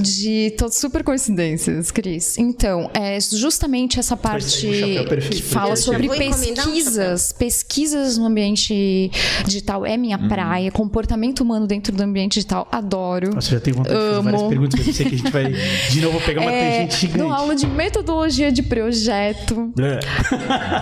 de 0.00 0.54
todas 0.58 0.76
super 0.76 1.02
coincidências, 1.04 1.90
Cris. 1.90 2.36
Então, 2.38 2.90
é 2.94 3.18
justamente 3.20 3.98
essa 3.98 4.16
parte 4.16 4.66
que 4.66 5.04
pra 5.04 5.20
fala 5.42 5.76
sobre 5.76 6.08
pesquisas, 6.08 7.32
pesquisas 7.32 8.18
no 8.18 8.26
ambiente 8.26 9.10
digital 9.44 9.86
é 9.86 9.96
minha 9.96 10.18
praia, 10.18 10.70
comportamento 10.70 11.40
humano 11.40 11.66
dentro 11.66 11.94
do 11.94 12.02
ambiente 12.02 12.34
digital, 12.34 12.66
adoro. 12.70 13.34
Nossa, 13.34 13.50
já 13.50 13.60
tenho 13.60 13.76
vontade 13.76 13.94
de 13.96 14.02
fazer 14.02 14.22
várias 14.22 14.40
Amo. 14.40 14.48
perguntas, 14.50 14.86
eu 14.86 14.92
sei 14.92 15.06
que 15.06 15.14
a 15.14 15.18
gente 15.18 15.30
vai 15.30 15.52
de 15.90 16.00
novo 16.00 16.20
pegar 16.20 16.40
uma 16.42 16.52
É, 16.52 16.70
tangente 16.76 17.00
gigante. 17.00 17.18
dou 17.18 17.32
aula 17.32 17.54
de 17.54 17.66
metodologia 17.66 18.50
de 18.52 18.62
projeto. 18.62 19.72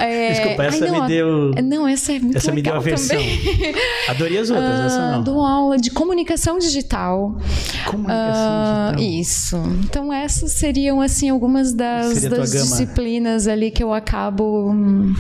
É, 0.01 0.33
Desculpa, 0.33 0.65
essa 0.65 0.85
ai, 0.85 0.91
não, 0.91 1.01
me 1.01 1.07
deu. 1.11 1.51
Não, 1.65 1.87
essa 1.89 2.13
é 2.13 2.19
muito 2.21 2.37
Essa 2.39 2.53
me 2.53 2.63
deu 2.63 2.75
aversão. 2.75 3.17
também. 3.17 3.75
Adorei 4.09 4.39
as 4.39 4.51
outras, 4.51 4.81
essa 4.87 5.01
Ah, 5.01 5.13
não. 5.17 5.23
dou 5.23 5.45
aula 5.45 5.77
de 5.77 5.91
comunicação 5.91 6.59
digital. 6.59 7.37
Comunicação 7.87 8.09
Ah, 8.09 8.93
digital. 8.97 9.21
isso. 9.21 9.57
Então 9.85 10.13
essas 10.13 10.53
seriam 10.53 11.01
assim 11.01 11.29
algumas 11.29 11.73
das, 11.73 12.25
a 12.25 12.29
das 12.29 12.53
gama. 12.53 12.65
disciplinas 12.65 13.47
ali 13.47 13.71
que 13.71 13.83
eu 13.83 13.93
acabo 13.93 14.71
hum, 14.71 15.15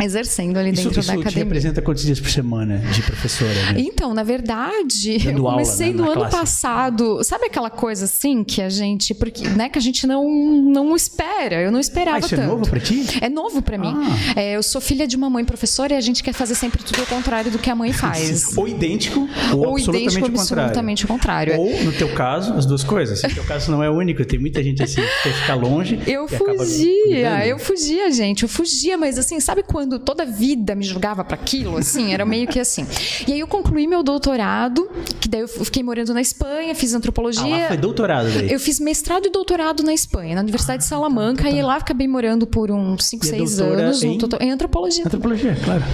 exercendo 0.00 0.56
ali 0.58 0.70
Isso, 0.72 0.82
dentro 0.84 1.00
isso 1.00 1.08
da 1.12 1.14
academia. 1.20 1.44
representa 1.44 1.82
quantos 1.82 2.02
dias 2.04 2.20
por 2.20 2.30
semana 2.30 2.78
de 2.78 3.02
professora? 3.02 3.72
Né? 3.72 3.80
Então, 3.80 4.12
na 4.14 4.22
verdade, 4.22 5.18
Dando 5.18 5.38
eu 5.38 5.46
aula, 5.48 5.52
comecei 5.62 5.88
né, 5.92 5.96
no 5.96 6.04
ano 6.04 6.20
classe. 6.22 6.36
passado. 6.36 7.22
Sabe 7.24 7.46
aquela 7.46 7.70
coisa 7.70 8.04
assim 8.04 8.44
que 8.44 8.60
a 8.62 8.68
gente, 8.68 9.14
porque, 9.14 9.48
né, 9.48 9.68
que 9.68 9.78
a 9.78 9.82
gente 9.82 10.06
não 10.06 10.22
não 10.62 10.94
espera. 10.96 11.60
Eu 11.60 11.70
não 11.72 11.80
esperava 11.80 12.16
Ah, 12.16 12.20
isso 12.20 12.28
tanto. 12.30 12.42
é 12.42 12.46
novo 12.46 12.68
pra 12.68 12.80
ti? 12.80 13.04
É 13.20 13.28
novo 13.28 13.62
pra 13.62 13.78
mim. 13.78 13.92
Ah. 13.94 14.40
É, 14.40 14.56
eu 14.56 14.62
sou 14.62 14.80
filha 14.80 15.06
de 15.06 15.16
uma 15.16 15.21
mãe 15.30 15.44
professora 15.44 15.94
e 15.94 15.96
a 15.96 16.00
gente 16.00 16.22
quer 16.22 16.32
fazer 16.32 16.54
sempre 16.54 16.82
tudo 16.82 17.00
ao 17.00 17.06
contrário 17.06 17.50
do 17.50 17.58
que 17.58 17.68
a 17.70 17.74
mãe 17.74 17.92
faz. 17.94 18.56
Ou 18.56 18.68
idêntico, 18.68 19.20
ou, 19.52 19.58
Ou 19.66 19.72
absolutamente 19.76 20.16
idêntico, 20.18 20.26
o 20.26 20.30
contrário. 20.38 20.62
absolutamente 20.64 21.04
o 21.04 21.08
contrário. 21.08 21.56
Ou, 21.60 21.82
no 21.84 21.92
teu 21.92 22.12
caso, 22.14 22.52
as 22.54 22.66
duas 22.66 22.82
coisas. 22.84 23.22
No 23.22 23.30
teu 23.34 23.44
caso 23.44 23.70
não 23.70 23.82
é 23.82 23.90
único, 23.90 24.24
tem 24.24 24.38
muita 24.38 24.62
gente 24.62 24.82
assim 24.82 25.00
que 25.00 25.22
quer 25.22 25.32
ficar 25.34 25.54
longe. 25.54 25.98
Eu 26.06 26.26
fugia, 26.28 27.46
eu 27.46 27.58
fugia, 27.58 28.10
gente. 28.10 28.42
Eu 28.42 28.48
fugia, 28.48 28.96
mas 28.98 29.18
assim, 29.18 29.40
sabe 29.40 29.62
quando 29.62 29.98
toda 29.98 30.22
a 30.22 30.26
vida 30.26 30.74
me 30.74 30.84
julgava 30.84 31.24
para 31.24 31.34
aquilo? 31.34 31.76
Assim, 31.76 32.12
era 32.12 32.24
meio 32.24 32.46
que 32.46 32.58
assim. 32.58 32.86
E 33.26 33.32
aí 33.32 33.40
eu 33.40 33.46
concluí 33.46 33.86
meu 33.86 34.02
doutorado, 34.02 34.88
que 35.20 35.28
daí 35.28 35.40
eu 35.40 35.48
fiquei 35.48 35.82
morando 35.82 36.12
na 36.14 36.20
Espanha, 36.20 36.74
fiz 36.74 36.94
Ah, 36.94 36.98
antropologia. 36.98 37.42
lá 37.44 37.68
foi 37.68 37.76
doutorado 37.76 38.30
daí. 38.30 38.50
Eu 38.52 38.60
fiz 38.60 38.78
mestrado 38.80 39.26
e 39.26 39.30
doutorado 39.30 39.82
na 39.82 39.92
Espanha, 39.94 40.34
na 40.34 40.40
Universidade 40.42 40.82
de 40.82 40.88
Salamanca, 40.88 41.48
e 41.48 41.62
lá 41.62 41.76
acabei 41.76 42.06
morando 42.08 42.46
por 42.46 42.70
uns 42.70 43.04
5, 43.06 43.24
E 43.24 43.28
é 43.28 43.30
6 43.30 43.56
doutora 43.56 43.82
anos 43.86 44.02
no 44.02 44.08
em? 44.08 44.12
em 44.12 44.16
antropologia. 44.18 44.42
Antropologia, 44.50 45.04
claro. 45.64 45.84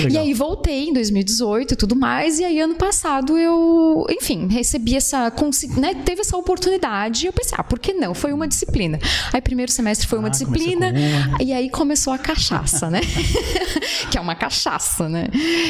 E 0.00 0.04
Legal. 0.04 0.22
aí 0.22 0.32
voltei 0.32 0.88
em 0.88 0.92
2018 0.94 1.74
e 1.74 1.76
tudo 1.76 1.94
mais, 1.94 2.38
e 2.38 2.44
aí 2.44 2.58
ano 2.58 2.74
passado 2.76 3.36
eu, 3.36 4.06
enfim, 4.10 4.48
recebi 4.48 4.96
essa, 4.96 5.30
né, 5.76 5.94
teve 6.02 6.22
essa 6.22 6.34
oportunidade, 6.36 7.24
e 7.24 7.28
eu 7.28 7.32
pensei, 7.32 7.54
ah, 7.58 7.62
por 7.62 7.78
que 7.78 7.92
não? 7.92 8.14
Foi 8.14 8.32
uma 8.32 8.48
disciplina. 8.48 8.98
Aí 9.32 9.40
primeiro 9.42 9.70
semestre 9.70 10.08
foi 10.08 10.18
uma 10.18 10.28
Ah, 10.28 10.30
disciplina, 10.30 10.88
uma. 11.28 11.42
e 11.42 11.52
aí 11.52 11.68
começou 11.68 12.12
a 12.12 12.18
cachaça, 12.18 12.88
né? 12.88 13.00
que 14.10 14.16
é 14.16 14.20
uma 14.20 14.34
cachaça, 14.34 15.08
né? 15.10 15.28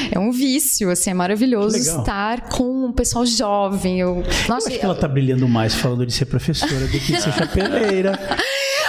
É 0.09 0.17
um 0.17 0.31
vício, 0.31 0.89
assim, 0.89 1.09
é 1.09 1.13
maravilhoso 1.13 1.75
estar 1.77 2.47
com 2.49 2.85
um 2.85 2.93
pessoal 2.93 3.25
jovem. 3.25 3.99
Eu, 3.99 4.23
nossa, 4.47 4.67
Eu 4.69 4.71
acho 4.71 4.79
que 4.79 4.85
ela 4.85 4.95
tá 4.95 5.07
brilhando 5.07 5.47
mais 5.49 5.75
falando 5.75 6.05
de 6.05 6.13
ser 6.13 6.25
professora 6.25 6.87
do 6.87 6.97
que 6.99 7.11
de 7.11 7.21
ser 7.21 7.31
chapeleira. 7.35 8.17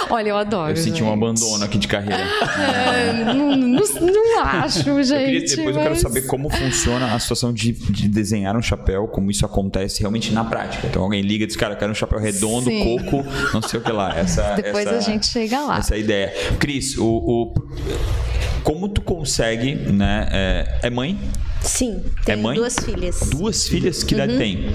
Olha, 0.09 0.29
eu 0.29 0.37
adoro. 0.37 0.71
Eu 0.71 0.75
senti 0.77 1.01
um 1.03 1.07
gente. 1.07 1.13
abandono 1.17 1.63
aqui 1.63 1.77
de 1.77 1.87
carreira. 1.87 2.23
É, 2.23 3.33
não, 3.33 3.55
não, 3.55 3.79
não 3.81 4.39
acho, 4.41 4.83
gente. 5.03 5.11
Eu 5.13 5.19
queria, 5.19 5.39
depois 5.47 5.75
eu 5.75 5.81
quero 5.81 5.89
mas- 5.91 6.01
saber 6.01 6.21
como 6.27 6.49
funciona 6.49 7.13
a 7.13 7.19
situação 7.19 7.53
de, 7.53 7.71
de 7.71 8.07
desenhar 8.07 8.55
um 8.55 8.61
chapéu, 8.61 9.07
como 9.07 9.29
isso 9.31 9.45
acontece 9.45 9.99
realmente 10.01 10.31
na 10.31 10.43
prática. 10.43 10.87
Então 10.87 11.03
alguém 11.03 11.21
liga 11.21 11.43
e 11.43 11.47
diz, 11.47 11.55
cara, 11.55 11.73
eu 11.73 11.77
quero 11.77 11.91
um 11.91 11.95
chapéu 11.95 12.19
redondo, 12.19 12.69
Sim. 12.69 12.83
coco, 12.99 13.25
não 13.53 13.61
sei 13.61 13.79
o 13.79 13.83
que 13.83 13.91
lá. 13.91 14.15
Essa, 14.17 14.53
Depois 14.61 14.85
essa- 14.87 14.97
a 14.97 15.01
gente 15.01 15.25
chega 15.27 15.59
lá. 15.61 15.77
Essa 15.79 15.93
é 15.93 15.97
a 15.97 15.99
ideia. 15.99 16.33
Cris, 16.59 16.97
o, 16.97 17.05
o- 17.05 17.53
como 18.63 18.89
tu 18.89 19.01
consegue, 19.01 19.75
né? 19.75 20.27
É, 20.31 20.79
é 20.83 20.89
mãe? 20.89 21.19
Sim, 21.65 22.01
É 22.19 22.25
tenho 22.33 22.43
mãe? 22.43 22.55
duas 22.55 22.75
filhas. 22.79 23.19
Duas 23.31 23.67
filhas, 23.67 24.03
que 24.03 24.13
Uhum. 24.13 24.23
idade 24.23 24.37
tem? 24.37 24.65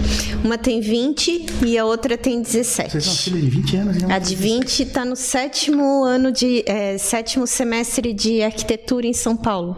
Uma 0.45 0.59
tem 0.59 0.81
20 0.81 1.47
e 1.65 1.79
a 1.79 1.85
outra 1.85 2.19
tem 2.19 2.43
17. 2.43 2.91
Vocês 2.91 3.05
são 3.05 3.15
filhos 3.15 3.41
de 3.43 3.49
20 3.51 3.77
anos, 3.77 4.03
né? 4.03 4.15
A 4.15 4.19
de 4.19 4.35
20 4.35 4.83
está 4.83 5.05
no 5.05 5.15
sétimo 5.15 6.03
ano 6.05 6.33
de 6.33 6.65
é, 6.67 6.99
sétimo 6.99 7.47
semestre 7.47 8.13
de 8.13 8.43
arquitetura 8.43 9.07
em 9.07 9.13
São 9.13 9.37
Paulo, 9.37 9.77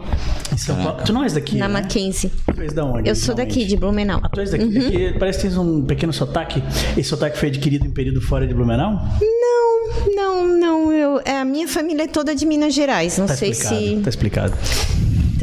Em 0.51 0.57
São 0.57 0.75
Paulo. 0.75 1.03
Tu 1.05 1.13
não 1.13 1.23
és 1.23 1.33
daqui, 1.33 1.55
na 1.55 1.67
né? 1.67 1.73
Mackenzie. 1.81 2.31
Tu 2.53 2.61
és 2.61 2.73
da 2.73 2.83
onde? 2.83 3.07
Eu 3.09 3.15
sou 3.15 3.35
daqui, 3.35 3.63
de 3.65 3.77
Blumenau. 3.77 4.19
Ah, 4.23 4.29
tu 4.29 4.39
és 4.39 4.51
daqui. 4.51 4.75
É 4.77 5.11
que 5.11 5.19
parece 5.19 5.37
que 5.39 5.47
tens 5.47 5.57
um 5.57 5.83
pequeno 5.83 6.11
sotaque. 6.13 6.63
Esse 6.97 7.09
sotaque 7.09 7.37
foi 7.37 7.49
adquirido 7.49 7.85
em 7.85 7.91
período 7.91 8.21
fora 8.21 8.47
de 8.47 8.53
Blumenau? 8.53 8.93
Não, 9.21 10.15
não, 10.15 10.47
não. 10.59 10.91
Eu, 10.93 11.21
é, 11.25 11.37
a 11.39 11.45
minha 11.45 11.67
família 11.67 12.03
é 12.03 12.07
toda 12.07 12.35
de 12.35 12.45
Minas 12.45 12.73
Gerais. 12.73 13.17
Não 13.19 13.27
Tá 13.27 13.35
sei 13.35 13.51
explicado, 13.51 13.79
se. 13.79 14.01
tá 14.03 14.09
explicado. 14.09 14.57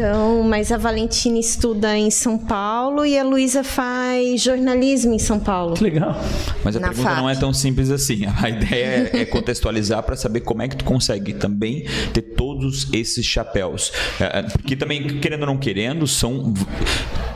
Então, 0.01 0.43
mas 0.43 0.73
a 0.73 0.79
Valentina 0.79 1.39
estuda 1.39 1.95
em 1.95 2.11
São 2.11 2.39
Paulo 2.39 3.05
e 3.05 3.19
a 3.19 3.23
Luísa 3.23 3.63
faz 3.63 4.41
jornalismo 4.41 5.13
em 5.13 5.19
São 5.19 5.39
Paulo. 5.39 5.75
Que 5.75 5.85
legal. 5.85 6.19
Mas 6.65 6.75
a 6.75 6.81
Na 6.81 6.89
pergunta 6.89 7.17
não 7.17 7.29
é 7.29 7.35
tão 7.35 7.53
simples 7.53 7.91
assim. 7.91 8.23
A 8.41 8.49
ideia 8.49 9.11
é, 9.13 9.27
contextualizar 9.27 10.03
para 10.03 10.17
saber 10.17 10.41
como 10.41 10.63
é 10.63 10.69
que 10.69 10.77
tu 10.77 10.87
consegue 10.87 11.35
também 11.35 11.85
ter 12.15 12.23
todos 12.61 12.87
esses 12.93 13.25
chapéus. 13.25 13.93
É, 14.21 14.41
é, 14.41 14.43
Porque 14.43 14.77
também, 14.77 15.03
querendo 15.21 15.41
ou 15.43 15.47
não 15.47 15.57
querendo, 15.59 16.07
são. 16.07 16.53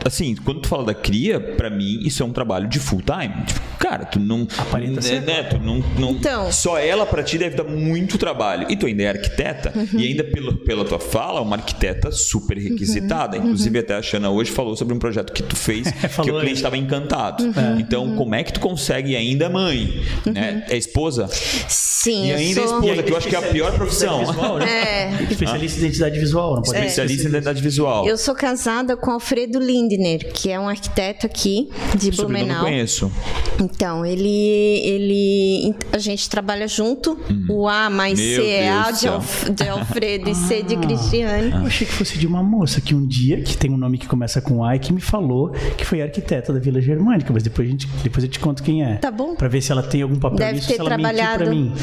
Assim, 0.05 0.35
quando 0.35 0.61
tu 0.61 0.67
fala 0.67 0.83
da 0.85 0.93
cria, 0.93 1.39
para 1.39 1.67
mim, 1.67 1.99
isso 2.03 2.21
é 2.21 2.25
um 2.25 2.31
trabalho 2.31 2.67
de 2.67 2.77
full 2.79 3.01
time. 3.01 3.43
Tipo, 3.45 3.59
cara, 3.79 4.05
tu 4.05 4.19
não. 4.19 4.47
Aparenta 4.55 4.95
né, 4.95 5.01
ser. 5.01 5.21
né, 5.21 5.41
tu 5.43 5.57
não, 5.57 5.83
não- 5.97 6.11
Então. 6.11 6.51
Só 6.51 6.77
ela 6.77 7.07
para 7.07 7.23
ti 7.23 7.39
deve 7.39 7.55
dar 7.55 7.63
muito 7.63 8.17
trabalho. 8.17 8.67
E 8.69 8.75
tu 8.75 8.85
ainda 8.85 9.01
é 9.03 9.09
arquiteta, 9.09 9.73
Uhum. 9.75 9.99
e 9.99 10.05
ainda 10.05 10.23
pela, 10.23 10.53
pela 10.57 10.85
tua 10.85 10.99
fala, 10.99 11.41
uma 11.41 11.55
arquiteta 11.55 12.11
super 12.11 12.55
Uhum. 12.57 12.63
requisitada. 12.63 13.35
Inclusive, 13.37 13.79
até 13.79 13.95
a 13.95 14.01
Xana 14.01 14.29
hoje 14.29 14.51
falou 14.51 14.75
sobre 14.75 14.93
um 14.93 14.99
projeto 14.99 15.33
que 15.33 15.41
tu 15.41 15.55
fez, 15.55 15.87
que 16.23 16.31
o 16.31 16.39
cliente 16.39 16.53
estava 16.57 16.77
encantado. 16.77 17.43
Uhum. 17.43 17.79
Então, 17.79 18.15
como 18.15 18.35
é 18.35 18.43
que 18.43 18.53
tu 18.53 18.59
consegue 18.59 19.11
e 19.11 19.15
ainda 19.15 19.49
mãe? 19.49 20.03
Né? 20.25 20.65
É 20.69 20.77
esposa? 20.77 21.27
Sim, 21.67 22.27
E 22.27 22.31
ainda 22.33 22.61
é 22.61 22.67
sou. 22.67 22.79
esposa, 22.79 23.01
que 23.03 23.11
eu 23.11 23.17
acho 23.17 23.27
que 23.27 23.35
é 23.35 23.39
a 23.39 23.41
pior 23.41 23.71
profissão. 23.73 24.21
Né? 24.59 24.65
É. 24.69 25.14
Especialista 25.23 25.79
em 25.79 25.83
identidade 25.83 26.19
visual, 26.19 26.55
não 26.55 26.61
pode 26.63 26.77
Especialista 26.77 27.23
em 27.25 27.29
identidade 27.29 27.61
visual. 27.61 28.07
Eu 28.07 28.17
sou 28.17 28.35
casada 28.35 28.95
com 28.97 29.11
Alfredo 29.11 29.59
Lindner, 29.59 30.31
que 30.33 30.49
é 30.49 30.59
um 30.59 30.67
arquiteto 30.67 31.25
aqui 31.25 31.69
de 31.97 32.13
Sobrenome 32.15 32.39
eu 32.41 32.45
Blumenau. 32.47 32.63
conheço. 32.65 33.11
Então, 33.59 34.05
ele, 34.05 34.27
ele. 34.83 35.75
A 35.91 35.97
gente 35.97 36.29
trabalha 36.29 36.67
junto. 36.67 37.17
O 37.49 37.67
A 37.67 37.89
mais 37.89 38.19
Hum. 38.19 38.23
Meu 38.23 38.41
C 38.43 38.49
é 38.49 38.69
A 38.69 38.91
de. 38.91 39.07
Alf- 39.07 39.49
de 39.49 39.67
Alfredo 39.67 40.29
e 40.29 40.35
C 40.35 40.61
de 40.63 40.75
Cristiane. 40.77 41.51
Eu 41.51 41.65
achei 41.65 41.85
que 41.87 41.93
fosse 41.93 42.17
de 42.17 42.27
uma 42.27 42.43
moça 42.43 42.81
que 42.81 42.93
um 42.93 43.05
dia, 43.05 43.41
que 43.41 43.55
tem 43.57 43.71
um 43.71 43.77
nome 43.77 43.97
que 43.97 44.07
começa 44.07 44.41
com 44.41 44.63
A 44.63 44.75
e 44.75 44.79
que 44.79 44.91
me 44.93 45.01
falou 45.01 45.51
que 45.77 45.85
foi 45.85 46.01
arquiteta 46.01 46.51
da 46.53 46.59
Vila 46.59 46.81
Germânica, 46.81 47.31
mas 47.33 47.43
depois, 47.43 47.67
a 47.67 47.71
gente, 47.71 47.87
depois 48.03 48.23
eu 48.23 48.29
te 48.29 48.39
conto 48.39 48.61
quem 48.63 48.83
é. 48.83 48.95
Tá 48.95 49.11
bom. 49.11 49.35
Pra 49.35 49.47
ver 49.47 49.61
se 49.61 49.71
ela 49.71 49.83
tem 49.83 50.01
algum 50.01 50.15
papel 50.17 50.37
Deve 50.37 50.53
nisso, 50.55 50.67
ter 50.67 50.73
se 50.75 50.79
ela 50.79 50.89
mentiu 50.97 51.03
trabalhado. 51.13 51.43
pra 51.45 51.53
mim. 51.53 51.73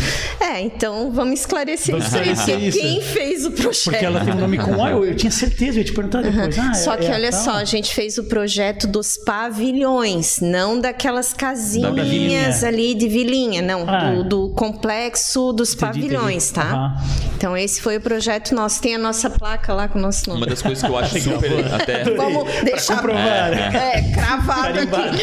É, 0.41 0.61
então 0.61 1.11
vamos 1.13 1.41
esclarecer 1.41 1.95
Vamos 1.97 2.07
isso 2.13 2.51
aí. 2.51 2.71
Quem 2.73 3.01
fez 3.01 3.22
o 3.45 3.51
projeto? 3.51 3.85
Porque 3.85 4.05
ela 4.05 4.25
tem 4.25 4.35
um 4.35 4.39
nome 4.39 4.59
com 4.59 4.83
A, 4.85 4.91
eu, 4.91 5.05
eu 5.05 5.17
tinha 5.17 5.31
certeza, 5.31 5.73
eu 5.73 5.79
ia 5.79 5.85
te 5.85 5.93
perguntar 5.93 6.23
depois. 6.23 6.59
Ah, 6.59 6.71
é- 6.71 6.75
Só 6.75 6.97
que 6.97 7.07
é 7.07 7.11
olha 7.15 7.31
tal? 7.31 7.41
só, 7.45 7.51
a 7.53 7.65
gente 7.65 7.95
fez 7.95 8.19
o 8.19 8.25
projeto 8.25 8.87
dos 8.87 9.17
pavilhões, 9.17 10.41
não 10.41 10.81
daquelas 10.81 11.33
casinhas 11.33 11.95
vilinha. 11.95 12.59
ali 12.67 12.95
de 12.95 13.09
vilinha, 13.09 13.63
não, 13.63 13.89
Ah. 13.89 14.11
do, 14.11 14.25
do 14.25 14.49
complexo 14.55 15.53
dos 15.53 15.75
Entendi, 15.75 15.87
pavilhões, 15.87 16.51
entendi. 16.51 16.67
tá? 16.69 16.75
Aham. 16.75 16.97
Então 17.37 17.57
esse 17.57 17.81
foi 17.81 17.97
o 17.97 18.01
projeto 18.01 18.55
nosso, 18.55 18.81
tem 18.81 18.95
a 18.95 18.99
nossa 18.99 19.29
placa 19.29 19.73
lá 19.75 19.89
com 19.89 19.99
o 19.99 20.03
nosso 20.03 20.29
nome. 20.29 20.41
Uma 20.43 20.47
das 20.47 20.63
coisas 20.63 20.83
que 20.83 20.89
eu 20.91 20.97
acho 20.97 21.19
super. 21.21 21.73
Até. 21.75 22.05
Vamos 22.15 22.45
deixar 22.65 22.97
comprovar. 22.97 23.23
É, 23.93 24.03
cravado 24.15 24.63
Carimbado. 24.75 25.09
aqui. 25.17 25.23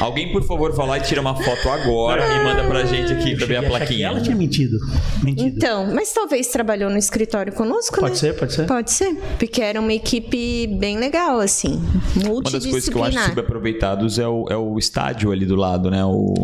Alguém, 0.00 0.32
por 0.32 0.42
favor, 0.44 0.72
vá 0.72 0.84
lá 0.84 0.98
e 0.98 1.00
tira 1.02 1.20
uma 1.20 1.34
foto 1.34 1.68
agora 1.68 2.24
e 2.34 2.44
manda 2.44 2.64
pra 2.64 2.84
gente 2.84 3.12
aqui 3.12 3.36
pra 3.36 3.46
ver 3.46 3.56
a 3.56 3.62
plaquinha. 3.62 4.08
Ela 4.08 4.20
tinha 4.20 4.34
mentido. 4.34 4.78
Mentido. 5.22 5.46
Então, 5.56 5.86
mas 5.94 6.12
talvez 6.12 6.48
trabalhou 6.48 6.90
no 6.90 6.98
escritório 6.98 7.39
conosco, 7.52 7.96
Pode 8.00 8.10
né? 8.12 8.16
ser, 8.16 8.34
pode 8.36 8.52
ser. 8.52 8.66
Pode 8.66 8.90
ser, 8.90 9.14
porque 9.38 9.60
era 9.62 9.80
uma 9.80 9.92
equipe 9.92 10.66
bem 10.66 10.98
legal, 10.98 11.40
assim, 11.40 11.80
Uma 12.24 12.42
das 12.42 12.64
coisas 12.66 12.88
que 12.88 12.94
eu 12.96 13.02
acho 13.04 13.12
multidisciplinar. 13.16 13.28
subaproveitados 13.30 14.18
é 14.18 14.26
o, 14.28 14.46
é 14.50 14.56
o 14.56 14.78
estádio 14.78 15.32
ali 15.32 15.46
do 15.46 15.56
lado, 15.56 15.90
né? 15.90 16.04
O, 16.04 16.34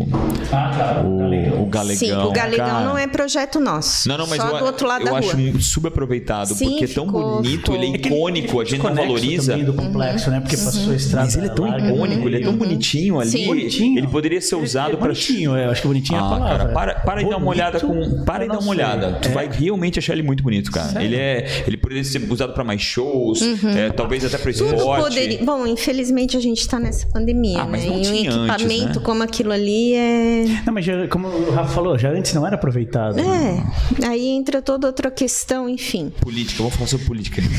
Ah, 0.51 0.71
claro. 0.75 1.07
o, 1.07 1.63
o 1.63 1.65
Galegão. 1.67 1.97
Sim, 1.97 2.11
o 2.13 2.31
Galegão 2.31 2.65
cara. 2.65 2.85
não 2.85 2.97
é 2.97 3.07
projeto 3.07 3.59
nosso. 3.59 4.07
Não, 4.07 4.17
não, 4.17 4.27
mas 4.27 4.41
só 4.41 4.49
eu, 4.49 4.59
do 4.59 4.65
outro 4.65 4.87
lado 4.87 5.05
eu 5.05 5.11
da 5.11 5.17
acho 5.19 5.27
rua. 5.31 5.37
muito 5.37 5.61
subaproveitado, 5.61 6.53
Sim, 6.55 6.69
porque 6.69 6.85
é 6.85 6.87
tão 6.87 7.05
ficou- 7.05 7.35
bonito, 7.37 7.73
ele 7.73 7.87
é 7.87 7.91
ficou. 7.93 8.11
icônico, 8.17 8.61
a 8.61 8.65
gente 8.65 8.83
não 8.83 8.95
valoriza. 8.95 9.51
também 9.51 9.65
do 9.65 9.73
complexo, 9.73 10.31
né? 10.31 10.39
Porque 10.39 10.57
passou 10.57 10.91
a 10.91 10.95
estrada. 10.95 11.25
Mas 11.25 11.35
ele 11.35 11.45
é 11.47 11.49
tão 11.49 11.65
larga. 11.69 11.87
icônico, 11.87 12.27
ele 12.27 12.37
é 12.37 12.41
tão 12.41 12.53
bonitinho 12.55 13.19
ali. 13.19 13.29
Sim. 13.29 13.45
Bonitinho. 13.47 13.97
Ele 13.99 14.07
poderia 14.07 14.41
ser 14.41 14.55
usado 14.55 14.93
é 14.93 14.95
para 14.95 15.07
bonitinho, 15.07 15.57
eu 15.57 15.69
acho 15.71 15.81
que 15.81 15.87
bonitinho 15.87 16.17
é 16.17 16.21
a 16.21 16.25
Ah, 16.25 16.29
palavra. 16.29 16.57
cara, 16.57 16.69
para, 16.73 16.93
para 16.95 17.21
e 17.21 17.29
dá 17.29 17.37
uma 17.37 17.47
olhada 17.49 17.79
com. 17.79 18.23
Para 18.23 18.45
e 18.45 18.47
não 18.47 18.59
uma 18.59 18.69
olhada. 18.71 19.13
Tu 19.21 19.27
É. 19.29 19.31
vai 19.31 19.49
realmente 19.51 19.99
achar 19.99 20.13
ele 20.13 20.23
muito 20.23 20.43
bonito, 20.43 20.71
cara. 20.71 20.86
Sério? 20.87 21.05
Ele 21.07 21.15
é. 21.15 21.63
Ele 21.67 21.77
poderia 21.77 22.03
ser 22.03 22.21
usado 22.31 22.53
para 22.53 22.63
mais 22.63 22.81
shows, 22.81 23.41
é, 23.75 23.89
talvez 23.89 24.23
até 24.25 24.37
para 24.37 24.51
Tudo 24.53 24.75
esporte. 24.75 25.03
poderia. 25.03 25.43
Bom, 25.43 25.65
infelizmente 25.67 26.35
a 26.37 26.39
gente 26.39 26.59
está 26.61 26.79
nessa 26.79 27.07
pandemia, 27.07 27.61
Ah, 27.61 27.67
mas 27.67 27.83
né? 27.83 27.87
e 27.87 27.91
um 27.91 28.01
tinha 28.01 28.31
antes, 28.31 28.65
equipamento 28.65 28.99
né? 28.99 29.05
como 29.05 29.23
aquilo 29.23 29.51
ali 29.51 29.93
é. 29.93 30.45
Não, 30.65 30.73
mas 30.73 30.85
já, 30.85 31.07
como 31.07 31.27
o 31.27 31.51
Rafa 31.51 31.73
falou, 31.73 31.97
já 31.97 32.09
antes 32.09 32.33
não 32.33 32.45
era 32.45 32.55
aproveitado. 32.55 33.19
É. 33.19 34.07
Aí 34.07 34.27
entra 34.27 34.61
toda 34.61 34.87
outra 34.87 35.09
questão, 35.11 35.67
enfim. 35.69 36.11
Política, 36.21 36.57
vamos 36.59 36.75
falar 36.75 36.87
sobre 36.87 37.05
política. 37.05 37.41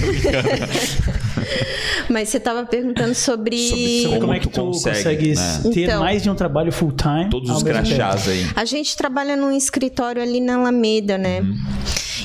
Mas 2.08 2.28
você 2.28 2.38
estava 2.38 2.64
perguntando 2.64 3.14
sobre. 3.14 3.56
Sobre- 3.68 4.02
sobre 4.02 4.20
Como 4.20 4.32
é 4.32 4.38
que 4.38 4.48
tu 4.48 4.60
consegue, 4.60 4.96
consegues 4.96 5.38
né? 5.38 5.70
ter 5.72 5.84
Então. 5.84 6.00
mais 6.00 6.22
de 6.22 6.30
um 6.30 6.34
trabalho 6.34 6.72
full 6.72 6.92
time? 6.92 7.28
Todos 7.30 7.50
os 7.50 7.62
crachás 7.62 8.28
aí. 8.28 8.46
A 8.56 8.64
gente 8.64 8.96
trabalha 8.96 9.36
num 9.36 9.52
escritório 9.56 10.22
ali 10.22 10.40
na 10.40 10.56
Alameda, 10.56 11.18
né? 11.18 11.44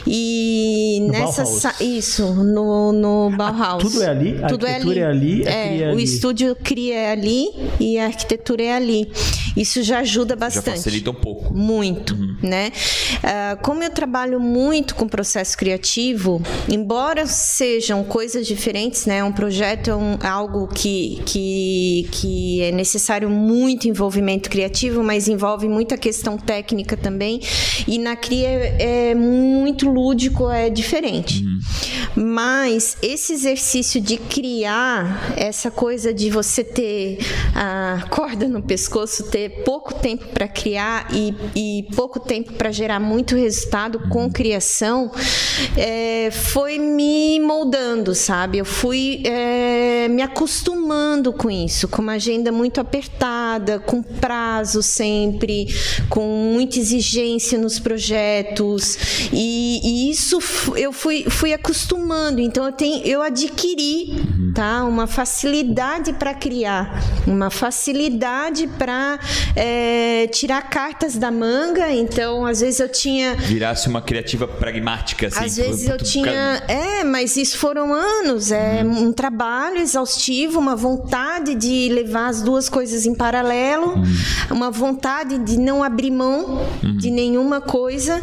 E 0.06 1.00
No 1.02 1.08
nessa 1.08 1.46
sa- 1.46 1.76
isso 1.82 2.26
no, 2.34 2.92
no 2.92 3.32
Bauhaus. 3.38 3.84
tudo 3.84 4.04
é 4.04 4.08
ali? 4.10 4.44
A 4.44 4.48
Tudo 4.48 4.66
arquitetura 4.66 5.00
é 5.00 5.06
ali, 5.06 5.42
É, 5.44 5.68
cria 5.70 5.86
é 5.86 5.90
o 5.90 5.92
ali. 5.94 6.04
estúdio 6.04 6.56
cria 6.62 6.96
é 6.96 7.12
ali 7.12 7.48
e 7.80 7.98
a 7.98 8.06
arquitetura 8.06 8.64
é 8.64 8.76
ali. 8.76 9.10
Isso 9.56 9.82
já 9.84 10.00
ajuda 10.00 10.34
Já 10.34 10.40
bastante. 10.40 10.78
facilita 10.78 11.12
um 11.12 11.16
pouco. 11.16 11.54
Muito, 11.54 12.16
né? 12.44 12.72
Ah, 13.24 13.58
como 13.62 13.84
eu 13.84 13.90
trabalho 13.90 14.40
muito 14.40 14.96
com 14.96 15.08
processo 15.08 15.58
criativo, 15.58 16.42
embora 16.70 17.26
sejam 17.26 18.04
coisas 18.04 18.46
diferentes, 18.46 19.06
né? 19.06 19.24
Um 19.24 19.32
projeto 19.32 19.90
é 19.90 19.96
um- 19.96 20.18
algo 20.24 20.68
que, 20.68 21.22
que, 21.26 22.08
que 22.12 22.62
é 22.62 22.72
necessário 22.72 23.30
muito 23.30 23.88
envolvimento 23.88 24.50
criativo, 24.50 25.04
mas 25.04 25.28
envolve 25.28 25.68
muita 25.68 25.98
questão 25.98 26.38
técnica 26.38 26.98
também. 26.98 27.40
E 27.88 27.98
na 27.98 28.16
cria 28.16 28.50
é, 28.50 29.10
é 29.12 29.16
muito 29.16 29.90
lúdico, 29.90 30.50
é 30.50 30.70
diferente. 30.70 31.44
Mas 32.16 32.98
esse 33.02 33.34
exercício 33.34 34.00
de 34.02 34.18
criar, 34.18 35.34
essa 35.38 35.72
coisa 35.72 36.14
de 36.14 36.30
você 36.30 36.64
ter 36.64 37.18
a 37.56 38.06
corda 38.10 38.48
no 38.48 38.62
pescoço, 38.62 39.30
ter 39.30 39.64
pouco 39.64 39.94
tempo 39.96 40.26
para 40.28 40.48
criar 40.48 41.08
e, 41.14 41.34
e 41.56 41.84
pouco 41.96 42.20
tempo 42.20 42.33
tempo 42.34 42.54
para 42.54 42.72
gerar 42.72 43.00
muito 43.00 43.36
resultado 43.36 44.00
com 44.10 44.28
criação, 44.28 45.12
é, 45.78 46.32
foi 46.32 46.80
me 46.80 47.40
moldando, 47.40 48.16
sabe? 48.16 48.58
Eu 48.58 48.66
fui 48.66 49.22
é, 49.24 50.08
me 50.10 50.24
acostumando 50.24 51.32
com 51.32 51.52
isso, 51.52 51.88
com 51.88 52.02
uma 52.02 52.14
agenda 52.14 52.52
muito 52.52 52.82
apertada, 52.82 53.78
com 53.80 54.02
prazo 54.02 54.82
sempre, 54.82 55.68
com 56.10 56.26
muita 56.56 56.80
exigência 56.80 57.56
nos 57.56 57.78
projetos. 57.78 59.30
E, 59.32 59.80
e 59.84 60.10
isso 60.10 60.40
eu 60.76 60.92
fui, 60.92 61.26
fui 61.30 61.54
acostumando. 61.54 62.42
Então 62.42 62.66
eu, 62.66 62.72
tenho, 62.72 63.06
eu 63.06 63.22
adquiri 63.22 64.24
tá? 64.54 64.84
uma 64.84 65.08
facilidade 65.08 66.14
para 66.14 66.34
criar, 66.34 67.02
uma 67.28 67.50
facilidade 67.50 68.68
para 68.68 69.20
tirar 70.32 70.62
cartas 70.70 71.16
da 71.16 71.32
manga. 71.32 71.92
Então, 71.92 72.46
às 72.46 72.62
vezes 72.62 72.80
eu 72.80 72.90
tinha 72.90 73.36
Virasse 73.36 73.88
uma 73.88 74.02
criativa 74.02 74.48
pragmática, 74.48 75.28
assim. 75.28 75.46
às 75.46 75.56
vezes 75.58 75.88
eu 75.88 75.98
tinha. 75.98 76.64
É, 76.68 77.04
mas 77.04 77.36
isso 77.38 77.58
foram 77.58 77.94
anos. 77.94 78.52
É 78.52 78.84
Uhum. 78.84 79.08
um 79.08 79.14
trabalho 79.14 79.78
exaustivo, 79.78 80.60
uma 80.60 80.76
vontade 80.76 81.56
de 81.56 81.90
levar 81.90 82.28
as 82.28 82.42
duas 82.42 82.68
coisas 82.70 83.06
em 83.06 83.14
paralelo, 83.16 83.94
Uhum. 83.96 84.04
uma 84.52 84.72
vontade 84.72 85.38
de 85.38 85.58
não 85.58 85.84
abrir 85.84 86.12
mão 86.12 86.66
de 87.00 87.10
nenhuma 87.10 87.62
coisa 87.62 88.22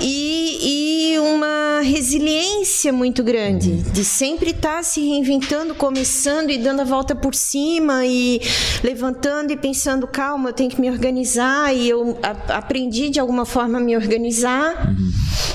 e, 0.00 0.58
e 0.62 0.99
uma 1.18 1.80
resiliência 1.82 2.92
muito 2.92 3.22
grande, 3.22 3.70
Uhum. 3.70 3.82
de 3.92 4.04
sempre 4.04 4.50
estar 4.50 4.82
se 4.84 5.00
reinventando, 5.00 5.74
começando 5.74 6.50
e 6.50 6.58
dando 6.58 6.80
a 6.80 6.84
volta 6.84 7.14
por 7.14 7.34
cima 7.34 8.04
e 8.06 8.40
levantando 8.82 9.52
e 9.52 9.56
pensando, 9.56 10.06
calma, 10.06 10.50
eu 10.50 10.52
tenho 10.52 10.70
que 10.70 10.80
me 10.80 10.90
organizar. 10.90 11.74
E 11.74 11.88
eu 11.88 12.18
a- 12.22 12.56
aprendi 12.58 13.08
de 13.10 13.18
alguma 13.20 13.44
forma 13.44 13.78
a 13.78 13.80
me 13.80 13.96
organizar. 13.96 14.94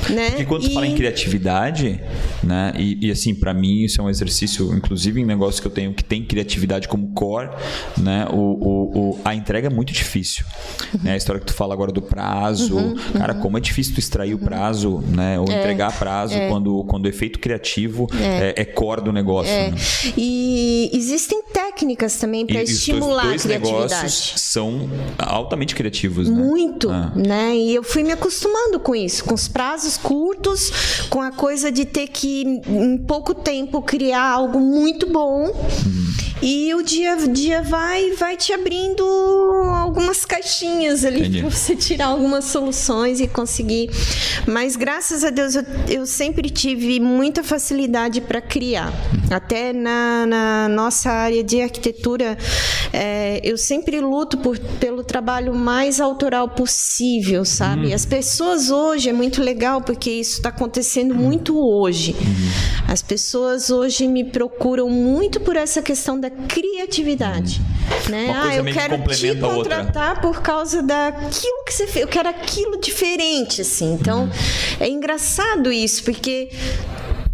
Né? 0.09 0.29
Porque 0.29 0.45
quando 0.45 0.65
E- 0.67 0.73
fala 0.73 0.85
em 0.87 0.95
criatividade, 0.95 1.99
né? 2.43 2.73
E, 2.77 3.07
e, 3.07 3.11
assim, 3.11 3.33
pra 3.33 3.53
mim 3.53 3.83
isso 3.83 3.99
é 3.99 4.03
um 4.03 4.09
exercício, 4.09 4.71
inclusive 4.75 5.19
em 5.19 5.25
negócios 5.25 5.59
que 5.59 5.67
eu 5.67 5.71
tenho 5.71 5.93
que 5.93 6.03
tem 6.03 6.23
criatividade 6.23 6.87
como 6.87 7.07
core, 7.13 7.49
né? 7.97 8.27
O, 8.31 8.35
o, 8.37 8.99
o- 9.11 9.19
a 9.25 9.33
entrega 9.33 9.67
é 9.67 9.69
muito 9.69 9.91
difícil. 9.91 10.45
Né? 11.01 11.13
A 11.13 11.17
história 11.17 11.39
que 11.39 11.47
tu 11.47 11.53
fala 11.53 11.73
agora 11.73 11.91
do 11.91 12.01
prazo, 12.01 12.75
Uhum, 12.77 12.95
cara, 13.17 13.33
como 13.33 13.57
é 13.57 13.61
difícil 13.61 13.93
tu 13.95 13.99
extrair 13.99 14.33
o 14.33 14.39
prazo, 14.39 15.03
né? 15.07 15.39
Ou 15.47 15.57
entregar 15.57 15.97
prazo 15.97 16.35
quando, 16.49 16.83
quando 16.85 17.05
o 17.05 17.07
efeito 17.09 17.39
criativo 17.39 18.07
é, 18.19 18.53
é 18.61 18.65
core 18.65 19.01
do 19.01 19.11
negócio. 19.13 19.51
É. 19.51 19.71
Né? 19.71 19.77
E 20.17 20.89
existem 20.93 21.41
técnicas 21.43 22.15
também 22.17 22.45
para 22.45 22.61
estimular 22.63 23.23
a 23.23 23.27
dois 23.27 23.45
negócios 23.45 23.87
criatividade. 23.91 24.39
são 24.39 24.89
altamente 25.17 25.75
criativos, 25.75 26.29
né? 26.29 26.35
Muito, 26.41 26.89
Ah. 26.89 27.11
né? 27.15 27.55
E 27.55 27.75
eu 27.75 27.83
fui 27.83 28.03
me 28.03 28.11
acostumando 28.11 28.79
com 28.79 28.95
isso, 28.95 29.23
com 29.23 29.33
os 29.33 29.47
prazos 29.47 29.97
curtos, 29.97 30.71
com 31.09 31.21
a 31.21 31.31
coisa 31.31 31.71
de 31.71 31.85
ter 31.85 32.07
que 32.07 32.43
em 32.67 32.97
pouco 32.97 33.33
tempo 33.33 33.81
criar 33.81 34.23
algo 34.29 34.59
muito 34.59 35.07
bom. 35.11 35.53
E 36.41 36.73
o 36.73 36.83
dia 36.83 37.13
a 37.13 37.27
dia 37.27 37.61
vai 37.61 38.11
vai 38.11 38.35
te 38.35 38.51
abrindo 38.51 39.03
algumas 39.75 40.25
caixinhas 40.25 41.05
ali 41.05 41.21
Entendi. 41.21 41.39
para 41.41 41.49
você 41.49 41.75
tirar 41.75 42.07
algumas 42.07 42.45
soluções 42.45 43.19
e 43.19 43.27
conseguir. 43.27 43.89
Mas 44.45 44.75
graças 44.75 45.23
a 45.23 45.29
Deus 45.29 45.55
eu, 45.55 45.63
eu 45.87 46.05
sempre 46.05 46.49
tive 46.49 46.99
muita 46.99 47.43
facilidade 47.43 48.21
para 48.21 48.41
criar. 48.41 48.91
Até 49.31 49.73
na, 49.73 50.25
na 50.25 50.69
nossa 50.69 51.09
área 51.09 51.43
de 51.43 51.61
arquitetura, 51.61 52.37
é, 52.93 53.41
eu 53.43 53.57
sempre 53.57 53.99
luto 53.99 54.37
por, 54.37 54.57
pelo 54.79 55.03
trabalho 55.03 55.53
mais 55.53 55.99
autoral 55.99 56.49
possível, 56.49 57.43
sabe? 57.43 57.93
As 57.93 58.05
pessoas 58.05 58.69
hoje 58.69 59.09
é 59.09 59.13
muito 59.13 59.41
legal 59.41 59.81
porque 59.81 60.11
isso 60.11 60.37
está 60.37 60.49
acontecendo 60.49 61.15
muito 61.15 61.57
hoje. 61.57 62.15
As 62.87 63.01
pessoas 63.01 63.69
hoje 63.69 64.07
me 64.07 64.23
procuram 64.23 64.89
muito 64.89 65.39
por 65.39 65.55
essa 65.55 65.81
questão 65.81 66.19
da 66.19 66.29
criatividade. 66.47 67.61
Né? 68.09 68.25
Uma 68.25 68.41
coisa 68.41 68.49
ah, 68.49 68.55
eu 68.55 68.63
quero 68.65 69.07
te 69.07 69.35
contratar 69.35 70.21
por 70.21 70.41
causa 70.41 70.81
daquilo 70.83 71.63
que 71.65 71.73
você 71.73 71.87
fez. 71.87 72.03
Eu 72.03 72.07
quero 72.07 72.29
aquilo 72.29 72.79
diferente, 72.79 73.61
assim. 73.61 73.93
Então, 73.93 74.23
Uhum. 74.23 74.29
é 74.79 74.89
engraçado 74.89 75.71
isso, 75.71 76.03
porque 76.03 76.49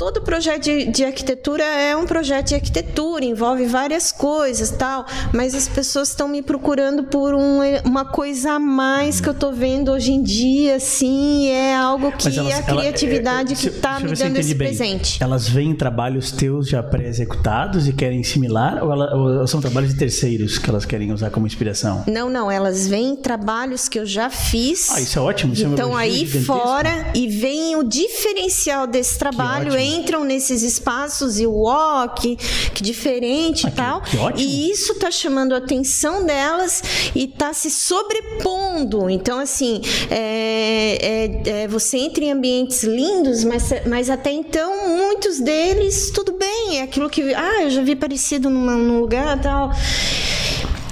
todo 0.01 0.19
projeto 0.23 0.63
de, 0.63 0.85
de 0.87 1.03
arquitetura 1.05 1.63
é 1.63 1.95
um 1.95 2.07
projeto 2.07 2.47
de 2.47 2.55
arquitetura, 2.55 3.23
envolve 3.23 3.65
várias 3.67 4.11
coisas 4.11 4.71
tal, 4.71 5.05
mas 5.31 5.53
as 5.53 5.67
pessoas 5.67 6.07
estão 6.09 6.27
me 6.27 6.41
procurando 6.41 7.03
por 7.03 7.35
um, 7.35 7.59
uma 7.85 8.03
coisa 8.03 8.53
a 8.53 8.59
mais 8.59 9.21
que 9.21 9.29
eu 9.29 9.33
tô 9.35 9.51
vendo 9.51 9.91
hoje 9.91 10.11
em 10.11 10.23
dia, 10.23 10.77
assim, 10.77 11.49
é 11.49 11.75
algo 11.75 12.11
que 12.13 12.27
elas- 12.27 12.51
é 12.51 12.53
a 12.55 12.57
ela- 12.67 12.81
criatividade 12.81 13.53
é, 13.53 13.55
é, 13.55 13.59
que 13.59 13.69
tá 13.69 13.99
deixa 13.99 14.05
eu 14.05 14.09
me 14.09 14.15
dando 14.33 14.37
esse 14.39 14.55
bem. 14.55 14.67
presente. 14.69 15.21
Elas 15.21 15.47
veem 15.47 15.75
trabalhos 15.75 16.31
teus 16.31 16.67
já 16.67 16.81
pré-executados 16.81 17.87
e 17.87 17.93
querem 17.93 18.23
similar 18.23 18.83
ou, 18.83 18.91
ela- 18.91 19.15
ou 19.15 19.45
são 19.45 19.61
trabalhos 19.61 19.91
de 19.93 19.99
terceiros 19.99 20.57
que 20.57 20.67
elas 20.67 20.83
querem 20.83 21.11
usar 21.11 21.29
como 21.29 21.45
inspiração? 21.45 22.03
Não, 22.07 22.27
não, 22.27 22.49
elas 22.49 22.87
veem 22.87 23.15
trabalhos 23.15 23.87
que 23.87 23.99
eu 23.99 24.05
já 24.07 24.31
fiz. 24.31 24.89
Ah, 24.89 24.99
isso 24.99 25.19
é 25.19 25.21
ótimo. 25.21 25.53
Isso 25.53 25.65
é 25.65 25.67
Então 25.67 25.89
elogio 25.91 25.97
aí 25.99 26.25
gigantesco. 26.25 26.45
fora 26.47 27.11
e 27.13 27.27
vem 27.27 27.75
o 27.75 27.83
diferencial 27.83 28.87
desse 28.87 29.19
trabalho, 29.19 29.67
ótimo. 29.67 29.90
Entram 29.95 30.23
nesses 30.23 30.61
espaços 30.63 31.39
e 31.39 31.45
o 31.47 31.63
ó, 31.63 32.07
que, 32.07 32.37
diferente 32.81 33.67
e 33.67 33.71
tal. 33.71 34.01
que. 34.01 34.41
E 34.41 34.71
isso 34.71 34.95
tá 34.95 35.09
chamando 35.11 35.53
a 35.53 35.57
atenção 35.57 36.25
delas 36.25 36.81
e 37.15 37.27
tá 37.27 37.53
se 37.53 37.69
sobrepondo. 37.69 39.09
Então, 39.09 39.39
assim, 39.39 39.81
é, 40.09 40.97
é- 41.45 41.49
é, 41.63 41.67
você 41.67 41.97
entra 41.97 42.23
em 42.23 42.31
ambientes 42.31 42.83
lindos, 42.83 43.43
mas, 43.43 43.69
mas 43.87 44.09
até 44.09 44.31
então 44.31 44.87
muitos 44.87 45.39
deles, 45.39 46.11
tudo 46.11 46.33
bem, 46.33 46.79
é 46.79 46.83
aquilo 46.83 47.09
que. 47.09 47.33
Ah, 47.33 47.63
eu 47.63 47.69
já 47.69 47.81
vi 47.81 47.95
parecido 47.95 48.49
numa- 48.49 48.75
num 48.75 48.99
lugar 48.99 49.37
e 49.37 49.41
tal. 49.41 49.71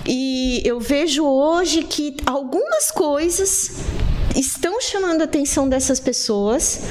E 0.07 0.61
eu 0.65 0.79
vejo 0.79 1.23
hoje 1.25 1.83
que 1.83 2.15
algumas 2.25 2.89
coisas 2.91 3.71
estão 4.35 4.79
chamando 4.81 5.21
a 5.21 5.25
atenção 5.25 5.67
dessas 5.67 5.99
pessoas 5.99 6.81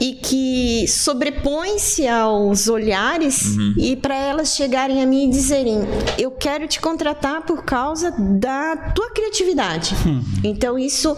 e 0.00 0.14
que 0.14 0.86
sobrepõem-se 0.88 2.06
aos 2.06 2.68
olhares 2.68 3.56
Uhum. 3.56 3.74
e 3.78 3.96
para 3.96 4.14
elas 4.16 4.54
chegarem 4.54 5.02
a 5.02 5.06
mim 5.06 5.28
e 5.28 5.30
dizerem 5.30 5.80
eu 6.18 6.30
quero 6.30 6.66
te 6.68 6.80
contratar 6.80 7.42
por 7.42 7.64
causa 7.64 8.12
da 8.18 8.76
tua 8.94 9.10
criatividade 9.10 9.94
então 10.44 10.78
isso 10.78 11.08
Uhum. 11.10 11.16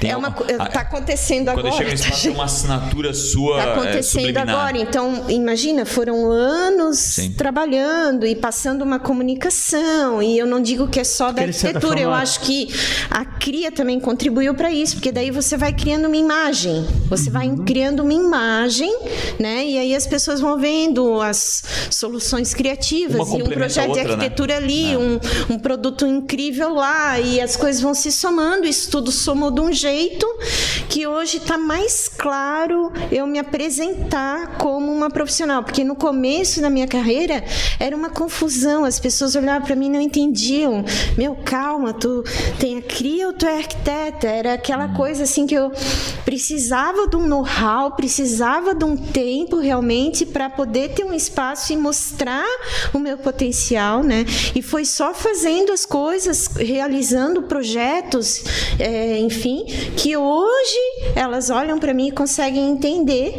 Tem 0.00 0.10
é 0.10 0.16
uma 0.16 0.30
tá 0.32 0.80
acontecendo 0.80 1.46
Quando 1.52 1.60
agora 1.66 1.72
chega 1.76 1.90
no 1.92 1.96
tá 1.98 2.04
espaço, 2.04 2.22
tem 2.22 2.32
uma 2.32 2.44
assinatura 2.44 3.14
sua 3.14 3.58
Está 3.58 3.68
é, 3.70 3.72
acontecendo 3.72 4.20
subliminar. 4.26 4.48
agora. 4.48 4.78
Então, 4.78 5.24
imagina, 5.28 5.84
foram 5.84 6.30
anos 6.30 6.98
Sim. 6.98 7.32
trabalhando 7.34 8.26
e 8.26 8.34
passando 8.34 8.82
uma 8.82 8.98
comunicação. 8.98 10.20
E 10.22 10.36
eu 10.38 10.46
não 10.46 10.60
digo 10.60 10.88
que 10.88 10.98
é 10.98 11.04
só 11.04 11.30
da 11.30 11.42
arquitetura, 11.42 12.00
eu 12.00 12.12
acho 12.12 12.40
que 12.40 12.68
a 13.10 13.24
cria 13.24 13.70
também 13.70 14.00
contribuiu 14.00 14.54
para 14.54 14.72
isso, 14.72 14.96
porque 14.96 15.12
daí 15.12 15.21
você 15.30 15.56
vai 15.56 15.72
criando 15.72 16.06
uma 16.06 16.16
imagem. 16.16 16.86
Você 17.08 17.30
vai 17.30 17.48
Uhum. 17.48 17.64
criando 17.64 18.00
uma 18.02 18.12
imagem, 18.12 18.94
né? 19.38 19.64
E 19.66 19.78
aí 19.78 19.94
as 19.94 20.06
pessoas 20.06 20.40
vão 20.40 20.58
vendo 20.58 21.20
as 21.20 21.62
soluções 21.90 22.54
criativas 22.54 23.28
e 23.28 23.42
um 23.42 23.48
projeto 23.50 23.88
outra, 23.88 24.02
de 24.04 24.08
né? 24.08 24.14
arquitetura 24.14 24.56
ali, 24.56 24.92
É. 24.94 24.98
um, 24.98 25.20
um 25.50 25.58
produto 25.58 26.06
incrível 26.06 26.74
lá, 26.74 27.20
e 27.20 27.40
as 27.40 27.56
coisas 27.56 27.80
vão 27.82 27.94
se 27.94 28.10
somando, 28.10 28.66
isso 28.66 28.90
tudo 28.90 29.10
somou 29.12 29.50
de 29.50 29.60
um 29.60 29.72
jeito 29.72 30.26
que 30.88 31.06
hoje 31.06 31.36
está 31.38 31.58
mais 31.58 32.08
claro 32.08 32.92
eu 33.10 33.26
me 33.26 33.38
apresentar 33.38 34.56
como 34.58 34.90
uma 34.92 35.10
profissional, 35.10 35.62
porque 35.62 35.84
no 35.84 35.94
começo 35.96 36.60
da 36.60 36.70
minha 36.70 36.86
carreira 36.86 37.42
era 37.78 37.94
uma 37.96 38.10
confusão, 38.10 38.84
as 38.84 38.98
pessoas 38.98 39.34
olhavam 39.34 39.66
para 39.66 39.76
mim 39.76 39.86
e 39.86 39.90
não 39.90 40.00
entendiam. 40.00 40.84
Meu, 41.16 41.34
calma, 41.44 41.92
tu 41.92 42.22
tem 42.58 42.78
a 42.78 42.82
cria 42.82 43.26
ou 43.26 43.32
tu 43.32 43.46
é 43.46 43.58
arquiteta? 43.58 44.26
Era 44.26 44.54
aquela 44.54 44.88
coisa 44.88 45.11
assim 45.20 45.46
que 45.46 45.54
eu 45.54 45.72
precisava 46.24 47.06
de 47.06 47.16
um 47.16 47.26
know-how, 47.26 47.92
precisava 47.92 48.74
de 48.74 48.84
um 48.84 48.96
tempo 48.96 49.58
realmente 49.58 50.24
para 50.24 50.48
poder 50.48 50.90
ter 50.90 51.04
um 51.04 51.12
espaço 51.12 51.72
e 51.72 51.76
mostrar 51.76 52.46
o 52.92 52.98
meu 52.98 53.18
potencial, 53.18 54.02
né? 54.02 54.24
E 54.54 54.62
foi 54.62 54.84
só 54.84 55.12
fazendo 55.14 55.72
as 55.72 55.84
coisas, 55.84 56.48
realizando 56.56 57.42
projetos, 57.42 58.44
é, 58.78 59.18
enfim, 59.18 59.64
que 59.96 60.16
hoje 60.16 60.78
elas 61.14 61.50
olham 61.50 61.78
para 61.78 61.92
mim 61.92 62.08
e 62.08 62.12
conseguem 62.12 62.70
entender 62.70 63.34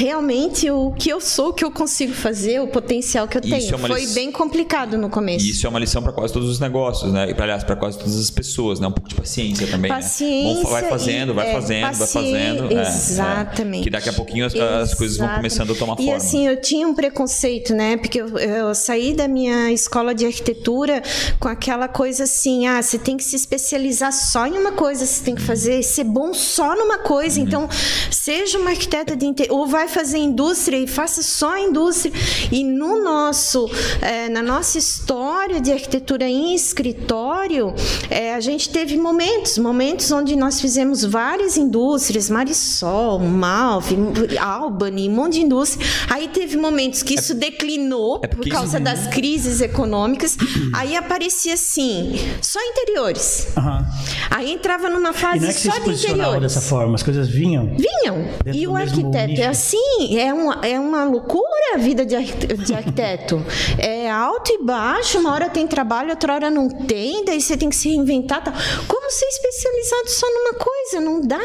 realmente 0.00 0.70
o 0.70 0.92
que 0.92 1.10
eu 1.10 1.20
sou, 1.20 1.48
o 1.50 1.52
que 1.52 1.62
eu 1.62 1.70
consigo 1.70 2.14
fazer, 2.14 2.58
o 2.60 2.66
potencial 2.68 3.28
que 3.28 3.36
eu 3.36 3.42
Isso 3.44 3.50
tenho. 3.50 3.74
é 3.74 3.88
Foi 3.88 4.00
lição- 4.00 4.14
bem 4.14 4.32
complicado 4.32 4.96
no 4.96 5.10
começo. 5.10 5.44
E 5.44 5.50
isso 5.50 5.66
é 5.66 5.68
uma 5.68 5.78
lição 5.78 6.02
para 6.02 6.10
quase 6.12 6.32
todos 6.32 6.48
os 6.48 6.58
negócios, 6.58 7.12
né? 7.12 7.28
E 7.30 7.34
pra- 7.34 7.44
aliás, 7.44 7.62
para 7.62 7.76
quase 7.76 7.98
todas 7.98 8.18
as 8.18 8.30
pessoas, 8.30 8.80
né? 8.80 8.86
Um 8.86 8.92
pouco 8.92 9.08
de 9.10 9.14
paciência 9.14 9.66
também, 9.66 9.90
Paciência 9.90 10.62
né? 10.64 10.70
Vai 10.70 10.88
fazendo, 10.88 11.32
e- 11.32 11.34
vai 11.34 11.48
é, 11.50 11.52
fazendo, 11.52 11.82
vai 11.82 11.94
paci- 11.98 12.12
fazendo. 12.14 12.72
é, 12.72 12.74
é. 12.74 12.80
Exatamente. 12.88 13.84
Que 13.84 13.90
daqui 13.90 14.08
a 14.08 14.12
pouquinho 14.14 14.46
as, 14.46 14.54
as 14.54 14.94
coisas 14.94 15.18
vão 15.18 15.28
começando 15.28 15.72
a 15.72 15.76
tomar 15.76 15.94
E 15.94 16.04
forma. 16.04 16.16
assim, 16.16 16.46
eu 16.46 16.58
tinha 16.60 16.88
um 16.88 16.94
preconceito, 16.94 17.74
né? 17.74 17.96
Porque 17.98 18.20
eu, 18.20 18.38
eu 18.38 18.74
saí 18.74 19.12
da 19.12 19.28
minha 19.28 19.70
escola 19.70 20.14
de 20.14 20.24
arquitetura 20.24 21.02
com 21.38 21.48
aquela 21.48 21.88
coisa 21.88 22.24
assim: 22.24 22.66
ah, 22.66 22.80
você 22.82 22.98
tem 22.98 23.16
que 23.18 23.24
se 23.24 23.36
especializar 23.36 24.12
só 24.12 24.46
em 24.46 24.52
uma 24.56 24.72
coisa, 24.72 25.04
você 25.04 25.22
tem 25.22 25.34
que 25.34 25.42
fazer, 25.42 25.82
ser 25.82 26.04
bom 26.04 26.32
só 26.32 26.74
numa 26.74 26.98
coisa. 26.98 27.38
Uhum. 27.38 27.46
Então, 27.46 27.68
seja 28.10 28.58
uma 28.58 28.70
arquiteta 28.70 29.14
de 29.14 29.26
interior, 29.26 29.58
ou 29.58 29.66
vai 29.66 29.88
fazer 29.90 30.18
indústria 30.18 30.78
e 30.78 30.86
faça 30.86 31.22
só 31.22 31.58
indústria. 31.58 32.12
E 32.50 32.64
no 32.64 33.02
nosso, 33.02 33.68
eh, 34.00 34.28
na 34.28 34.42
nossa 34.42 34.78
história 34.78 35.60
de 35.60 35.70
arquitetura 35.72 36.24
em 36.28 36.54
escritório, 36.54 37.74
eh, 38.08 38.34
a 38.34 38.40
gente 38.40 38.70
teve 38.70 38.96
momentos, 38.96 39.58
momentos 39.58 40.10
onde 40.10 40.34
nós 40.36 40.60
fizemos 40.60 41.04
várias 41.04 41.56
indústrias, 41.56 42.30
Marisol, 42.30 43.18
Malve, 43.18 43.96
Albany, 44.38 45.08
um 45.08 45.12
monte 45.14 45.34
de 45.34 45.40
indústria. 45.42 45.86
Aí 46.08 46.28
teve 46.28 46.56
momentos 46.56 47.02
que 47.02 47.14
isso 47.14 47.34
declinou 47.34 48.20
é 48.22 48.26
por 48.28 48.48
causa 48.48 48.76
isso- 48.78 48.84
das 48.84 49.06
crises 49.08 49.60
econômicas. 49.60 50.36
Aí 50.74 50.96
aparecia 50.96 51.54
assim, 51.54 52.14
só 52.40 52.58
interiores. 52.62 53.48
Aham. 53.56 53.86
Aí 54.30 54.52
entrava 54.52 54.88
numa 54.88 55.10
E 55.10 55.14
fase 55.14 55.40
não 55.40 55.48
é 55.48 55.52
que 55.52 55.60
só 55.60 55.72
se 55.72 55.78
de 55.80 55.84
posicionava 55.84 56.20
interiores. 56.30 56.54
dessa 56.54 56.60
forma, 56.66 56.94
as 56.94 57.02
coisas 57.02 57.28
vinham. 57.28 57.74
Vinham. 57.76 58.28
E 58.52 58.66
o 58.66 58.76
arquiteto 58.76 59.28
nicho. 59.28 59.42
é 59.42 59.46
assim, 59.46 59.79
é 60.18 60.32
uma, 60.32 60.60
é 60.66 60.78
uma 60.78 61.04
loucura 61.04 61.44
a 61.74 61.78
vida 61.78 62.04
de, 62.04 62.16
arquite- 62.16 62.54
de 62.56 62.74
arquiteto. 62.74 63.44
é 63.78 64.10
alto 64.10 64.52
e 64.52 64.64
baixo, 64.64 65.18
uma 65.18 65.32
hora 65.32 65.48
tem 65.48 65.66
trabalho, 65.66 66.10
outra 66.10 66.34
hora 66.34 66.50
não 66.50 66.68
tem, 66.68 67.24
daí 67.24 67.40
você 67.40 67.56
tem 67.56 67.68
que 67.68 67.76
se 67.76 67.88
reinventar. 67.88 68.42
Tal. 68.42 68.52
Como 68.88 69.10
ser 69.10 69.26
especializado 69.26 70.08
só 70.10 70.26
numa 70.28 70.54
coisa? 70.54 71.00
Não 71.00 71.20
dá. 71.20 71.38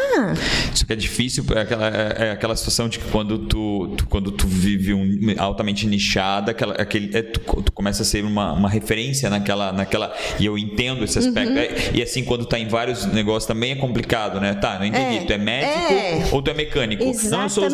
Isso 0.73 0.85
que 0.85 0.93
é 0.93 0.95
difícil, 0.95 1.43
é 1.55 1.61
aquela, 1.61 1.87
é, 1.87 2.15
é 2.27 2.31
aquela 2.31 2.55
situação 2.55 2.87
de 2.89 2.99
que 2.99 3.09
quando 3.11 3.39
tu, 3.39 3.93
tu- 3.97 4.07
quando 4.07 4.31
tu 4.31 4.47
vive 4.47 4.93
um 4.93 5.17
altamente 5.37 5.85
nichada, 5.87 6.51
aquela, 6.51 6.73
aquele, 6.75 7.15
é, 7.15 7.21
tu, 7.21 7.39
tu 7.39 7.71
começa 7.71 8.01
a 8.03 8.05
ser 8.05 8.23
uma, 8.23 8.53
uma 8.53 8.69
referência 8.69 9.29
naquela, 9.29 9.71
naquela. 9.71 10.13
E 10.39 10.45
eu 10.45 10.57
entendo 10.57 11.03
esse 11.03 11.17
aspecto. 11.19 11.51
Uhum. 11.51 11.57
É, 11.57 11.91
e 11.93 12.01
assim, 12.01 12.23
quando 12.23 12.45
tá 12.45 12.57
em 12.59 12.67
vários 12.67 13.05
negócios 13.05 13.45
também 13.45 13.71
é 13.71 13.75
complicado, 13.75 14.39
né? 14.39 14.53
Tá, 14.55 14.77
não 14.79 14.85
entendi. 14.85 15.17
É, 15.17 15.25
tu 15.25 15.33
é 15.33 15.37
médico 15.37 15.93
é. 15.93 16.27
ou 16.31 16.41
tu 16.41 16.49
é 16.51 16.53
mecânico? 16.53 17.03
Não, 17.29 17.43
eu 17.43 17.49
sou 17.49 17.65
os 17.65 17.73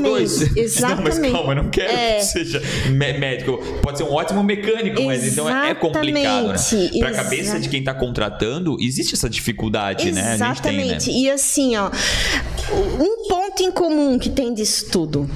Exatamente. 0.55 0.81
Não, 0.81 0.95
mas 1.03 1.13
exatamente. 1.13 1.31
calma, 1.33 1.51
eu 1.53 1.63
não 1.63 1.69
quero 1.69 1.91
É. 1.91 2.17
que 2.17 2.23
seja 2.25 2.61
mé- 2.91 3.17
médico. 3.17 3.57
Pode 3.81 3.97
ser 3.97 4.03
um 4.03 4.11
ótimo 4.13 4.43
mecânico, 4.43 5.01
mas 5.03 5.25
então 5.27 5.49
é, 5.49 5.73
complicado, 5.73 6.47
né? 6.49 6.53
Exatamente, 6.55 6.99
Pra 6.99 7.09
exa- 7.09 7.23
cabeça 7.23 7.59
de 7.59 7.69
quem 7.69 7.83
tá 7.83 7.93
contratando, 7.93 8.77
existe 8.79 9.13
essa 9.15 9.29
dificuldade, 9.29 10.11
né? 10.11 10.37
Gente 10.37 10.61
tem, 10.61 10.77
né? 10.77 10.83
Exatamente. 10.85 11.11
E 11.11 11.29
assim, 11.29 11.75
ó, 11.77 11.89
um 12.99 13.27
ponto 13.27 13.40
em 13.63 13.71
comum 13.71 14.17
que 14.19 14.29
tem 14.29 14.53
disso 14.53 14.87
tudo: 14.91 15.29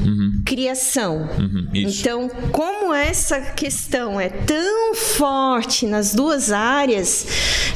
criação. 0.45 1.29
Uhum. 1.39 1.67
Então, 1.73 2.29
como 2.51 2.93
essa 2.93 3.39
questão 3.41 4.19
é 4.19 4.29
tão 4.29 4.95
forte 4.95 5.85
nas 5.85 6.13
duas 6.13 6.51
áreas, 6.51 7.25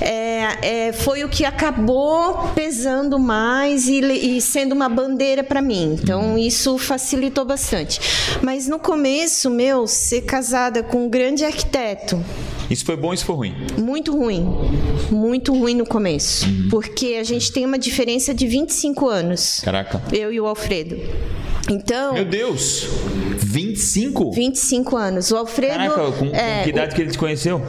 é, 0.01 0.87
é, 0.87 0.93
foi 0.93 1.23
o 1.23 1.29
que 1.29 1.45
acabou 1.45 2.49
pesando 2.55 3.19
mais 3.19 3.87
e, 3.87 3.99
e 3.99 4.41
sendo 4.41 4.73
uma 4.73 4.89
bandeira 4.89 5.43
para 5.43 5.61
mim. 5.61 5.97
Então, 6.01 6.37
isso 6.37 6.77
facilitou 6.77 7.45
bastante. 7.45 7.99
Mas 8.41 8.67
no 8.67 8.79
começo, 8.79 9.49
meu, 9.49 9.87
ser 9.87 10.21
casada 10.21 10.83
com 10.83 11.05
um 11.05 11.09
grande 11.09 11.43
arquiteto, 11.43 12.23
Isso 12.69 12.85
foi 12.85 12.95
bom, 12.95 13.13
isso 13.13 13.25
foi 13.25 13.35
ruim. 13.35 13.55
muito 13.77 14.15
ruim. 14.15 14.45
Muito 15.11 15.53
ruim 15.53 15.73
no 15.75 15.85
começo. 15.85 16.45
Porque 16.69 17.17
a 17.19 17.23
gente 17.23 17.51
tem 17.51 17.65
uma 17.65 17.79
diferença 17.79 18.33
de 18.33 18.45
25 18.45 19.07
anos. 19.07 19.59
Caraca. 19.63 20.01
Eu 20.13 20.31
e 20.31 20.38
o 20.39 20.45
Alfredo. 20.47 20.97
Então, 21.69 22.13
Meu 22.13 22.25
Deus! 22.25 22.87
25? 23.37 24.31
25 24.31 24.97
anos. 24.97 25.31
O 25.31 25.37
Alfredo. 25.37 25.73
Caraca, 25.73 26.11
com, 26.11 26.29
com 26.29 26.35
é, 26.35 26.63
que 26.63 26.69
idade 26.69 26.95
que 26.95 27.01
ele 27.01 27.11
te 27.11 27.17
conheceu? 27.17 27.61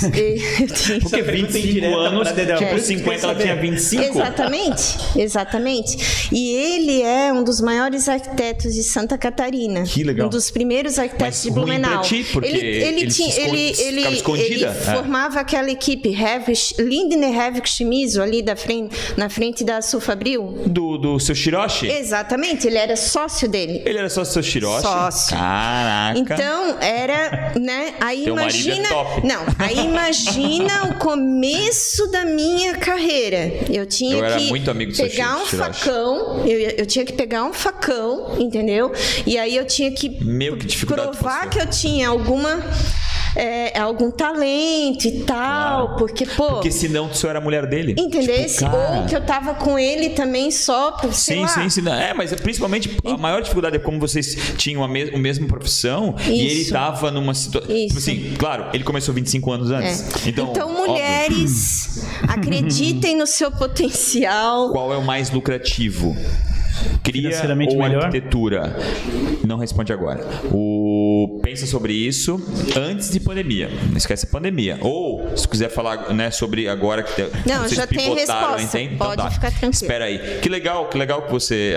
tinha- 0.74 1.00
Porque 1.00 1.22
pergunta 1.22 1.52
25 1.52 1.68
indireta 1.68 1.96
anos, 1.96 2.28
tipo 2.28 2.74
É. 2.74 2.78
50, 2.78 3.26
ela 3.26 3.34
tinha 3.34 3.56
25? 3.56 4.04
Exatamente, 4.04 4.82
exatamente. 5.16 6.28
E 6.32 6.54
ele 6.54 7.02
é 7.02 7.32
um 7.32 7.42
dos 7.44 7.60
maiores 7.60 8.08
arquitetos 8.08 8.74
de 8.74 8.82
Santa 8.82 9.16
Catarina. 9.18 9.82
Que 9.84 10.02
legal. 10.04 10.26
Um 10.26 10.30
dos 10.30 10.50
primeiros 10.50 10.98
arquitetos 10.98 11.26
Mas 11.26 11.42
de 11.42 11.48
ruim 11.50 11.60
Blumenau. 11.60 11.90
pra 11.92 12.00
ti, 12.00 12.24
porque 12.32 12.48
ele, 12.48 12.58
ele, 12.58 13.00
ele 13.00 13.10
tinha, 13.10 13.34
ele, 13.40 13.74
ele, 13.78 14.04
ele 14.44 14.64
É. 14.64 14.72
formava 14.72 15.40
aquela 15.40 15.70
equipe 15.70 16.08
Heavich, 16.14 16.74
Lindner 16.78 17.34
Heavich 17.34 17.68
Chimizo, 17.68 18.20
ali 18.22 18.42
da 18.42 18.56
frente, 18.56 18.94
na 19.16 19.28
frente 19.28 19.64
da 19.64 19.80
Sulfabril. 19.82 20.62
Do, 20.66 20.98
do 20.98 21.18
seu 21.20 21.34
Shiroshi? 21.34 21.86
Exatamente, 21.88 22.66
ele 22.66 22.78
era 22.78 22.96
sócio 22.96 23.48
dele. 23.48 23.82
Ele 23.84 23.98
era 23.98 24.08
só 24.08 24.24
seu 24.24 24.42
Shiroshi? 24.42 24.82
Sócio. 24.82 25.36
Caraca. 25.36 26.18
Então, 26.18 26.76
era, 26.80 27.52
né? 27.60 27.94
Aí 28.00 28.24
Teu 28.24 28.38
é 28.38 28.42
imagina. 28.42 28.88
top. 28.88 29.26
Não, 29.26 29.42
aí 29.58 29.85
imagina 29.86 30.84
o 30.90 30.94
começo 30.94 32.06
da 32.10 32.24
minha 32.24 32.74
carreira. 32.74 33.52
Eu 33.70 33.86
tinha 33.86 34.16
Eu 34.16 34.54
que 34.74 34.96
pegar 34.96 35.36
um 35.36 35.46
facão, 35.46 36.46
eu, 36.46 36.58
eu 36.58 36.86
tinha 36.86 37.04
que 37.04 37.12
pegar 37.12 37.44
um 37.44 37.52
facão, 37.52 38.36
entendeu? 38.38 38.92
E 39.26 39.38
aí 39.38 39.56
eu 39.56 39.66
tinha 39.66 39.90
que 39.90 40.08
Meu, 40.24 40.56
que 40.56 40.86
provar 40.86 41.48
que 41.48 41.58
eu 41.58 41.66
tinha 41.68 42.08
alguma. 42.08 42.62
É, 43.36 43.78
algum 43.78 44.10
talento 44.10 45.04
e 45.04 45.22
tal, 45.24 45.96
porque, 45.96 46.24
pô. 46.24 46.54
Porque 46.54 46.70
senão 46.70 47.08
tu 47.08 47.18
só 47.18 47.28
era 47.28 47.38
a 47.38 47.42
mulher 47.42 47.66
dele. 47.66 47.94
Entendesse? 47.98 48.58
Tipo, 48.58 48.70
cara... 48.70 49.00
Ou 49.00 49.06
que 49.06 49.14
eu 49.14 49.20
tava 49.20 49.54
com 49.54 49.78
ele 49.78 50.10
também 50.10 50.50
só 50.50 50.92
por 50.92 51.12
sei 51.12 51.36
Sim, 51.36 51.42
lá. 51.42 51.48
sim, 51.48 51.68
sim. 51.68 51.82
não. 51.82 51.94
É, 51.94 52.14
mas 52.14 52.32
é 52.32 52.36
principalmente 52.36 52.96
a 53.04 53.16
maior 53.16 53.42
dificuldade 53.42 53.76
é 53.76 53.78
como 53.78 54.00
vocês 54.00 54.36
tinham 54.56 54.82
a, 54.82 54.88
mes 54.88 55.12
a 55.12 55.18
mesma 55.18 55.46
profissão 55.46 56.14
e 56.26 56.40
ele 56.40 56.62
Isso. 56.62 56.72
tava 56.72 57.10
numa 57.10 57.34
situação. 57.34 57.68
Tipo 57.68 57.86
Isso. 57.86 57.98
assim, 57.98 58.34
claro, 58.38 58.66
ele 58.72 58.84
começou 58.84 59.14
25 59.14 59.52
anos 59.52 59.70
antes. 59.70 60.26
É. 60.26 60.28
Então, 60.30 60.48
óbvio, 60.48 60.68
mulheres, 60.68 62.06
acreditem 62.26 63.16
no 63.16 63.26
seu 63.26 63.50
potencial. 63.50 64.70
qual 64.70 64.92
é 64.92 64.96
o 64.96 65.04
mais 65.04 65.30
lucrativo? 65.30 66.16
Cria 67.02 67.30
ou 67.68 67.76
melhor? 67.78 68.04
arquitetura? 68.04 68.76
Não 69.46 69.58
responde 69.58 69.92
agora. 69.92 70.24
O... 70.52 71.40
Pensa 71.42 71.66
sobre 71.66 71.92
isso 71.92 72.40
antes 72.76 73.10
de 73.10 73.20
pandemia. 73.20 73.68
Não 73.90 73.96
esquece 73.96 74.26
a 74.26 74.28
pandemia. 74.28 74.78
Ou, 74.80 75.36
se 75.36 75.46
quiser 75.48 75.68
falar 75.70 76.12
né, 76.12 76.30
sobre 76.30 76.68
agora 76.68 77.02
que 77.02 77.22
Não, 77.48 77.60
vocês 77.60 77.72
já 77.76 77.86
tem 77.86 77.98
pivotaram, 77.98 78.56
resposta. 78.56 78.78
entende? 78.78 78.96
Pode 78.96 79.16
tá. 79.22 79.30
ficar 79.30 79.48
tranquilo. 79.50 79.72
Espera 79.72 80.04
aí. 80.06 80.38
Que 80.42 80.48
legal, 80.48 80.88
que 80.88 80.98
legal 80.98 81.22
que 81.22 81.32
você 81.32 81.74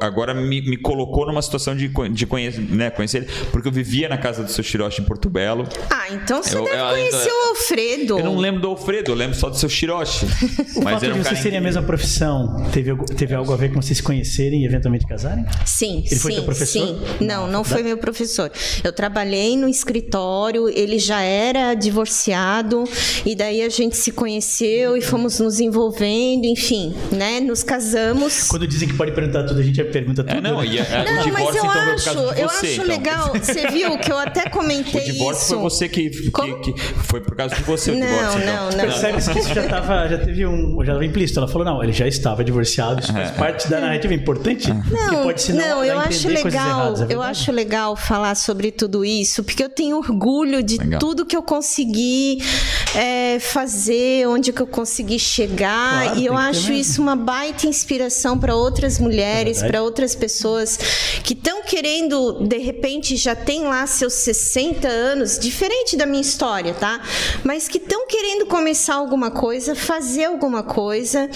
agora- 0.00 0.34
me, 0.34 0.60
me 0.62 0.76
colocou 0.76 1.26
numa 1.26 1.42
situação 1.42 1.74
de, 1.76 1.88
de 2.10 2.26
conhecer, 2.26 2.60
né, 2.60 2.90
conhecer 2.90 3.18
ele, 3.18 3.26
porque 3.50 3.68
eu 3.68 3.72
vivia 3.72 4.08
na 4.08 4.16
casa 4.18 4.42
do 4.42 4.50
seu 4.50 4.62
Shiroshi 4.64 5.02
em 5.02 5.04
Porto 5.04 5.28
Belo. 5.28 5.66
Ah, 5.90 6.06
então 6.12 6.42
você 6.42 6.56
Eu- 6.56 6.64
deve 6.64 6.76
eu- 6.78 6.88
conhecer 6.88 7.28
eu- 7.30 7.34
o 7.34 7.48
Alfredo. 7.50 8.18
Eu 8.18 8.24
não 8.24 8.36
lembro 8.36 8.60
do 8.60 8.68
Alfredo, 8.68 9.10
eu 9.10 9.14
lembro 9.14 9.36
só 9.36 9.48
do 9.48 9.56
seu 9.56 9.68
Shiroshi. 9.68 10.26
O 10.76 10.82
Mas 10.82 10.94
fato 10.94 11.04
era 11.04 11.14
de 11.14 11.20
um 11.20 11.22
vocês 11.22 11.28
cara 11.34 11.42
terem 11.42 11.58
a 11.58 11.60
mesma 11.60 11.82
profissão 11.82 12.66
teve, 12.72 12.90
algo- 12.90 13.04
teve 13.04 13.34
algo 13.34 13.52
a 13.52 13.56
ver 13.56 13.72
com 13.72 13.80
vocês 13.80 13.96
se 13.98 14.02
conhecerem 14.02 14.23
e 14.24 14.64
eventualmente 14.64 15.06
casarem? 15.06 15.44
Sim, 15.64 15.98
Ele 15.98 16.08
sim, 16.08 16.16
foi 16.16 16.32
teu 16.34 16.42
professor? 16.44 16.86
sim. 16.86 17.00
Não, 17.20 17.46
não 17.46 17.62
foi 17.64 17.82
meu 17.82 17.96
professor. 17.98 18.50
Eu 18.82 18.92
trabalhei 18.92 19.56
no 19.56 19.68
escritório, 19.68 20.68
ele 20.68 20.98
já 20.98 21.20
era 21.20 21.74
divorciado, 21.74 22.84
e 23.24 23.34
daí 23.34 23.62
a 23.62 23.68
gente 23.68 23.96
se 23.96 24.12
conheceu 24.12 24.96
e 24.96 25.00
fomos 25.00 25.40
nos 25.40 25.60
envolvendo, 25.60 26.44
enfim, 26.46 26.94
né? 27.12 27.40
Nos 27.40 27.62
casamos. 27.62 28.48
Quando 28.48 28.66
dizem 28.66 28.88
que 28.88 28.94
pode 28.94 29.12
perguntar 29.12 29.44
tudo, 29.44 29.60
a 29.60 29.62
gente 29.62 29.82
pergunta 29.84 30.22
tudo. 30.24 30.36
É, 30.36 30.40
não, 30.40 30.60
né? 30.60 30.66
e 30.66 30.78
é- 30.78 30.82
é- 30.82 31.04
Não, 31.14 31.20
o 31.20 31.24
divórcio 31.24 31.44
mas 31.44 31.56
eu 31.56 31.64
então 31.64 31.92
acho, 31.94 32.34
de 32.34 32.40
eu 32.40 32.48
você. 32.48 32.66
acho 32.66 32.74
então. 32.74 32.86
legal. 32.86 33.32
Você 33.44 33.68
viu 33.68 33.98
que 33.98 34.10
eu 34.10 34.18
até 34.18 34.48
comentei 34.48 35.00
O 35.00 35.04
divórcio 35.04 35.42
isso. 35.42 35.54
foi 35.54 35.58
você 35.62 35.88
que, 35.88 36.10
que, 36.10 36.30
que- 36.72 36.80
Foi 37.04 37.20
por 37.20 37.36
causa 37.36 37.54
de 37.54 37.62
você 37.62 37.90
o 37.90 37.94
Não, 37.98 38.06
divórcio. 38.06 38.40
então. 38.40 38.54
não, 38.56 38.70
não. 38.70 38.78
Percebe-se 38.84 39.30
que 39.32 39.38
isso 39.38 39.54
já 39.54 39.62
tava, 39.68 40.08
já 40.08 40.18
teve 40.18 40.46
um, 40.46 40.76
já 40.78 40.92
estava 40.92 41.04
implícito. 41.04 41.38
Ela 41.40 41.48
falou, 41.48 41.64
não, 41.64 41.82
ele 41.82 41.92
já 41.92 42.06
estava 42.06 42.42
divorciado, 42.44 43.00
isso 43.02 43.12
faz 43.12 43.30
parte 43.32 43.68
da 43.68 43.80
narrativa 43.80 44.13
é 44.14 44.18
importante. 44.18 44.66
que 44.66 44.90
Não, 44.92 45.22
pode 45.22 45.52
não, 45.52 45.84
eu 45.84 45.98
acho 45.98 46.28
legal. 46.28 46.68
erradas, 46.68 47.10
é 47.10 47.14
eu 47.14 47.22
acho 47.22 47.52
legal 47.52 47.96
falar 47.96 48.34
sobre 48.34 48.70
tudo 48.70 49.04
isso, 49.04 49.42
porque 49.44 49.62
eu 49.62 49.68
tenho 49.68 49.96
orgulho 49.96 50.62
de 50.62 50.78
Legal. 50.78 51.00
tudo 51.00 51.24
que 51.26 51.36
eu 51.36 51.42
consegui 51.42 52.38
é, 52.94 53.38
fazer, 53.40 54.26
onde 54.28 54.52
que 54.52 54.60
eu 54.62 54.66
consegui 54.66 55.18
chegar, 55.18 56.04
Claro, 56.04 56.20
e 56.20 56.26
eu 56.26 56.36
acho 56.36 56.72
isso 56.72 57.00
uma 57.02 57.16
baita 57.16 57.66
inspiração 57.66 58.38
para 58.38 58.54
outras 58.54 58.98
mulheres, 58.98 59.58
verdade. 59.58 59.72
para 59.72 59.82
outras 59.82 60.14
pessoas 60.14 60.78
que 61.22 61.32
estão 61.32 61.62
querendo, 61.62 62.46
de 62.46 62.58
repente, 62.58 63.16
já 63.16 63.34
tem 63.34 63.62
lá 63.64 63.86
seus 63.86 64.12
60 64.14 64.86
anos, 64.88 65.38
diferente 65.38 65.96
da 65.96 66.06
minha 66.06 66.20
história, 66.20 66.74
tá? 66.74 67.00
Mas 67.42 67.68
que 67.68 67.78
estão 67.78 68.06
querendo 68.06 68.46
começar 68.46 68.94
alguma 68.94 69.30
coisa, 69.30 69.74
fazer 69.74 70.24
alguma 70.24 70.62
coisa 70.62 71.28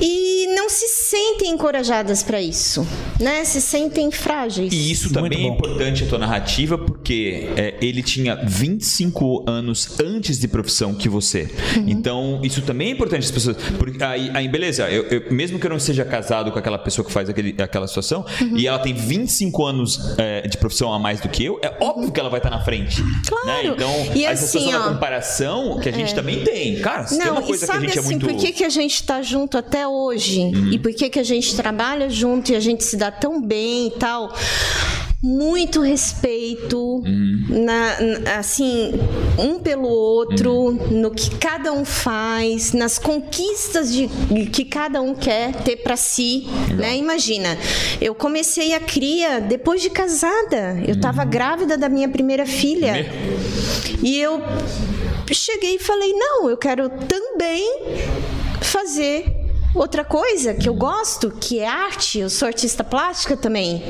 e 0.00 0.46
não 0.54 0.68
se 0.68 0.86
sentem 0.88 1.50
encorajadas 1.50 2.03
preparadas 2.04 2.22
para 2.22 2.40
isso, 2.40 2.86
né? 3.18 3.44
Se 3.44 3.60
sentem 3.60 4.10
frágeis. 4.10 4.72
E 4.72 4.90
isso 4.90 5.04
Muito 5.04 5.14
também 5.14 5.46
é 5.46 5.48
bom. 5.48 5.54
importante 5.56 6.04
a 6.04 6.06
tua 6.06 6.18
narrativa, 6.18 6.76
porque 6.76 7.48
é, 7.56 7.74
ele 7.80 8.02
tinha 8.02 8.36
25 8.36 9.44
anos 9.48 9.98
antes 10.00 10.38
de 10.38 10.46
profissão 10.48 10.94
que 10.94 11.08
você. 11.08 11.48
Uhum. 11.76 11.84
Então, 11.88 12.40
isso 12.42 12.62
também 12.62 12.88
é 12.88 12.90
importante 12.92 13.24
as 13.24 13.30
pessoas. 13.30 13.56
Porque 13.78 14.02
aí, 14.02 14.30
aí, 14.34 14.48
beleza, 14.48 14.88
eu, 14.90 15.04
eu- 15.04 15.32
mesmo 15.32 15.58
que 15.58 15.66
eu 15.66 15.70
não 15.70 15.78
seja 15.78 16.04
casado 16.04 16.52
com 16.52 16.58
aquela 16.58 16.78
pessoa 16.78 17.04
que 17.04 17.12
faz 17.12 17.28
aquele- 17.28 17.54
aquela 17.60 17.86
situação, 17.86 18.24
Uhum. 18.40 18.56
e 18.56 18.66
ela 18.66 18.78
tem 18.78 18.92
25 18.94 19.64
anos 19.64 20.14
é, 20.18 20.46
de 20.46 20.56
profissão 20.58 20.92
a 20.92 20.98
mais 20.98 21.20
do 21.20 21.28
que 21.28 21.44
eu, 21.44 21.58
é 21.62 21.76
óbvio 21.80 22.10
que 22.12 22.20
ela 22.20 22.28
vai 22.28 22.38
estar 22.38 22.50
na 22.50 22.62
frente. 22.62 23.02
Claro. 23.26 23.46
Né? 23.46 23.64
Então, 23.74 23.90
E 24.14 24.24
essa 24.24 24.44
assim, 24.44 24.58
situação 24.58 24.72
da 24.80 24.86
ó, 24.86 24.90
é. 24.90 24.92
comparação 24.94 25.78
que 25.80 25.88
a 25.88 25.92
gente 25.92 26.14
também 26.14 26.44
tem. 26.44 26.80
Cara, 26.80 27.06
se 27.06 27.16
tem 27.16 27.26
Não, 27.26 27.34
uma 27.34 27.42
e 27.42 27.46
coisa 27.46 27.64
que 27.66 27.70
a 27.70 27.74
sabe 27.74 27.86
gente 27.88 27.98
assim, 27.98 28.08
é 28.08 28.10
muito. 28.18 28.26
por 28.26 28.36
que, 28.36 28.52
que 28.52 28.64
a 28.64 28.68
gente 28.68 28.94
está 28.94 29.22
junto 29.22 29.56
até 29.58 29.86
hoje? 29.86 30.40
Uhum. 30.40 30.72
E 30.72 30.78
por 30.78 30.92
que, 30.92 31.08
que 31.08 31.18
a 31.18 31.22
gente 31.22 31.54
trabalha 31.54 31.93
junto 32.08 32.52
e 32.52 32.56
a 32.56 32.60
gente 32.60 32.84
se 32.84 32.96
dá 32.96 33.10
tão 33.10 33.40
bem 33.40 33.88
e 33.88 33.90
tal? 33.92 34.32
Muito 35.22 35.80
respeito, 35.80 36.78
Uhum. 36.78 37.46
na, 37.64 37.98
na- 38.00 38.36
assim, 38.38 38.92
um 39.38 39.58
pelo 39.58 39.88
outro, 39.88 40.52
Uhum. 40.52 41.00
no 41.00 41.10
que 41.12 41.30
cada 41.36 41.72
um 41.72 41.82
faz, 41.82 42.72
nas 42.74 42.98
conquistas 42.98 43.90
de, 43.90 44.06
que 44.52 44.66
cada 44.66 45.00
um 45.00 45.14
quer 45.14 45.54
ter 45.62 45.76
para 45.76 45.96
si, 45.96 46.46
né? 46.76 46.94
Imagina, 46.98 47.56
eu 48.02 48.14
comecei 48.14 48.74
a 48.74 48.80
cria 48.80 49.40
depois 49.40 49.80
de 49.80 49.88
casada, 49.88 50.78
eu 50.86 50.94
estava 50.94 51.24
grávida 51.24 51.78
da 51.78 51.88
minha 51.88 52.08
primeira 52.10 52.44
filha. 52.44 52.92
Uhum. 52.92 53.98
E 54.02 54.18
eu 54.20 54.42
cheguei 55.32 55.76
e 55.76 55.78
falei: 55.78 56.12
não, 56.12 56.50
eu 56.50 56.56
quero 56.58 56.90
também 57.08 57.66
fazer 58.60 59.24
outra 59.74 60.04
coisa 60.04 60.54
que 60.54 60.68
eu 60.68 60.74
gosto, 60.74 61.30
que 61.30 61.58
é 61.58 61.66
arte. 61.66 62.18
Eu 62.18 62.30
sou 62.30 62.46
artista 62.46 62.84
plástica 62.84 63.36
também. 63.36 63.82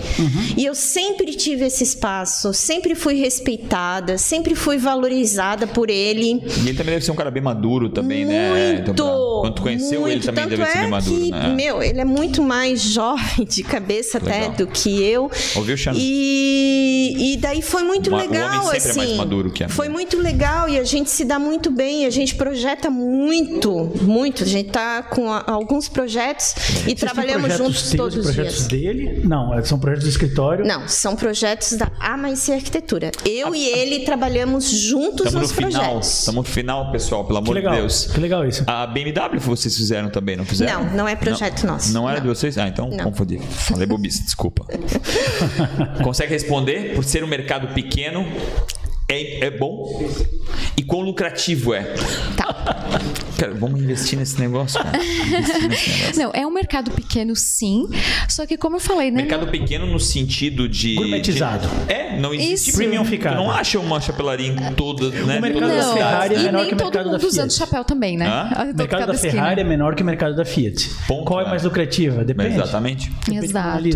E 0.56 0.64
eu 0.64 0.74
sempre 0.74 1.34
tive 1.34 1.64
esse 1.66 1.84
espaço, 1.84 2.52
sempre 2.54 2.94
fui 2.94 3.14
respeitada, 3.14 4.16
sempre 4.18 4.54
fui 4.54 4.78
valorizada 4.78 5.66
por 5.66 5.90
ele. 5.90 6.42
E 6.64 6.68
ele 6.68 6.74
também 6.74 6.94
deve 6.94 7.04
ser 7.04 7.10
um 7.10 7.14
cara 7.16 7.30
bem 7.30 7.42
maduro 7.42 7.88
também, 7.88 8.24
né? 8.24 8.74
Muito, 8.74 8.90
Então, 8.92 9.06
pra- 9.06 9.40
quando 9.42 9.54
tu 9.54 9.62
conheceu 9.62 10.00
ele 10.02 10.10
muito. 10.16 10.26
também 10.26 10.44
Tanto 10.44 10.56
deve 10.56 10.70
ser 10.70 10.78
é 10.78 10.80
bem 10.82 10.90
maduro, 10.90 11.20
que, 11.24 11.30
né? 11.30 11.48
Meu, 11.54 11.82
ele 11.82 12.00
é 12.00 12.04
muito 12.04 12.42
mais 12.42 12.80
jovem 12.80 13.44
de 13.46 13.62
cabeça 13.62 14.18
até 14.18 14.40
Legal. 14.40 14.52
do 14.52 14.66
que 14.68 15.02
eu. 15.02 15.30
Ouviu, 15.56 15.76
Xana? 15.76 15.98
E, 16.00 17.34
e 17.34 17.36
daí 17.36 17.60
foi 17.62 17.82
muito 17.82 18.12
homem 18.12 18.28
legal, 18.28 18.62
sempre 18.64 18.76
é 18.76 18.90
assim. 18.90 18.98
mais 19.00 19.12
maduro 19.16 19.50
que 19.50 19.64
a 19.64 19.68
foi 19.68 19.88
muito 19.88 20.18
legal 20.18 20.68
e 20.68 20.78
a 20.78 20.84
gente 20.84 21.10
se 21.10 21.24
dá 21.24 21.38
muito 21.38 21.70
bem, 21.70 22.06
a 22.06 22.10
gente 22.10 22.34
projeta 22.34 22.90
muito, 22.90 23.92
muito. 24.02 24.42
A 24.44 24.46
gente 24.46 24.70
tá 24.70 25.02
com 25.02 25.30
a- 25.32 25.44
alguns 25.74 25.88
projetos 25.88 26.54
e 26.56 26.60
Vocês 26.84 27.00
trabalhamos 27.00 27.40
projetos 27.48 27.66
juntos 27.66 27.82
teus 27.90 27.96
todos 27.96 28.16
os 28.16 28.24
projetos 28.34 28.68
dias. 28.68 28.68
dele? 28.68 29.20
Não, 29.24 29.52
é, 29.58 29.62
são 29.64 29.78
projetos 29.78 30.04
do 30.04 30.10
escritório. 30.10 30.64
Não, 30.64 30.86
são 30.86 31.16
projetos 31.16 31.72
da 31.72 31.90
A+C 31.98 32.52
Arquitetura. 32.52 33.10
Eu 33.24 33.54
e 33.54 33.66
ele 33.66 34.04
trabalhamos 34.04 34.70
juntos 34.70 35.26
Estamos 35.26 35.34
no 35.34 35.40
nos 35.40 35.52
final. 35.52 35.70
projetos. 35.72 36.18
Estamos 36.20 36.46
no 36.48 36.52
final, 36.54 36.92
pessoal, 36.92 37.24
pelo 37.24 37.38
amor 37.38 37.54
legal. 37.54 37.74
de 37.74 37.80
Deus. 37.80 38.06
Que 38.06 38.20
legal 38.20 38.46
isso. 38.46 38.62
A 38.66 38.86
BMW 38.86 39.40
vocês 39.40 39.76
fizeram 39.76 40.08
também, 40.10 40.36
não 40.36 40.44
fizeram? 40.44 40.84
Não, 40.84 40.96
não 40.98 41.08
é 41.08 41.16
projeto 41.16 41.66
nosso. 41.66 41.92
Não 41.92 42.08
era 42.08 42.20
Não. 42.20 42.26
de 42.26 42.28
vocês? 42.28 42.56
Ah, 42.56 42.68
então 42.68 42.88
Não. 42.88 43.04
confundi. 43.10 43.38
Falei 43.38 43.86
bobice, 43.86 44.22
desculpa. 44.24 44.64
Consegue 46.04 46.32
responder? 46.32 46.94
Por 46.94 47.04
ser 47.04 47.24
um 47.24 47.26
mercado 47.26 47.68
pequeno, 47.74 48.24
é, 49.08 49.46
é 49.46 49.50
bom? 49.50 50.08
E 50.76 50.82
quão 50.84 51.00
lucrativo 51.02 51.74
é? 51.74 51.94
Tá. 52.36 53.00
Cara, 53.38 53.54
vamos 53.54 53.80
investir 53.80 54.18
nesse 54.18 54.38
negócio, 54.40 54.82
cara. 54.82 54.96
Investir 55.02 55.68
nesse 55.68 55.90
negócio. 55.90 56.14
Não, 56.22 56.30
é 56.32 56.46
um 56.46 56.50
mercado 56.50 56.90
pequeno, 56.90 57.34
sim. 57.34 57.88
Só 58.28 58.46
que, 58.46 58.56
como 58.56 58.76
eu 58.76 58.80
falei, 58.80 59.10
né? 59.10 59.22
Mercado 59.22 59.46
pequeno 59.48 59.86
no 59.86 59.98
sentido 60.00 60.68
de. 60.68 60.94
Gourmetizado. 60.94 61.68
de- 61.68 61.92
é, 61.92 62.18
não 62.20 62.32
existe. 62.32 62.70
Isso. 62.70 62.78
Premiumficado. 62.78 63.36
Tu 63.36 63.42
não 63.42 63.50
acha 63.50 63.78
uma 63.78 64.00
chapelaria 64.00 64.48
em 64.48 64.74
toda, 64.74 65.10
né? 65.10 65.38
O 65.38 65.42
mercado 65.42 65.64
as 65.64 65.76
da 65.76 65.86
Não, 65.86 65.94
Ferrari 65.94 66.34
é 66.34 66.38
e 66.38 66.42
menor 66.44 66.58
nem 66.60 66.68
que 66.68 66.74
o 66.74 66.76
todo 66.78 66.84
mercado 66.86 67.04
da 67.06 67.10
mundo 67.12 67.20
Fiat. 67.20 67.32
usando 67.32 67.52
chapéu 67.52 67.84
também, 67.84 68.16
né? 68.16 68.26
O 68.28 68.54
todo 68.66 68.76
mercado 68.76 69.06
da 69.06 69.14
esquina. 69.14 69.32
Ferrari 69.32 69.60
é 69.60 69.64
menor 69.64 69.94
que 69.94 70.02
o 70.02 70.06
mercado 70.06 70.36
da 70.36 70.44
Fiat. 70.44 70.90
Ponto, 71.08 71.24
Qual 71.24 71.40
é 71.40 71.44
né? 71.44 71.50
mais 71.50 71.62
lucrativa? 71.64 72.24
Depende. 72.24 72.54
Exatamente. 72.54 73.10
Depende 73.26 73.44
Exato. 73.46 73.88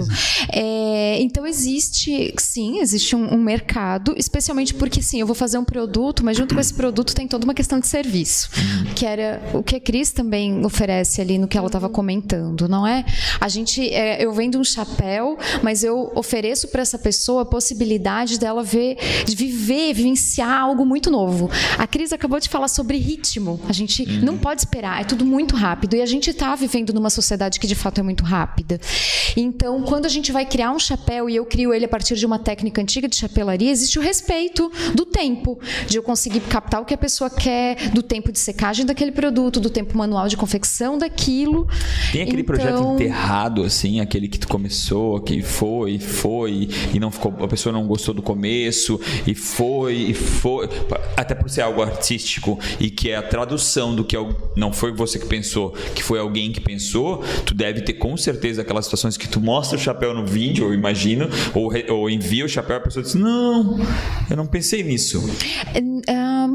É, 0.53 1.21
então 1.21 1.47
existe, 1.47 2.33
sim, 2.39 2.81
existe 2.81 3.15
um, 3.15 3.35
um 3.35 3.39
mercado, 3.39 4.15
especialmente 4.17 4.75
porque 4.75 5.01
sim, 5.03 5.21
eu 5.21 5.27
vou 5.27 5.35
fazer 5.35 5.59
um 5.59 5.65
produto, 5.65 6.25
mas 6.25 6.37
junto 6.37 6.55
com 6.55 6.61
esse 6.61 6.75
produto 6.75 7.15
tem 7.15 7.27
toda 7.29 7.45
uma 7.45 7.55
questão 7.55 7.79
de 7.79 7.87
serviço, 7.87 8.49
que 8.95 9.05
era 9.07 9.28
o 9.55 9.63
que 9.63 9.77
a 9.77 9.81
Cris 9.81 10.11
também 10.11 10.65
oferece 10.65 11.21
ali 11.21 11.39
no 11.39 11.49
que 11.49 11.57
ela 11.57 11.67
estava 11.67 11.89
comentando, 11.89 12.69
não 12.69 12.87
é? 12.87 13.05
A 13.41 13.49
gente, 13.49 13.89
é, 13.89 14.25
eu 14.25 14.33
vendo 14.33 14.59
um 14.59 14.65
chapéu, 14.65 15.39
mas 15.63 15.83
eu 15.83 16.13
ofereço 16.15 16.69
para 16.69 16.83
essa 16.83 16.99
pessoa 16.99 17.43
a 17.43 17.45
possibilidade 17.45 18.39
dela 18.39 18.63
ver, 18.63 18.97
de 19.25 19.35
viver, 19.35 19.93
vivenciar 19.95 20.61
algo 20.61 20.85
muito 20.85 21.11
novo. 21.11 21.51
A 21.77 21.87
Cris 21.87 22.13
acabou 22.13 22.41
de 22.41 22.49
falar 22.49 22.69
sobre 22.69 22.99
ritmo. 22.99 23.61
A 23.69 23.73
gente 23.73 24.07
não 24.07 24.39
pode 24.39 24.61
esperar, 24.61 25.01
é 25.01 25.05
tudo 25.05 25.25
muito 25.25 25.55
rápido 25.55 25.95
e 25.95 26.03
a 26.03 26.07
gente 26.07 26.31
está 26.31 26.55
vivendo 26.55 26.93
numa 26.93 27.11
sociedade 27.11 27.59
que 27.61 27.67
de 27.67 27.75
fato 27.75 27.99
é 27.99 28.03
muito 28.03 28.25
rápida. 28.25 28.81
Então, 29.37 29.83
quando 29.83 30.07
a 30.07 30.09
gente 30.09 30.33
vai 30.33 30.45
criar 30.45 30.73
um 30.73 30.79
chapéu 30.79 31.29
e 31.29 31.37
eu 31.37 31.45
crio 31.45 31.73
ele 31.73 31.85
a 31.85 31.89
partir 31.89 32.15
de 32.17 32.27
uma 32.27 32.39
técnica 32.39 32.81
antiga 32.81 33.09
de 33.09 33.17
chapelaria, 33.17 33.71
existe 33.71 33.99
o 33.99 34.03
respeito 34.03 34.71
do 34.95 35.05
tempo, 35.05 35.59
de 35.87 35.99
eu 35.99 36.03
conseguir 36.03 36.41
captar 36.41 36.81
o 36.81 36.85
que 36.85 36.95
a 36.95 36.99
pessoa 36.99 37.31
quer, 37.31 37.91
do 37.91 38.03
tempo 38.03 38.33
de 38.33 38.39
secagem 38.39 38.85
daquele 38.85 39.13
produto, 39.19 39.59
do 39.59 39.69
tempo 39.69 39.99
manual 39.99 40.29
de 40.29 40.37
confecção 40.37 40.97
daquilo. 40.97 41.67
Tem 42.13 42.23
aquele 42.23 42.43
Então, 42.43 42.55
projeto 42.55 42.95
enterrado, 42.95 43.65
assim, 43.65 43.99
aquele 43.99 44.29
que 44.29 44.39
tu 44.39 44.47
começou, 44.47 45.21
que 45.21 45.43
foi, 45.43 45.99
foi, 45.99 46.69
e 46.95 47.01
não 47.01 47.11
ficou, 47.11 47.35
a 47.41 47.49
pessoa 47.49 47.73
não 47.73 47.85
gostou 47.85 48.15
do 48.15 48.23
começo, 48.23 49.01
e 49.27 49.35
foi, 49.35 49.95
e 49.95 50.15
foi. 50.15 50.69
Até 51.17 51.35
por 51.35 51.51
ser 51.51 51.63
algo 51.63 51.83
artístico 51.83 52.61
e 52.79 52.91
que 52.91 53.11
é 53.11 53.17
a 53.17 53.23
tradução 53.23 53.93
do 53.93 54.05
que 54.05 54.17
não 54.55 54.73
foi 54.73 54.93
você 54.93 55.19
que 55.19 55.27
pensou, 55.27 55.73
que 55.97 56.03
foi 56.05 56.21
alguém 56.21 56.53
que 56.53 56.61
pensou, 56.61 57.25
tu 57.45 57.55
deve 57.55 57.81
ter 57.81 57.95
com 57.95 58.17
certeza 58.17 58.63
aquelas 58.63 58.85
situações 58.85 59.17
que 59.17 59.29
tu 59.29 59.41
mostra 59.41 59.77
o 59.77 59.81
chapéu 59.81 60.15
no 60.15 60.25
vídeo, 60.25 60.67
eu 60.67 60.75
imagino, 60.75 61.29
ou, 61.53 61.73
ou 61.91 62.09
envia 62.09 62.45
o 62.45 62.49
chapéu 62.49 62.77
a 62.77 62.81
pessoa 62.81 63.03
diz: 63.03 63.17
Não, 63.17 63.81
eu 64.31 64.37
não 64.37 64.47
pensei 64.47 64.85
nisso. 64.85 65.21
Mas, 65.27 65.39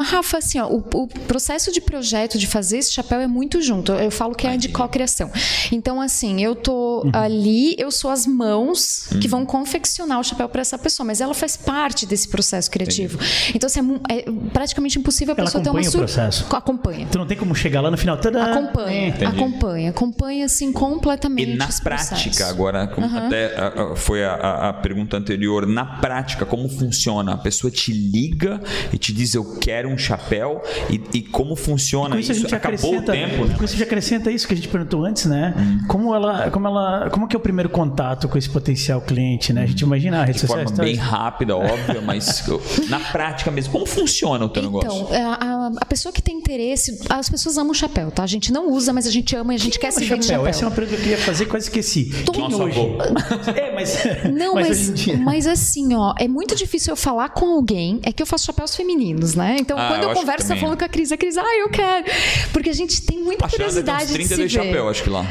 Rafa, 0.01 0.37
assim, 0.37 0.59
ó, 0.59 0.67
o, 0.67 0.77
o 0.93 1.07
processo 1.07 1.71
de 1.71 1.81
projeto 1.81 2.37
de 2.39 2.47
fazer 2.47 2.77
esse 2.77 2.91
chapéu 2.93 3.19
é 3.19 3.27
muito 3.27 3.61
junto. 3.61 3.91
Eu 3.91 4.09
falo 4.09 4.33
que 4.33 4.47
é 4.47 4.57
de 4.57 4.69
cocriação. 4.69 5.29
Então, 5.71 6.01
assim, 6.01 6.41
eu 6.43 6.55
tô 6.55 7.05
ali, 7.13 7.75
eu 7.77 7.91
sou 7.91 8.09
as 8.09 8.25
mãos 8.25 9.07
que 9.21 9.27
vão 9.27 9.45
confeccionar 9.45 10.19
o 10.19 10.23
chapéu 10.23 10.47
para 10.49 10.61
essa 10.61 10.77
pessoa, 10.77 11.05
mas 11.05 11.21
ela 11.21 11.33
faz 11.33 11.55
parte 11.57 12.05
desse 12.05 12.27
processo 12.27 12.71
criativo. 12.71 13.19
Então, 13.53 13.67
assim, 13.67 13.99
é, 14.09 14.19
é 14.19 14.25
praticamente 14.51 14.97
impossível 14.97 15.33
a 15.33 15.37
Ela 15.37 15.45
pessoa 15.45 15.63
ter 15.63 15.69
uma 15.69 15.79
acompanha 15.81 15.89
o 15.89 15.91
sur- 15.91 15.99
processo. 15.99 16.45
Acompanha. 16.55 17.07
Tu 17.11 17.17
não 17.17 17.27
tem 17.27 17.37
como 17.37 17.53
chegar 17.53 17.81
lá 17.81 17.91
no 17.91 17.97
final. 17.97 18.17
Tadã! 18.17 18.43
Acompanha, 18.43 19.13
É. 19.19 19.25
acompanha, 19.25 19.89
acompanha 19.89 20.45
assim 20.45 20.71
completamente. 20.71 21.51
E 21.51 21.55
na 21.55 21.67
esse 21.67 21.81
prática, 21.81 22.15
processo. 22.15 22.43
agora, 22.45 22.87
como 22.87 23.05
até 23.17 23.55
a- 23.55 23.67
a- 23.91 23.95
foi 23.95 24.23
a, 24.23 24.33
a- 24.33 24.69
a 24.69 24.73
pergunta 24.73 25.17
anterior, 25.17 25.65
na 25.67 25.85
prática, 25.85 26.45
como 26.45 26.67
funciona? 26.69 27.33
A 27.33 27.37
pessoa 27.37 27.69
te 27.71 27.91
liga 27.91 28.61
e 28.91 28.97
te 28.97 29.11
diz 29.13 29.33
eu 29.33 29.57
quero 29.59 29.82
um 29.87 29.97
chapéu 29.97 30.61
e, 30.89 31.01
e 31.13 31.21
como 31.21 31.55
funciona 31.55 32.15
Com 32.15 32.19
isso 32.19 32.31
a 32.31 32.35
gente 32.35 32.53
Acabou 32.53 32.73
o 32.93 32.97
acrescenta, 32.99 33.11
tempo, 33.11 33.45
né? 33.45 33.53
Hum. 33.53 33.57
com 33.57 33.63
isso 33.65 33.75
já 33.77 33.83
acrescenta 33.85 34.31
isso 34.31 34.47
que 34.47 34.53
a 34.53 34.57
gente 34.57 34.67
perguntou 34.67 35.03
antes, 35.05 35.25
né? 35.25 35.53
Como 35.87 36.13
ela, 36.13 36.49
como 36.51 36.67
ela, 36.67 37.09
como 37.09 37.27
que 37.27 37.35
é 37.35 37.39
o 37.39 37.41
primeiro 37.41 37.69
contato 37.69 38.27
com 38.27 38.37
esse 38.37 38.49
potencial 38.49 39.01
cliente, 39.01 39.51
né? 39.53 39.63
A 39.63 39.65
gente 39.65 39.81
imagina 39.81 40.21
a 40.21 40.25
rede 40.25 40.33
De 40.33 40.39
social. 40.41 40.63
forma 40.67 40.83
bem 40.83 40.95
rápida, 40.95 41.55
óbvia, 41.55 42.01
mas 42.01 42.43
na 42.89 42.99
prática 42.99 43.49
mesmo, 43.51 43.73
como 43.73 43.85
funciona 43.85 44.45
o 44.45 44.49
teu 44.49 44.61
negócio? 44.63 44.87
Então, 45.09 45.31
a, 45.31 45.62
a- 45.62 45.62
a 45.77 45.85
pessoa 45.85 46.11
que 46.11 46.21
tem 46.21 46.37
interesse, 46.37 46.99
as 47.09 47.29
pessoas 47.29 47.57
amam 47.57 47.73
chapéu, 47.73 48.11
tá? 48.11 48.23
A 48.23 48.27
gente 48.27 48.51
não 48.51 48.71
usa, 48.71 48.91
mas 48.93 49.05
a 49.07 49.11
gente 49.11 49.35
ama 49.35 49.53
e 49.53 49.55
a 49.55 49.59
gente 49.59 49.79
quer 49.79 49.91
se 49.91 50.03
ver 50.05 50.17
de 50.19 50.25
chapéu. 50.25 50.47
Essa 50.47 50.63
é 50.63 50.67
uma 50.67 50.71
pergunta 50.75 50.95
que 50.97 51.01
eu 51.01 51.03
queria 51.09 51.17
fazer, 51.25 51.45
quase 51.45 51.65
esqueci. 51.67 52.05
Quem 52.31 52.41
Nosso 52.43 52.63
hoje? 52.63 52.79
É, 53.55 53.73
mas 53.73 54.03
Não, 54.33 54.55
mas, 54.55 54.89
mas, 54.89 55.19
mas 55.19 55.47
assim, 55.47 55.93
ó, 55.93 56.13
é 56.19 56.27
muito 56.27 56.55
difícil 56.55 56.91
eu 56.91 56.95
falar 56.95 57.29
com 57.29 57.45
alguém. 57.47 57.99
É 58.03 58.11
que 58.11 58.21
eu 58.21 58.27
faço 58.27 58.45
chapéus 58.45 58.75
femininos, 58.75 59.35
né? 59.35 59.57
Então, 59.59 59.77
Ah, 59.77 59.87
quando 59.89 60.03
eu 60.03 60.09
eu, 60.09 60.15
converso, 60.15 60.51
eu 60.53 60.57
falando 60.57 60.77
com 60.77 60.85
a 60.85 60.89
Cris, 60.89 61.11
a 61.11 61.17
Cris, 61.17 61.37
ah, 61.37 61.55
eu 61.59 61.69
quero. 61.69 62.05
Porque 62.51 62.69
a 62.69 62.73
gente 62.73 63.01
tem 63.01 63.19
muita 63.19 63.45
A 63.45 63.49
Xana 63.49 63.57
tem 63.57 63.67
uns 63.67 63.73
curiosidade 63.73 64.07
de 64.07 64.13
32 64.13 64.51
se 64.51 64.57
ver. 64.57 64.65
chapéu, 64.65 64.89
acho 64.89 65.03
que 65.03 65.09
lá. 65.09 65.25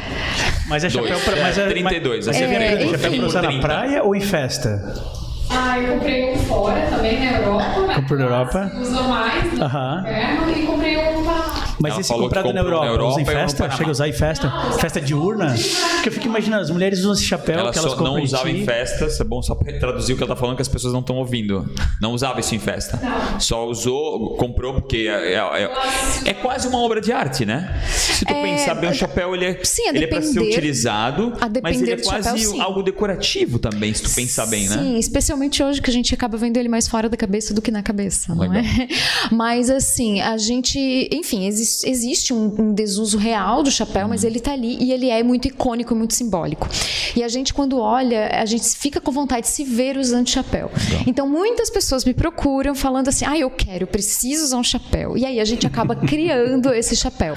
Mas 0.68 0.84
é 0.84 0.90
chapéu 0.90 1.10
Dois. 1.10 1.24
para 1.24 1.36
É, 1.36 1.42
mas 1.42 1.58
é, 1.58 1.68
32, 1.68 2.26
Mas, 2.26 2.36
assim, 2.36 2.46
mas, 2.46 2.62
é, 2.62 2.88
chapéu 2.88 3.12
pra 3.12 3.26
usar 3.26 3.42
na 3.42 3.48
30. 3.48 3.66
praia 3.66 4.02
ou 4.02 4.14
em 4.14 4.20
festa? 4.20 5.21
Ah, 5.54 5.78
eu 5.78 5.94
comprei 5.94 6.32
um 6.34 6.38
fora 6.38 6.80
também 6.88 7.20
na 7.20 7.38
Europa? 7.38 7.94
Comprou 7.94 8.18
na 8.18 8.24
Europa? 8.24 8.72
Usa 8.80 9.02
mais 9.02 9.52
no 9.52 9.64
Aham. 9.64 10.00
inverno 10.00 10.50
e 10.50 10.66
comprei 10.66 10.96
um 10.96 11.22
pra 11.22 11.44
Mas 11.82 11.92
Ela 11.92 12.00
esse 12.00 12.12
comprado 12.12 12.52
na 12.52 12.60
Europa, 12.60 12.84
na 12.84 12.90
Europa 12.92 13.10
usa 13.12 13.20
em 13.20 13.24
festa? 13.24 13.70
Chega 13.70 13.88
a 13.88 13.90
usar 13.90 14.08
em 14.08 14.12
festa? 14.12 14.50
Festa 14.78 15.00
diurna? 15.00 15.54
Porque 15.94 16.08
eu 16.08 16.12
fico 16.12 16.26
imaginando, 16.26 16.62
as 16.62 16.70
mulheres 16.70 17.00
usam 17.00 17.12
esse 17.14 17.24
chapéu 17.24 17.58
Ela 17.58 17.72
que 17.72 17.78
elas 17.78 17.90
só 17.90 17.96
compram 17.96 18.12
não 18.14 18.20
em 18.20 18.24
usava 18.24 18.48
ti. 18.48 18.56
em 18.58 18.64
festas, 18.64 19.20
é 19.20 19.24
bom 19.24 19.42
só 19.42 19.54
pra 19.54 19.72
traduzir 19.78 20.12
o 20.12 20.16
que 20.16 20.22
ela 20.22 20.34
tá 20.34 20.40
falando 20.40 20.56
que 20.56 20.62
as 20.62 20.68
pessoas 20.68 20.92
não 20.92 21.00
estão 21.00 21.16
ouvindo. 21.16 21.68
Não 22.00 22.12
usava 22.12 22.38
isso 22.40 22.54
em 22.54 22.58
festa. 22.58 22.98
Só 23.40 23.66
usou, 23.66 24.36
comprou 24.36 24.74
porque 24.74 25.08
é, 25.08 25.32
é- 25.34 25.62
é- 25.64 26.30
é 26.30 26.34
quase 26.34 26.68
uma 26.68 26.78
obra 26.78 27.00
de 27.00 27.10
arte, 27.12 27.44
né? 27.44 27.80
Se 27.90 28.24
tu 28.24 28.32
É, 28.32 28.42
pensar 28.42 28.74
bem, 28.76 28.90
o 28.90 28.94
chapéu 28.94 29.34
ele 29.34 29.44
é, 29.46 29.60
sim, 29.64 29.88
ele 29.88 30.04
é 30.04 30.06
pra 30.06 30.22
ser 30.22 30.40
utilizado, 30.40 31.32
mas 31.62 31.82
ele 31.82 31.92
é 31.92 31.96
quase 31.96 32.38
chapéu, 32.44 32.62
algo 32.62 32.82
decorativo 32.82 33.58
também, 33.58 33.92
se 33.92 34.02
tu 34.02 34.10
pensar 34.10 34.46
bem, 34.46 34.68
né? 34.68 34.78
Sim, 34.78 34.98
especialmente 34.98 35.62
hoje 35.62 35.80
que 35.82 35.90
a 35.90 35.92
gente 35.92 36.14
acaba 36.14 36.36
vendo 36.36 36.56
ele 36.56 36.68
mais 36.68 36.86
fora 36.86 37.08
da 37.08 37.16
cabeça 37.16 37.52
do 37.52 37.60
que 37.60 37.70
na 37.70 37.82
cabeça, 37.82 38.34
não 38.34 38.42
Legal. 38.42 38.56
é? 38.58 38.88
Mas 39.32 39.68
assim, 39.70 40.20
a 40.20 40.36
gente, 40.36 40.78
enfim, 41.12 41.46
existe, 41.46 41.71
existe 41.84 42.32
um, 42.32 42.54
um 42.58 42.74
desuso 42.74 43.18
real 43.18 43.62
do 43.62 43.70
chapéu, 43.70 44.08
mas 44.08 44.24
ele 44.24 44.40
tá 44.40 44.52
ali 44.52 44.76
e 44.80 44.92
ele 44.92 45.08
é 45.10 45.22
muito 45.22 45.48
icônico, 45.48 45.94
muito 45.94 46.14
simbólico. 46.14 46.68
E 47.16 47.22
a 47.22 47.28
gente 47.28 47.52
quando 47.54 47.78
olha, 47.78 48.28
a 48.40 48.44
gente 48.44 48.64
fica 48.76 49.00
com 49.00 49.12
vontade 49.12 49.46
de 49.46 49.52
se 49.52 49.64
ver 49.64 49.96
usando 49.96 50.28
chapéu. 50.28 50.70
Então 51.06 51.28
muitas 51.28 51.70
pessoas 51.70 52.04
me 52.04 52.14
procuram 52.14 52.74
falando 52.74 53.08
assim: 53.08 53.24
"Ah, 53.24 53.36
eu 53.38 53.50
quero, 53.50 53.84
eu 53.84 53.86
preciso 53.86 54.44
usar 54.44 54.56
um 54.58 54.64
chapéu". 54.64 55.16
E 55.16 55.24
aí 55.26 55.38
a 55.40 55.44
gente 55.44 55.66
acaba 55.66 55.94
criando 56.12 56.72
esse 56.72 56.96
chapéu. 56.96 57.34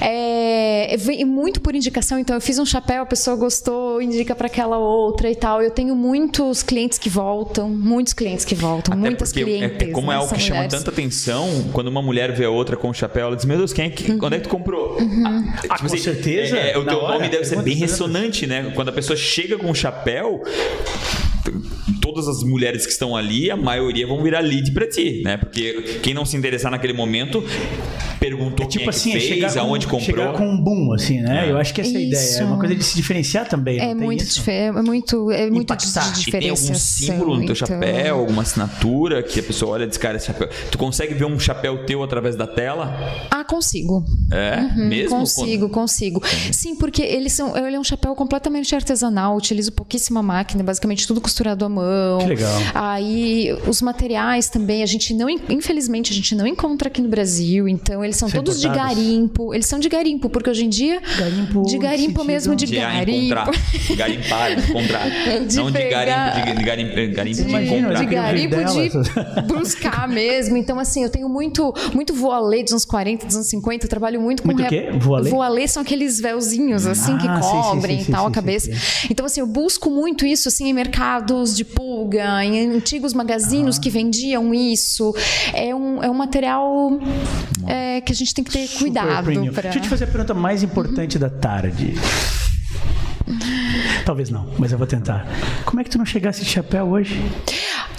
É, 0.00 0.96
vem 0.98 1.24
muito 1.24 1.60
por 1.60 1.74
indicação, 1.74 2.18
então 2.18 2.36
eu 2.36 2.40
fiz 2.40 2.58
um 2.58 2.66
chapéu, 2.66 3.02
a 3.02 3.06
pessoa 3.06 3.36
gostou, 3.36 4.00
indica 4.02 4.34
para 4.34 4.46
aquela 4.46 4.78
outra 4.78 5.30
e 5.30 5.34
tal. 5.34 5.62
Eu 5.62 5.70
tenho 5.70 5.94
muitos 5.96 6.62
clientes 6.62 6.98
que 6.98 7.08
voltam, 7.08 7.68
muitos 7.70 8.12
clientes 8.12 8.44
que 8.44 8.54
voltam, 8.54 8.92
Até 8.94 9.00
muitas 9.08 9.32
porque 9.32 9.42
é- 9.42 9.44
clientes. 9.44 9.88
é, 9.88 9.92
como 9.92 10.12
é 10.12 10.16
algo 10.16 10.28
que 10.28 10.38
são 10.38 10.46
chama 10.48 10.56
mulheres. 10.62 10.74
tanta 10.78 10.90
atenção, 10.90 11.48
quando 11.72 11.88
uma 11.88 12.02
mulher 12.02 12.32
vê 12.32 12.44
a 12.44 12.50
outra 12.50 12.76
com 12.76 12.88
o 12.90 12.94
chapéu, 12.94 13.26
ela 13.28 13.36
diz: 13.36 13.44
Meu 13.44 13.56
Deus, 13.56 13.63
quem 13.72 13.86
é 13.86 13.90
que, 13.90 14.10
Uhum. 14.12 14.18
onde 14.22 14.36
é 14.36 14.38
que 14.38 14.44
tu 14.44 14.48
comprou? 14.50 14.96
Ah, 15.68 15.78
com 15.78 15.88
certeza, 15.88 16.56
é, 16.58 16.72
é, 16.72 16.78
o 16.78 16.84
teu 16.84 17.00
nome 17.02 17.28
deve 17.28 17.44
ser 17.44 17.62
bem 17.62 17.74
ressonante, 17.74 18.46
né? 18.46 18.72
Quando 18.74 18.88
a 18.88 18.92
pessoa 18.92 19.16
chega 19.16 19.56
com 19.56 19.70
o 19.70 19.74
chapéu. 19.74 20.42
Todas 22.14 22.28
as 22.28 22.44
mulheres 22.44 22.86
que 22.86 22.92
estão 22.92 23.16
ali, 23.16 23.50
a 23.50 23.56
maioria 23.56 24.06
vão 24.06 24.22
virar 24.22 24.38
lead 24.38 24.70
pra 24.70 24.86
ti, 24.88 25.20
né? 25.24 25.36
Porque 25.36 25.98
quem 26.00 26.14
não 26.14 26.24
se 26.24 26.36
interessar 26.36 26.70
naquele 26.70 26.92
momento 26.92 27.42
perguntou 28.20 28.66
Tipo 28.66 28.68
quem 28.68 28.82
é 28.82 28.84
que 28.84 28.88
assim, 28.90 29.10
é 29.10 29.12
fez, 29.14 29.24
chegar 29.24 29.52
com, 29.52 29.60
aonde 29.60 29.86
comprou. 29.88 30.00
chegar 30.26 30.32
com 30.32 30.46
um 30.48 30.56
boom, 30.62 30.92
assim, 30.92 31.20
né? 31.20 31.46
É. 31.48 31.50
Eu 31.50 31.58
acho 31.58 31.74
que 31.74 31.80
essa 31.80 31.92
é 31.92 31.96
a 31.96 32.00
ideia. 32.00 32.22
Isso. 32.22 32.40
É 32.40 32.44
uma 32.44 32.58
coisa 32.58 32.74
de 32.76 32.84
se 32.84 32.94
diferenciar 32.96 33.48
também. 33.48 33.80
É 33.80 33.94
muito, 33.94 34.22
isso? 34.22 34.48
é 34.48 34.70
muito, 34.70 35.30
é 35.32 35.50
muito 35.50 35.76
de, 35.76 35.86
Impactar. 35.88 36.12
de 36.12 36.28
E 36.28 36.32
tem 36.32 36.50
algum 36.50 36.74
símbolo 36.74 37.30
no 37.36 37.44
teu 37.46 37.52
então- 37.52 37.56
chapéu, 37.56 38.18
alguma 38.18 38.42
assinatura 38.42 39.22
que 39.22 39.40
a 39.40 39.42
pessoa 39.42 39.72
olha 39.72 39.84
e 39.84 39.86
diz, 39.88 39.98
cara, 39.98 40.16
esse 40.16 40.26
chapéu. 40.26 40.48
Tu 40.70 40.78
consegue 40.78 41.14
ver 41.14 41.24
um 41.24 41.38
chapéu 41.38 41.84
teu 41.84 42.02
através 42.02 42.36
da 42.36 42.46
tela? 42.46 42.94
Ah, 43.30 43.44
consigo. 43.44 44.04
É? 44.32 44.60
Uhum, 44.60 44.88
Mesmo? 44.88 45.10
Consigo, 45.18 45.68
consigo. 45.68 46.22
Sim, 46.52 46.76
porque 46.76 47.02
eles 47.02 47.32
são, 47.32 47.56
ele 47.56 47.74
é 47.76 47.80
um 47.80 47.84
chapéu 47.84 48.14
completamente 48.14 48.72
artesanal, 48.74 49.36
utilizo 49.36 49.72
pouquíssima 49.72 50.22
máquina, 50.22 50.62
basicamente 50.62 51.06
tudo 51.06 51.20
costurado 51.20 51.64
à 51.64 51.68
mão. 51.68 51.84
Que 52.20 52.26
legal. 52.26 52.52
Aí 52.74 53.48
os 53.66 53.80
materiais 53.82 54.48
também, 54.48 54.82
a 54.82 54.86
gente 54.86 55.12
não, 55.14 55.28
infelizmente, 55.28 56.12
a 56.12 56.14
gente 56.14 56.34
não 56.34 56.46
encontra 56.46 56.88
aqui 56.88 57.00
no 57.00 57.08
Brasil, 57.08 57.68
então 57.68 58.04
eles 58.04 58.16
são 58.16 58.28
São 58.28 58.42
todos 58.42 58.60
de 58.60 58.66
importados? 58.66 58.96
garimpo. 58.96 59.54
Eles 59.54 59.66
são 59.66 59.78
de 59.78 59.88
garimpo, 59.88 60.28
porque 60.30 60.50
hoje 60.50 60.64
em 60.64 60.68
dia. 60.68 61.00
Garimpo 61.18 61.62
de 61.62 61.78
garimpo 61.78 62.24
mesmo, 62.24 62.54
de, 62.56 62.66
De 62.66 62.76
garimpo. 62.76 63.10
encontrar. 63.34 63.50
Garimpar, 63.96 64.52
encontrar. 64.52 65.10
De 65.46 65.56
Não 65.56 65.66
de 65.66 65.72
pegar- 65.72 66.04
garimpo, 66.04 66.46
de, 66.46 66.56
de 66.56 66.64
garimpo, 66.64 67.14
garimpo 67.14 67.36
de, 67.36 67.42
encontrar. 67.42 67.94
de 67.94 68.02
eu 68.04 68.08
queria 68.08 68.22
ouvir 68.22 68.46
garimpo 68.48 69.02
de 69.02 69.42
buscar 69.42 70.08
mesmo. 70.08 70.56
Então, 70.56 70.78
assim, 70.78 71.02
eu 71.02 71.10
tenho 71.10 71.28
muito, 71.28 71.72
muito 71.94 72.14
voalê 72.14 72.62
dos 72.62 72.72
anos 72.72 72.84
40, 72.84 73.26
dos 73.26 73.36
anos 73.36 73.48
50. 73.48 73.84
Eu 73.84 73.90
trabalho 73.90 74.20
muito 74.20 74.42
com 74.42 74.48
Muito 74.48 74.68
quê? 74.68 74.90
Voalê? 74.98 75.30
Voalê 75.30 75.68
são 75.68 75.82
aqueles 75.82 76.20
véuzinhos, 76.20 76.86
assim, 76.86 77.16
que 77.18 77.26
Ah, 77.28 77.40
sim, 77.42 77.50
sim, 77.50 77.62
cobrem 77.62 77.98
sim, 78.02 78.10
e 78.10 78.12
tal 78.12 78.24
sim, 78.24 78.28
a 78.28 78.30
cabeça. 78.34 78.72
sim. 78.72 79.06
Então, 79.10 79.26
assim, 79.26 79.40
eu 79.40 79.46
busco 79.46 79.90
muito 79.90 80.24
isso, 80.26 80.48
assim, 80.48 80.68
em 80.68 80.72
mercados 80.72 81.54
de 81.56 81.64
em 82.44 82.76
antigos 82.76 83.14
magazines 83.14 83.78
que 83.78 83.90
vendiam 83.90 84.54
isso. 84.54 85.14
É 85.52 85.74
um, 85.74 86.02
é 86.02 86.10
um 86.10 86.14
material 86.14 86.98
é, 87.66 88.00
que 88.00 88.12
a 88.12 88.14
gente 88.14 88.34
tem 88.34 88.44
que 88.44 88.50
ter 88.50 88.66
Super 88.66 88.78
cuidado. 88.78 89.24
premium. 89.24 89.52
Pra... 89.52 89.62
Deixa 89.62 89.78
eu 89.78 89.82
te 89.82 89.88
fazer 89.88 90.04
a 90.04 90.06
pergunta 90.06 90.34
mais 90.34 90.62
importante 90.62 91.18
da 91.18 91.30
tarde. 91.30 91.94
Talvez 94.04 94.28
não, 94.28 94.46
mas 94.58 94.70
eu 94.70 94.78
vou 94.78 94.86
tentar. 94.86 95.26
Como 95.64 95.80
é 95.80 95.84
que 95.84 95.90
tu 95.90 95.96
não 95.96 96.04
chegasse 96.04 96.44
de 96.44 96.50
chapéu 96.50 96.88
hoje? 96.88 97.20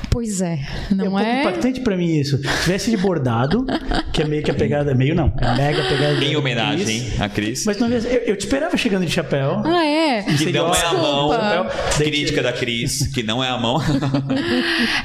Pois 0.10 0.40
é, 0.40 0.54
é 0.90 0.94
um 0.94 0.96
não 0.96 1.06
pouco 1.08 1.20
é? 1.20 1.42
impactante 1.42 1.82
pra 1.82 1.98
mim 1.98 2.16
isso. 2.18 2.38
Se 2.38 2.64
tivesse 2.64 2.90
de 2.90 2.96
bordado, 2.98 3.66
que 4.14 4.22
é 4.22 4.26
meio 4.26 4.42
que 4.44 4.50
a 4.50 4.54
pegada, 4.54 4.96
meio 4.96 5.14
não, 5.14 5.34
é 5.42 5.56
mega 5.58 5.84
pegada. 5.84 6.24
Em 6.24 6.36
homenagem 6.38 7.02
Cris. 7.02 7.22
a 7.22 7.30
Cris. 7.30 7.66
Mas 7.66 7.78
não 7.80 7.90
eu, 7.90 8.00
eu 8.02 8.36
te 8.38 8.46
esperava 8.46 8.78
chegando 8.78 9.06
de 9.06 9.12
chapéu. 9.12 9.62
Ah, 9.66 9.86
é? 9.86 10.24
que 10.24 10.52
não 10.54 10.74
é 10.74 10.82
a 10.86 10.94
mão. 10.94 11.30
Desculpa. 11.30 11.72
Crítica 11.98 12.42
da 12.44 12.54
Cris, 12.54 13.08
que 13.14 13.24
não 13.24 13.44
é 13.44 13.50
a 13.50 13.58
mão. 13.58 13.78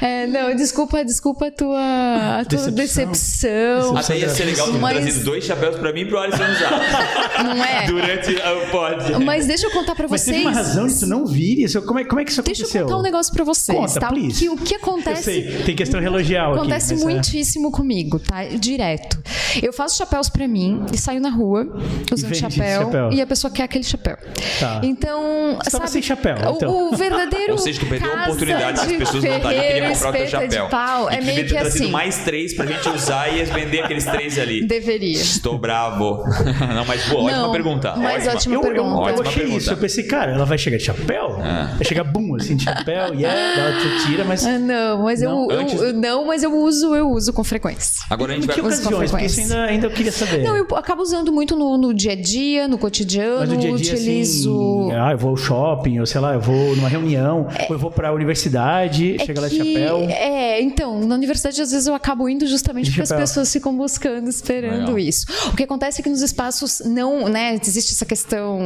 É, 0.01 0.27
não, 0.27 0.55
desculpa, 0.55 1.03
desculpa 1.03 1.47
a 1.47 1.51
tua, 1.51 2.39
a 2.39 2.45
tua 2.45 2.71
Decepção. 2.71 3.11
decepção. 3.11 3.97
Até 3.97 4.17
ia 4.19 4.29
ser 4.29 4.45
legal 4.45 4.71
ter 4.71 4.77
Mas- 4.79 4.97
trazido 5.03 5.25
dois 5.25 5.43
chapéus 5.43 5.75
pra 5.75 5.91
mim 5.93 6.01
e 6.01 6.05
pro 6.05 6.19
Alisson 6.19 6.43
usar. 6.43 7.43
Não 7.43 7.63
é? 7.63 7.85
Durante 7.87 8.31
o 8.31 8.71
pod. 8.71 9.23
Mas 9.25 9.47
deixa 9.47 9.67
eu 9.67 9.71
contar 9.71 9.95
pra 9.95 10.07
Mas 10.07 10.21
vocês. 10.21 10.37
teve 10.37 10.47
uma 10.47 10.55
razão 10.55 10.87
de 10.87 10.99
tu 10.99 11.05
não 11.07 11.25
vir 11.25 11.63
isso? 11.63 11.81
Como 11.81 11.99
é, 11.99 12.03
como 12.05 12.21
é 12.21 12.25
que 12.25 12.31
isso 12.31 12.41
Deixa 12.43 12.61
eu 12.61 12.65
aconteceu? 12.65 12.85
contar 12.85 12.97
um 12.97 13.01
negócio 13.01 13.33
pra 13.33 13.43
vocês, 13.43 13.77
Conta, 13.77 13.99
tá? 13.99 14.07
O 14.09 14.13
please. 14.13 14.39
que, 14.39 14.49
o 14.49 14.57
que 14.57 14.75
Eu 14.75 14.79
acontece? 14.93 15.23
sei, 15.23 15.43
tem 15.65 15.75
questão 15.75 15.99
relogial 15.99 16.53
Acontece 16.55 16.93
aqui. 16.93 17.01
é. 17.01 17.05
muitíssimo 17.05 17.71
comigo, 17.71 18.19
tá? 18.19 18.43
Direto. 18.45 19.21
Eu 19.61 19.73
faço 19.73 19.97
chapéus 19.97 20.29
pra 20.29 20.47
mim 20.47 20.85
e 20.93 20.97
saio 20.97 21.19
na 21.19 21.29
rua 21.29 21.65
usando 22.11 22.33
chapéu, 22.35 22.81
chapéu. 22.83 23.11
e 23.11 23.21
a 23.21 23.27
pessoa 23.27 23.51
quer 23.51 23.63
aquele 23.63 23.83
chapéu. 23.83 24.17
Tá. 24.59 24.79
Então, 24.83 25.57
Você 25.63 25.71
tava 25.71 25.83
sabe, 25.87 25.89
sem 25.89 26.01
chapéu, 26.01 26.35
o- 26.37 26.55
então. 26.55 26.89
o, 26.91 26.95
verdadeiro 26.95 27.51
Ou 27.53 27.57
seja, 27.57 27.79
tu 27.79 27.85
perdeu 27.85 28.11
a 28.15 28.23
oportunidade 28.23 28.77
das 28.77 28.87
de 28.87 28.97
pessoas 28.97 29.23
não 29.23 29.35
estarem 29.37 29.61
querendo 29.61 29.93
comprar 29.93 30.09
o 30.09 30.13
teu 30.13 30.27
chapéu. 30.27 30.67
pau. 30.69 31.09
É 31.09 31.21
meio 31.21 31.45
que 31.47 31.57
assim. 31.57 31.87
mais 31.89 32.17
três 32.19 32.53
pra 32.53 32.65
gente 32.65 32.87
usar 32.89 33.27
e 33.35 33.43
vender 33.45 33.81
aqueles 33.81 34.05
três 34.05 34.37
ali. 34.39 34.65
Deveria. 34.65 35.19
Estou 35.19 35.57
bravo. 35.57 36.23
Não, 36.73 36.85
mas 36.85 37.03
boa, 37.09 37.23
ótima 37.23 37.37
Não, 37.37 37.51
pergunta. 37.51 37.95
mas 37.97 38.27
ótima 38.27 38.55
Eu, 38.55 38.61
eu, 38.61 38.67
eu 38.67 38.73
pergunta. 38.73 38.97
Ótima 38.99 39.21
achei 39.27 39.33
pergunta. 39.43 39.57
isso. 39.57 39.71
Eu 39.71 39.77
pensei, 39.77 40.03
cara, 40.05 40.31
ela 40.31 40.45
vai 40.45 40.57
chegar 40.57 40.77
de 40.77 40.83
chapéu? 40.83 41.37
Vai 41.75 41.83
chegar 41.85 42.03
bum, 42.03 42.35
assim, 42.35 42.55
de 42.55 42.63
chapéu, 42.63 43.13
e 43.13 43.21
yeah, 43.23 43.59
ela 43.61 43.79
te 43.79 44.05
tira, 44.05 44.23
mas. 44.23 44.45
Ah, 44.45 44.57
não, 44.71 45.03
mas 45.03 45.21
Não, 45.21 45.49
eu, 45.51 45.59
antes- 45.59 45.81
eu- 45.81 45.93
não, 45.93 46.25
mas 46.25 46.43
eu 46.43 46.53
uso, 46.55 46.95
eu 46.95 47.09
uso 47.09 47.33
com 47.33 47.43
frequência. 47.43 48.03
Agora 48.09 48.31
a 48.31 48.35
gente 48.35 48.47
vai 48.47 48.55
que 48.55 48.61
ocasiões? 48.61 49.11
Porque 49.11 49.25
isso 49.25 49.35
frequência. 49.35 49.57
ainda, 49.61 49.71
ainda 49.71 49.87
eu 49.87 49.91
queria 49.91 50.11
saber. 50.11 50.43
Não, 50.43 50.55
eu 50.57 50.65
acabo 50.75 51.01
usando 51.01 51.31
muito 51.31 51.55
no, 51.55 51.77
no 51.77 51.93
dia 51.93 52.13
a 52.13 52.15
dia, 52.15 52.67
no 52.67 52.77
cotidiano, 52.77 53.39
Mas 53.39 53.49
no 53.49 53.57
dia 53.57 53.73
a 53.73 53.75
dia, 53.75 53.93
utilizo. 53.93 54.87
assim, 54.87 54.91
ah, 54.93 55.11
eu 55.11 55.17
vou 55.17 55.31
ao 55.31 55.37
shopping, 55.37 55.99
ou 55.99 56.05
sei 56.05 56.21
lá, 56.21 56.33
eu 56.33 56.41
vou 56.41 56.75
numa 56.75 56.87
reunião, 56.89 57.47
ou 57.69 57.75
eu 57.75 57.79
vou 57.79 57.91
pra 57.91 58.11
universidade, 58.13 59.15
É 59.19 59.25
chega 59.25 59.41
lá 59.41 59.47
de 59.47 59.57
chapéu. 59.57 59.99
É, 60.09 60.61
então, 60.61 60.99
na 61.01 61.15
universidade 61.15 61.61
às 61.61 61.71
vezes 61.71 61.87
eu 61.87 61.93
acabo 61.95 62.27
indo 62.29 62.45
justamente 62.47 62.85
De 62.85 62.91
porque 62.91 63.01
as 63.03 63.11
pessoas 63.11 63.51
ficam 63.51 63.75
buscando, 63.75 64.29
esperando 64.29 64.79
Legal. 64.93 64.99
isso. 64.99 65.25
O 65.51 65.55
que 65.55 65.63
acontece 65.63 66.01
é 66.01 66.03
que 66.03 66.09
nos 66.09 66.21
espaços 66.21 66.81
não, 66.85 67.27
né, 67.29 67.57
existe 67.61 67.93
essa 67.93 68.05
questão 68.05 68.59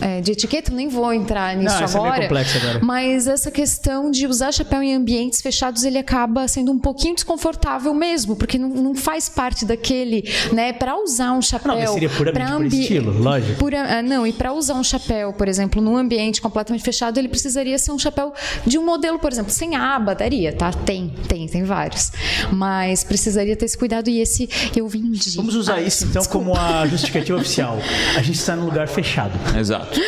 é, 0.00 0.20
de 0.20 0.32
etiqueta, 0.32 0.70
eu 0.70 0.76
nem 0.76 0.88
vou 0.88 1.12
entrar 1.12 1.56
nisso 1.56 1.74
Não, 1.74 1.82
é 1.84 1.86
meio 1.88 1.96
agora. 1.98 2.22
complexa 2.22 2.58
agora. 2.58 2.80
Mas 2.82 3.26
essa 3.26 3.50
questão 3.50 4.10
de 4.10 4.26
usar 4.26 4.52
chapéu 4.52 4.82
em 4.82 4.94
ambientes 4.94 5.40
fechados, 5.46 5.84
ele 5.84 5.98
acaba 5.98 6.48
sendo 6.48 6.72
um 6.72 6.78
pouquinho 6.78 7.14
desconfortável 7.14 7.94
mesmo, 7.94 8.34
porque 8.34 8.58
não, 8.58 8.68
não 8.68 8.94
faz 8.96 9.28
parte 9.28 9.64
daquele, 9.64 10.24
né, 10.52 10.72
para 10.72 10.96
usar 11.00 11.32
um 11.32 11.40
chapéu. 11.42 11.72
Não, 11.72 11.80
mas 11.80 11.90
seria 11.90 12.08
puramente 12.10 12.32
pra 12.38 12.46
por 12.56 12.64
ambi- 12.64 12.80
estilo, 12.80 13.22
lógico. 13.22 13.58
Pura- 13.58 13.98
ah, 13.98 14.02
não, 14.02 14.26
e 14.26 14.32
para 14.32 14.52
usar 14.52 14.74
um 14.74 14.82
chapéu, 14.82 15.32
por 15.32 15.46
exemplo, 15.46 15.80
num 15.80 15.96
ambiente 15.96 16.40
completamente 16.40 16.82
fechado, 16.82 17.16
ele 17.18 17.28
precisaria 17.28 17.78
ser 17.78 17.92
um 17.92 17.98
chapéu 17.98 18.32
de 18.66 18.76
um 18.78 18.84
modelo, 18.84 19.18
por 19.20 19.30
exemplo, 19.30 19.52
sem 19.52 19.76
aba, 19.76 20.14
daria, 20.14 20.52
tá? 20.52 20.72
Tem, 20.72 21.14
tem, 21.28 21.46
tem 21.46 21.62
vários. 21.62 22.10
Mas 22.52 23.04
precisaria 23.04 23.56
ter 23.56 23.66
esse 23.66 23.78
cuidado 23.78 24.08
e 24.10 24.20
esse 24.20 24.48
eu 24.76 24.88
vendi. 24.88 25.36
Vamos 25.36 25.54
usar 25.54 25.76
Ah, 25.76 25.80
isso 25.82 26.04
então 26.06 26.20
desculpa. 26.22 26.50
como 26.50 26.58
a 26.58 26.86
justificativa 26.88 27.38
oficial. 27.38 27.78
A 28.16 28.22
gente 28.22 28.38
está 28.38 28.56
num 28.56 28.64
lugar 28.64 28.88
fechado. 28.88 29.32
Exato. 29.58 30.00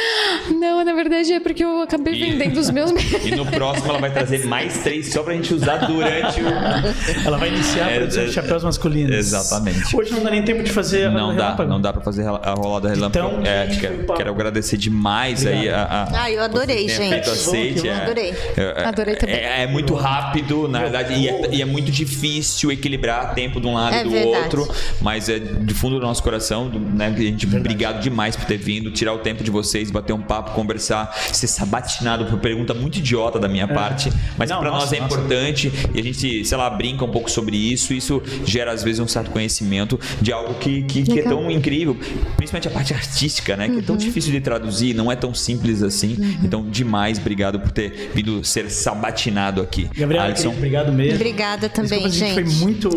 Não, 0.59 0.85
na 0.85 0.95
verdade 0.95 1.33
é 1.33 1.41
porque 1.41 1.63
eu 1.63 1.83
acabei 1.83 2.15
E- 2.15 2.19
vendendo 2.19 2.57
os 2.59 2.71
meus. 2.73 2.91
E 3.25 3.31
no 3.37 3.45
próximo 3.47 3.89
ela 3.91 3.99
vai 4.01 4.13
trazer 4.13 4.45
mais 4.47 4.79
três 4.79 5.13
só 5.13 5.23
pra 5.29 5.37
gente 5.37 5.55
usar 5.55 5.77
durante 5.79 6.41
o. 6.41 6.47
Ela 7.27 7.39
vai 7.39 7.49
iniciar 7.49 7.87
a 7.87 7.91
É, 7.91 7.97
produção 7.99 8.25
de 8.25 8.31
é, 8.31 8.33
chapéus 8.33 8.65
masculinos. 8.65 9.15
Exatamente. 9.15 9.95
Hoje 9.97 10.11
não 10.13 10.23
dá 10.23 10.31
nem 10.31 10.43
tempo 10.43 10.63
de 10.63 10.71
fazer 10.73 11.05
a 11.07 11.11
Não 11.11 11.35
dá, 11.37 11.45
relâmpago. 11.45 11.71
não 11.71 11.81
dá 11.81 11.93
pra 11.93 12.03
fazer 12.03 12.27
a 12.27 12.55
rolada 12.55 12.89
relâmpago. 12.89 13.29
Então, 13.29 13.47
é, 13.47 13.67
gente, 13.69 13.81
quero, 13.81 14.15
quero 14.15 14.31
agradecer 14.31 14.77
demais 14.77 15.47
aí 15.47 15.69
a, 15.69 15.83
a- 15.83 16.23
Ah, 16.25 16.31
eu 16.31 16.43
adorei, 16.43 16.89
gente. 16.89 17.29
Aceite, 17.31 17.89
é, 17.89 17.95
Adorei. 17.95 18.35
é- 18.57 18.63
é- 18.79 18.85
Adorei 18.85 19.17
também. 19.17 19.35
É, 19.37 19.63
é 19.63 19.67
muito 19.67 19.95
rápido, 19.95 20.67
na 20.69 20.81
verdade, 20.81 21.15
e 21.15 21.29
é, 21.29 21.55
e 21.55 21.63
é 21.63 21.65
muito 21.65 21.91
difícil 21.91 22.73
equilibrar 22.73 23.35
tempo 23.35 23.61
de 23.61 23.67
um 23.67 23.75
lado 23.75 23.95
É 23.95 24.01
e 24.01 24.05
do 24.05 24.11
verdade. 24.11 24.57
outro. 24.57 24.75
Mas 25.01 25.29
é 25.29 25.39
de 25.39 25.75
fundo 25.75 25.99
do 26.01 26.07
nosso 26.07 26.23
coração, 26.23 26.69
do- 26.69 26.79
né, 26.81 27.07
a 27.15 27.21
gente, 27.21 27.47
obrigado 27.47 28.01
demais 28.01 28.35
por 28.37 28.45
ter 28.47 28.57
vindo, 28.57 28.91
tirar 28.91 29.13
o 29.13 29.19
tempo 29.19 29.43
de 29.45 29.51
vocês, 29.51 29.91
bater 29.91 30.13
um 30.13 30.21
papo. 30.23 30.49
conversar, 30.59 31.15
ser 31.33 31.47
sabatinado 31.47 32.25
por 32.27 32.39
pergunta 32.39 32.73
muito 32.73 32.99
idiota 32.99 33.39
da 33.39 33.49
minha 33.49 33.67
parte, 33.69 34.11
mas 34.37 34.51
para 34.51 34.71
nós 34.71 34.93
é 34.93 35.01
nossa. 35.01 35.15
Importante 35.19 35.73
e 35.95 36.01
a 36.01 36.03
gente, 36.03 36.45
sei 36.45 36.59
lá, 36.59 36.69
brinca 36.71 37.05
um 37.05 37.11
pouco 37.11 37.31
sobre 37.31 37.57
isso. 37.57 37.93
Isso 37.93 38.23
gera 38.45 38.73
às 38.73 38.83
vezes 38.83 39.01
um 39.01 39.09
certo 39.09 39.31
conhecimento 39.31 39.99
de 40.21 40.33
algo 40.33 40.55
que, 40.55 40.83
que, 40.83 41.03
que 41.03 41.21
é 41.21 41.23
tão 41.23 41.51
incrível, 41.51 41.97
principalmente 42.37 42.69
a 42.69 42.71
parte 42.71 42.95
artística, 42.95 43.57
né? 43.57 43.69
Que 43.69 43.79
é 43.79 43.83
tão 43.83 43.97
difícil 43.97 44.33
de 44.33 44.41
traduzir, 44.41 44.95
não 44.95 45.11
é 45.11 45.17
tão 45.17 45.35
simples 45.35 45.83
assim. 45.83 46.17
Então, 46.43 46.69
demais, 46.69 47.19
obrigado 47.19 47.61
por 47.61 47.71
ter 47.71 48.11
vindo 48.15 48.45
ser 48.45 48.71
sabatinado 48.71 49.61
aqui. 49.61 49.89
Gabriela, 49.95 50.27
Alisson. 50.27 50.51
obrigado 50.51 50.93
mesmo. 50.93 51.17
Obrigada 51.17 51.69
também, 51.69 52.09
Desculpa, 52.09 52.09
a 52.09 52.11
gente. 52.11 52.35
gente. 52.35 52.57
foi 52.57 52.65
muito 52.65 52.91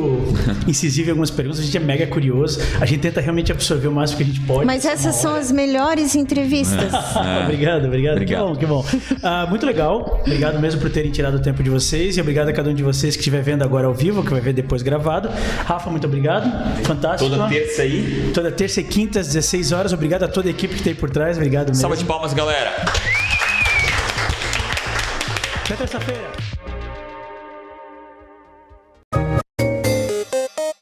incisivo 0.68 1.10
em 1.10 1.12
algumas 1.12 1.32
perguntas, 1.32 1.60
a 1.60 1.64
gente 1.64 1.78
é 1.78 1.80
mega 1.80 2.08
curioso. 2.08 2.60
A 2.80 2.86
gente 2.86 3.02
tenta 3.02 3.22
realmente 3.22 3.52
absorver 3.52 3.88
o 3.88 3.92
máximo 3.92 4.18
que 4.18 4.24
a 4.24 4.28
gente 4.28 4.42
pode. 4.42 4.66
Mas 4.66 4.84
nessa 4.84 5.10
essas 5.10 5.16
são 5.16 5.36
as 5.36 5.52
melhores 5.52 6.16
entrevistas. 6.16 6.92
obrigado, 7.44 7.86
obrigado. 7.86 8.18
Obrigado. 8.18 8.26
Que 8.26 8.36
bom, 8.36 8.56
que 8.56 8.66
bom. 8.66 8.86
Ah, 9.24 9.46
muito 9.50 9.66
legal. 9.66 10.22
Obrigado 10.22 10.60
mesmo 10.60 10.82
por 10.82 10.90
terem 10.90 11.12
tirado 11.12 11.36
o 11.36 11.40
tempo 11.40 11.64
de 11.64 11.70
vocês. 12.12 12.18
E 12.18 12.22
obrigado 12.22 12.50
a 12.50 12.54
cada 12.54 12.70
um 12.70 12.74
de 12.74 12.84
vocês 12.84 13.16
que 13.16 13.22
estiver 13.22 13.42
vendo 13.42 13.64
agora 13.64 13.88
ao 13.88 13.94
vivo, 13.94 14.24
que 14.24 14.32
vai 14.32 14.42
ver 14.42 14.54
depois 14.54 14.82
gravado. 14.82 15.30
Rafa, 15.66 15.90
muito 15.90 16.06
obrigado. 16.06 16.46
Fantástico. 16.84 17.30
Toda 17.30 17.48
terça 17.48 17.82
aí. 17.82 18.32
Toda 18.34 18.52
terça 18.52 18.82
e 18.82 18.84
quinta 18.84 19.20
às 19.20 19.28
16 19.28 19.72
horas. 19.72 19.94
Obrigado 19.94 20.24
a 20.24 20.28
toda 20.28 20.48
a 20.48 20.52
equipe 20.52 20.76
que 20.76 20.84
tem 20.84 20.94
por 20.94 21.10
trás. 21.10 21.38
Obrigado 21.38 21.68
mesmo. 21.68 21.82
Salva 21.82 21.96
de 21.96 22.06
palmas, 22.06 22.34
galera. 22.34 22.72
Até 25.64 25.76
terça-feira. 25.76 26.31